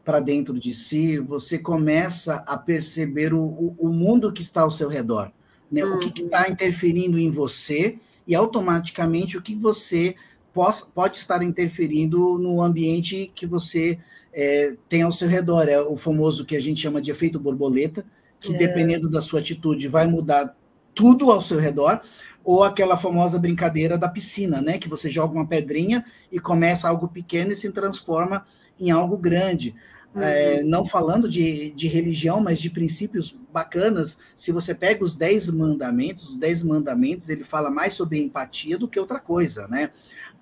para 0.04 0.20
dentro 0.20 0.58
de 0.58 0.74
si, 0.74 1.18
você 1.18 1.58
começa 1.58 2.36
a 2.46 2.58
perceber 2.58 3.32
o, 3.32 3.42
o, 3.42 3.74
o 3.78 3.88
mundo 3.88 4.32
que 4.32 4.42
está 4.42 4.62
ao 4.62 4.70
seu 4.70 4.88
redor 4.88 5.32
né? 5.72 5.82
Uhum. 5.84 5.96
O 5.96 5.98
que 5.98 6.22
está 6.22 6.48
interferindo 6.48 7.18
em 7.18 7.30
você 7.30 7.98
e 8.28 8.34
automaticamente 8.34 9.38
o 9.38 9.42
que 9.42 9.54
você 9.54 10.14
pode, 10.52 10.84
pode 10.94 11.16
estar 11.16 11.42
interferindo 11.42 12.38
no 12.38 12.60
ambiente 12.60 13.32
que 13.34 13.46
você 13.46 13.98
é, 14.32 14.76
tem 14.88 15.02
ao 15.02 15.12
seu 15.12 15.28
redor. 15.28 15.68
É 15.68 15.80
o 15.80 15.96
famoso 15.96 16.44
que 16.44 16.54
a 16.54 16.60
gente 16.60 16.80
chama 16.80 17.00
de 17.00 17.10
efeito 17.10 17.40
borboleta, 17.40 18.04
que 18.38 18.54
é. 18.54 18.58
dependendo 18.58 19.08
da 19.08 19.22
sua 19.22 19.40
atitude 19.40 19.88
vai 19.88 20.06
mudar 20.06 20.54
tudo 20.94 21.30
ao 21.30 21.40
seu 21.40 21.58
redor, 21.58 22.02
ou 22.44 22.62
aquela 22.62 22.98
famosa 22.98 23.38
brincadeira 23.38 23.96
da 23.96 24.08
piscina, 24.08 24.60
né? 24.60 24.76
Que 24.76 24.90
você 24.90 25.08
joga 25.08 25.32
uma 25.32 25.46
pedrinha 25.46 26.04
e 26.30 26.38
começa 26.38 26.86
algo 26.86 27.08
pequeno 27.08 27.52
e 27.52 27.56
se 27.56 27.70
transforma 27.70 28.44
em 28.78 28.90
algo 28.90 29.16
grande. 29.16 29.74
Uhum. 30.14 30.22
É, 30.22 30.62
não 30.62 30.84
falando 30.84 31.26
de, 31.26 31.70
de 31.70 31.88
religião, 31.88 32.40
mas 32.40 32.60
de 32.60 32.68
princípios 32.68 33.34
bacanas, 33.50 34.18
se 34.36 34.52
você 34.52 34.74
pega 34.74 35.02
os 35.02 35.16
dez 35.16 35.48
mandamentos, 35.48 36.30
os 36.30 36.36
dez 36.36 36.62
mandamentos, 36.62 37.28
ele 37.30 37.44
fala 37.44 37.70
mais 37.70 37.94
sobre 37.94 38.22
empatia 38.22 38.76
do 38.76 38.86
que 38.86 39.00
outra 39.00 39.18
coisa, 39.18 39.66
né? 39.68 39.90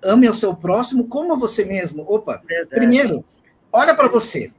Ame 0.03 0.27
ao 0.27 0.33
seu 0.33 0.53
próximo 0.53 1.07
como 1.07 1.33
a 1.33 1.37
você 1.37 1.63
mesmo. 1.63 2.03
Opa, 2.07 2.41
Verdade. 2.45 2.69
primeiro, 2.69 3.23
olha 3.71 3.95
para 3.95 4.09
você. 4.09 4.51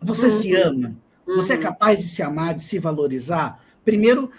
Você 0.00 0.26
uhum. 0.26 0.32
se 0.32 0.54
ama? 0.54 0.96
Você 1.26 1.54
é 1.54 1.56
uhum. 1.56 1.62
capaz 1.62 1.98
de 1.98 2.08
se 2.08 2.22
amar, 2.22 2.54
de 2.54 2.62
se 2.62 2.78
valorizar? 2.78 3.62
Primeiro, 3.84 4.30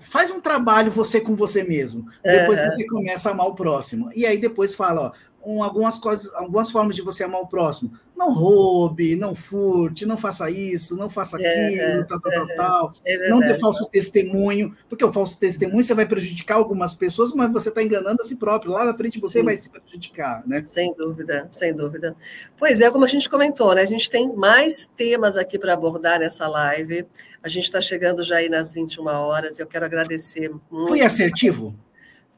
faz 0.00 0.30
um 0.30 0.40
trabalho 0.40 0.92
você 0.92 1.20
com 1.20 1.34
você 1.34 1.64
mesmo. 1.64 2.06
Depois 2.22 2.60
uhum. 2.60 2.70
você 2.70 2.86
começa 2.86 3.28
a 3.28 3.32
amar 3.32 3.46
o 3.48 3.54
próximo. 3.54 4.10
E 4.14 4.24
aí 4.26 4.38
depois 4.38 4.74
fala, 4.74 5.00
ó, 5.00 5.12
um, 5.46 5.62
algumas 5.62 5.98
coisas, 5.98 6.32
algumas 6.34 6.70
formas 6.70 6.96
de 6.96 7.02
você 7.02 7.24
amar 7.24 7.40
o 7.40 7.46
próximo. 7.46 7.92
Não 8.16 8.32
roube, 8.32 9.16
não 9.16 9.34
furte, 9.34 10.06
não 10.06 10.16
faça 10.16 10.48
isso, 10.48 10.96
não 10.96 11.10
faça 11.10 11.36
é, 11.40 11.66
aquilo, 11.66 12.00
é, 12.00 12.04
tal, 12.04 12.20
tal, 12.20 12.32
é, 12.32 12.54
tal, 12.54 12.92
é 13.04 13.28
não 13.28 13.40
dê 13.40 13.58
falso 13.58 13.86
testemunho, 13.86 14.76
porque 14.88 15.04
o 15.04 15.12
falso 15.12 15.38
testemunho 15.38 15.82
você 15.82 15.94
vai 15.94 16.06
prejudicar 16.06 16.54
algumas 16.54 16.94
pessoas, 16.94 17.32
mas 17.34 17.52
você 17.52 17.70
está 17.70 17.82
enganando 17.82 18.22
a 18.22 18.24
si 18.24 18.36
próprio. 18.36 18.72
Lá 18.72 18.84
na 18.84 18.96
frente 18.96 19.20
você 19.20 19.40
Sim. 19.40 19.44
vai 19.44 19.56
se 19.56 19.68
prejudicar, 19.68 20.46
né? 20.46 20.62
Sem 20.62 20.94
dúvida, 20.94 21.48
sem 21.52 21.74
dúvida. 21.74 22.14
Pois 22.56 22.80
é, 22.80 22.90
como 22.90 23.04
a 23.04 23.08
gente 23.08 23.28
comentou, 23.28 23.74
né? 23.74 23.82
A 23.82 23.86
gente 23.86 24.08
tem 24.08 24.32
mais 24.32 24.88
temas 24.96 25.36
aqui 25.36 25.58
para 25.58 25.74
abordar 25.74 26.20
nessa 26.20 26.46
live. 26.46 27.06
A 27.42 27.48
gente 27.48 27.64
está 27.64 27.80
chegando 27.80 28.22
já 28.22 28.36
aí 28.36 28.48
nas 28.48 28.72
21 28.72 29.06
horas. 29.06 29.58
Eu 29.58 29.66
quero 29.66 29.84
agradecer 29.84 30.50
muito. 30.70 30.88
Foi 30.88 31.00
assertivo? 31.00 31.74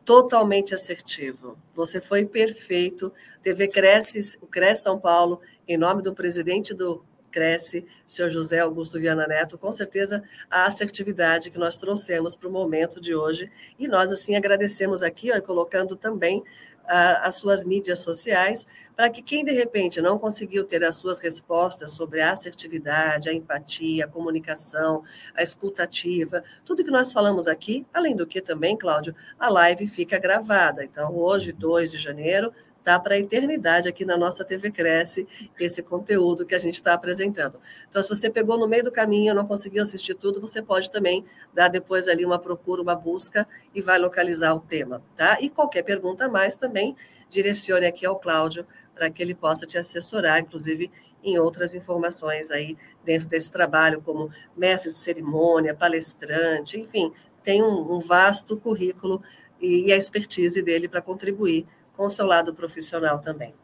Totalmente 0.07 0.73
assertivo. 0.73 1.59
Você 1.75 2.01
foi 2.01 2.25
perfeito. 2.25 3.13
TV 3.43 3.67
Cresce, 3.67 4.39
o 4.41 4.47
Cresce 4.47 4.85
São 4.85 4.99
Paulo, 4.99 5.41
em 5.67 5.77
nome 5.77 6.01
do 6.01 6.15
presidente 6.15 6.73
do 6.73 7.05
Cresce, 7.27 7.87
senhor 8.07 8.31
José 8.31 8.61
Augusto 8.61 8.99
Viana 8.99 9.27
Neto, 9.27 9.59
com 9.59 9.73
certeza 9.73 10.23
a 10.51 10.67
assertividade 10.67 11.51
que 11.51 11.59
nós 11.59 11.77
trouxemos 11.77 12.35
para 12.35 12.49
o 12.49 12.53
momento 12.53 13.01
de 13.01 13.15
hoje. 13.15 13.51
E 13.79 13.87
nós, 13.87 14.11
assim, 14.13 14.37
agradecemos 14.37 15.03
aqui, 15.03 15.31
ó, 15.33 15.41
colocando 15.41 15.97
também 15.97 16.43
as 16.89 17.35
suas 17.35 17.65
mídias 17.65 17.99
sociais, 17.99 18.67
para 18.95 19.11
que 19.11 19.21
quem 19.21 19.45
de 19.45 19.51
repente 19.51 20.01
não 20.01 20.19
conseguiu 20.19 20.65
ter 20.65 20.85
as 20.85 20.97
suas 20.97 21.19
respostas 21.19 21.91
sobre 21.91 22.21
a 22.21 22.31
assertividade, 22.31 23.29
a 23.29 23.35
empatia, 23.35 24.05
a 24.05 24.09
comunicação, 24.09 25.03
a 25.35 25.43
escutativa, 25.43 26.45
tudo 26.65 26.85
que 26.85 26.91
nós 26.91 27.13
falamos 27.13 27.49
aqui, 27.49 27.85
além 27.93 28.15
do 28.15 28.27
que 28.27 28.41
também, 28.41 28.77
Cláudio, 28.77 29.15
a 29.39 29.51
live 29.51 29.87
fica 29.89 30.19
gravada. 30.19 30.85
Então, 30.85 31.15
hoje, 31.17 31.51
2 31.53 31.91
de 31.91 31.99
janeiro, 31.99 32.53
tá 32.87 33.01
para 33.01 33.17
a 33.17 33.19
eternidade 33.19 33.89
aqui 33.89 34.05
na 34.05 34.17
nossa 34.17 34.45
TV 34.45 34.71
Cresce, 34.71 35.27
esse 35.59 35.83
conteúdo 35.83 36.47
que 36.47 36.55
a 36.55 36.59
gente 36.59 36.75
está 36.75 36.95
apresentando. 36.95 37.59
Então, 37.89 38.01
se 38.01 38.09
você 38.09 38.31
pegou 38.31 38.57
no 38.57 38.69
meio 38.69 38.85
do 38.85 38.93
caminho, 38.93 39.35
não 39.35 39.45
conseguiu 39.45 39.83
assistir 39.83 40.15
tudo, 40.15 40.41
você 40.41 40.63
pode 40.63 40.89
também 40.89 41.25
dar 41.53 41.67
depois 41.67 42.07
ali 42.07 42.25
uma 42.25 42.39
procura, 42.39 42.81
uma 42.81 42.95
busca 42.95 43.45
e 43.75 43.83
vai 43.83 43.99
localizar 43.99 44.55
o 44.55 44.61
tema, 44.61 45.03
tá? 45.17 45.37
E 45.41 45.51
qualquer 45.51 45.83
pergunta 45.83 46.27
a 46.27 46.29
mais 46.29 46.55
também, 46.55 46.95
direcione 47.29 47.87
aqui 47.87 48.07
ao 48.07 48.21
Cláudio 48.21 48.65
para 48.95 49.11
que 49.11 49.21
ele 49.21 49.35
possa 49.35 49.67
te 49.67 49.77
assessorar, 49.77 50.39
inclusive 50.39 50.89
em 51.25 51.41
outras 51.41 51.75
informações 51.75 52.53
aí 52.53 52.77
dentro 53.05 53.27
desse 53.27 53.51
trabalho, 53.51 54.01
como 54.01 54.31
mestre 54.57 54.93
de 54.93 54.99
cerimônia, 54.99 55.75
palestrante, 55.75 56.79
enfim, 56.79 57.13
tem 57.43 57.65
um, 57.65 57.97
um 57.97 57.99
vasto 57.99 58.57
currículo 58.57 59.21
e, 59.61 59.89
e 59.89 59.93
a 59.93 59.97
expertise 59.97 60.63
dele 60.63 60.87
para 60.87 61.03
contribuir 61.03 61.67
com 61.97 62.05
o 62.05 62.11
seu 62.11 62.27
lado 62.27 62.55
profissional 62.55 63.19
também. 63.19 63.55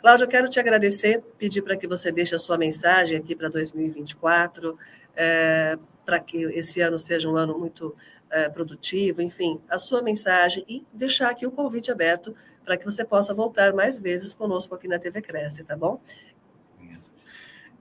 Cláudio, 0.00 0.24
eu 0.24 0.28
quero 0.28 0.48
te 0.48 0.60
agradecer, 0.60 1.22
pedir 1.38 1.62
para 1.62 1.76
que 1.76 1.86
você 1.86 2.12
deixe 2.12 2.34
a 2.34 2.38
sua 2.38 2.56
mensagem 2.56 3.18
aqui 3.18 3.34
para 3.34 3.48
2024, 3.48 4.78
é, 5.16 5.76
para 6.04 6.20
que 6.20 6.38
esse 6.38 6.80
ano 6.80 6.98
seja 6.98 7.28
um 7.28 7.36
ano 7.36 7.58
muito 7.58 7.94
é, 8.30 8.48
produtivo, 8.48 9.20
enfim, 9.20 9.60
a 9.68 9.76
sua 9.76 10.00
mensagem 10.00 10.64
e 10.68 10.86
deixar 10.92 11.30
aqui 11.30 11.46
o 11.46 11.50
convite 11.50 11.90
aberto 11.90 12.34
para 12.64 12.76
que 12.76 12.84
você 12.84 13.04
possa 13.04 13.34
voltar 13.34 13.72
mais 13.74 13.98
vezes 13.98 14.32
conosco 14.32 14.74
aqui 14.74 14.86
na 14.86 14.98
TV 14.98 15.20
Cresce, 15.20 15.64
tá 15.64 15.76
bom? 15.76 16.00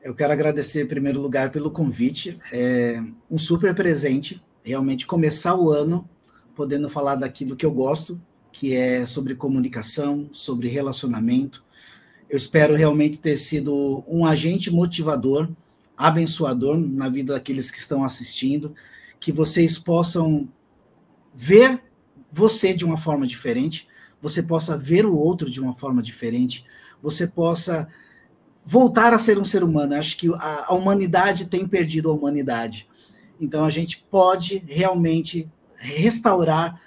Eu 0.02 0.16
quero 0.16 0.32
agradecer, 0.32 0.84
em 0.84 0.88
primeiro 0.88 1.20
lugar, 1.20 1.52
pelo 1.52 1.70
convite. 1.70 2.40
É 2.54 3.02
um 3.30 3.38
super 3.38 3.76
presente, 3.76 4.42
realmente 4.64 5.06
começar 5.06 5.56
o 5.56 5.70
ano 5.70 6.10
podendo 6.56 6.90
falar 6.90 7.16
daquilo 7.16 7.56
que 7.56 7.66
eu 7.66 7.72
gosto, 7.72 8.20
que 8.60 8.76
é 8.76 9.06
sobre 9.06 9.36
comunicação, 9.36 10.32
sobre 10.34 10.68
relacionamento. 10.68 11.64
Eu 12.28 12.38
espero 12.38 12.76
realmente 12.76 13.20
ter 13.20 13.38
sido 13.38 14.04
um 14.08 14.26
agente 14.26 14.72
motivador, 14.72 15.48
abençoador 15.96 16.76
na 16.76 17.08
vida 17.08 17.36
daqueles 17.36 17.70
que 17.70 17.78
estão 17.78 18.04
assistindo, 18.04 18.74
que 19.20 19.32
vocês 19.32 19.78
possam 19.78 20.50
ver 21.36 21.84
você 22.32 22.74
de 22.74 22.84
uma 22.84 22.98
forma 22.98 23.28
diferente, 23.28 23.88
você 24.20 24.42
possa 24.42 24.76
ver 24.76 25.06
o 25.06 25.16
outro 25.16 25.52
de 25.52 25.62
uma 25.62 25.76
forma 25.76 26.02
diferente, 26.02 26.66
você 27.00 27.28
possa 27.28 27.88
voltar 28.66 29.14
a 29.14 29.20
ser 29.20 29.38
um 29.38 29.46
ser 29.46 29.64
humano. 29.64 29.94
Acho 29.94 30.18
que 30.18 30.32
a 30.40 30.74
humanidade 30.74 31.46
tem 31.46 31.68
perdido 31.68 32.10
a 32.10 32.14
humanidade. 32.14 32.88
Então 33.40 33.64
a 33.64 33.70
gente 33.70 34.04
pode 34.10 34.64
realmente 34.68 35.48
restaurar 35.76 36.87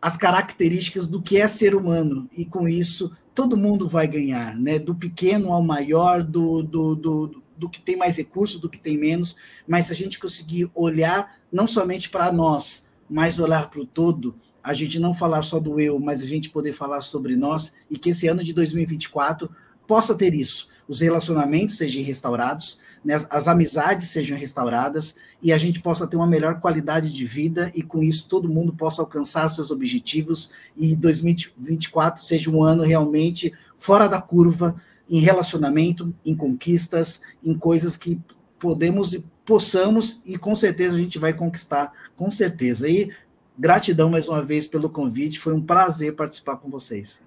as 0.00 0.16
características 0.16 1.08
do 1.08 1.20
que 1.20 1.38
é 1.38 1.46
ser 1.46 1.74
humano, 1.74 2.28
e 2.36 2.44
com 2.44 2.66
isso 2.66 3.14
todo 3.34 3.56
mundo 3.56 3.88
vai 3.88 4.06
ganhar, 4.08 4.56
né? 4.56 4.78
do 4.78 4.94
pequeno 4.94 5.52
ao 5.52 5.62
maior, 5.62 6.22
do, 6.22 6.62
do, 6.62 6.94
do, 6.94 7.42
do 7.56 7.68
que 7.68 7.80
tem 7.80 7.96
mais 7.96 8.16
recursos, 8.16 8.60
do 8.60 8.68
que 8.68 8.78
tem 8.78 8.98
menos, 8.98 9.36
mas 9.68 9.86
se 9.86 9.92
a 9.92 9.96
gente 9.96 10.18
conseguir 10.18 10.70
olhar 10.74 11.38
não 11.52 11.66
somente 11.66 12.08
para 12.08 12.32
nós, 12.32 12.84
mas 13.08 13.38
olhar 13.38 13.68
para 13.70 13.80
o 13.80 13.86
todo, 13.86 14.34
a 14.62 14.74
gente 14.74 14.98
não 14.98 15.14
falar 15.14 15.42
só 15.42 15.58
do 15.58 15.80
eu, 15.80 15.98
mas 15.98 16.22
a 16.22 16.26
gente 16.26 16.50
poder 16.50 16.72
falar 16.72 17.02
sobre 17.02 17.36
nós, 17.36 17.72
e 17.90 17.98
que 17.98 18.10
esse 18.10 18.26
ano 18.26 18.42
de 18.42 18.52
2024 18.52 19.50
possa 19.86 20.14
ter 20.14 20.34
isso, 20.34 20.68
os 20.90 20.98
relacionamentos 20.98 21.76
sejam 21.76 22.02
restaurados, 22.02 22.80
né, 23.04 23.14
as 23.30 23.46
amizades 23.46 24.08
sejam 24.08 24.36
restauradas 24.36 25.14
e 25.40 25.52
a 25.52 25.56
gente 25.56 25.78
possa 25.78 26.04
ter 26.04 26.16
uma 26.16 26.26
melhor 26.26 26.58
qualidade 26.58 27.12
de 27.12 27.24
vida 27.24 27.70
e 27.76 27.80
com 27.80 28.02
isso 28.02 28.28
todo 28.28 28.48
mundo 28.48 28.74
possa 28.74 29.00
alcançar 29.00 29.48
seus 29.48 29.70
objetivos 29.70 30.50
e 30.76 30.96
2024 30.96 32.20
seja 32.20 32.50
um 32.50 32.64
ano 32.64 32.82
realmente 32.82 33.54
fora 33.78 34.08
da 34.08 34.20
curva 34.20 34.82
em 35.08 35.20
relacionamento, 35.20 36.12
em 36.26 36.34
conquistas, 36.34 37.20
em 37.40 37.54
coisas 37.54 37.96
que 37.96 38.20
podemos 38.58 39.12
e 39.12 39.24
possamos 39.46 40.20
e 40.26 40.36
com 40.36 40.56
certeza 40.56 40.96
a 40.96 41.00
gente 41.00 41.20
vai 41.20 41.32
conquistar, 41.32 41.92
com 42.16 42.28
certeza. 42.28 42.88
E 42.88 43.12
gratidão 43.56 44.10
mais 44.10 44.26
uma 44.26 44.42
vez 44.42 44.66
pelo 44.66 44.90
convite, 44.90 45.38
foi 45.38 45.54
um 45.54 45.62
prazer 45.62 46.16
participar 46.16 46.56
com 46.56 46.68
vocês. 46.68 47.22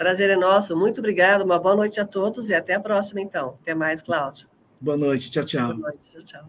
Prazer 0.00 0.30
é 0.30 0.36
nosso, 0.36 0.74
muito 0.74 1.00
obrigado, 1.00 1.42
uma 1.42 1.58
boa 1.58 1.76
noite 1.76 2.00
a 2.00 2.06
todos 2.06 2.48
e 2.48 2.54
até 2.54 2.72
a 2.72 2.80
próxima 2.80 3.20
então. 3.20 3.58
Até 3.60 3.74
mais, 3.74 4.00
Cláudio. 4.00 4.48
Boa 4.80 4.96
noite, 4.96 5.30
tchau, 5.30 5.44
tchau. 5.44 5.76
Boa 5.76 5.90
noite, 5.90 6.08
tchau, 6.08 6.22
tchau. 6.22 6.48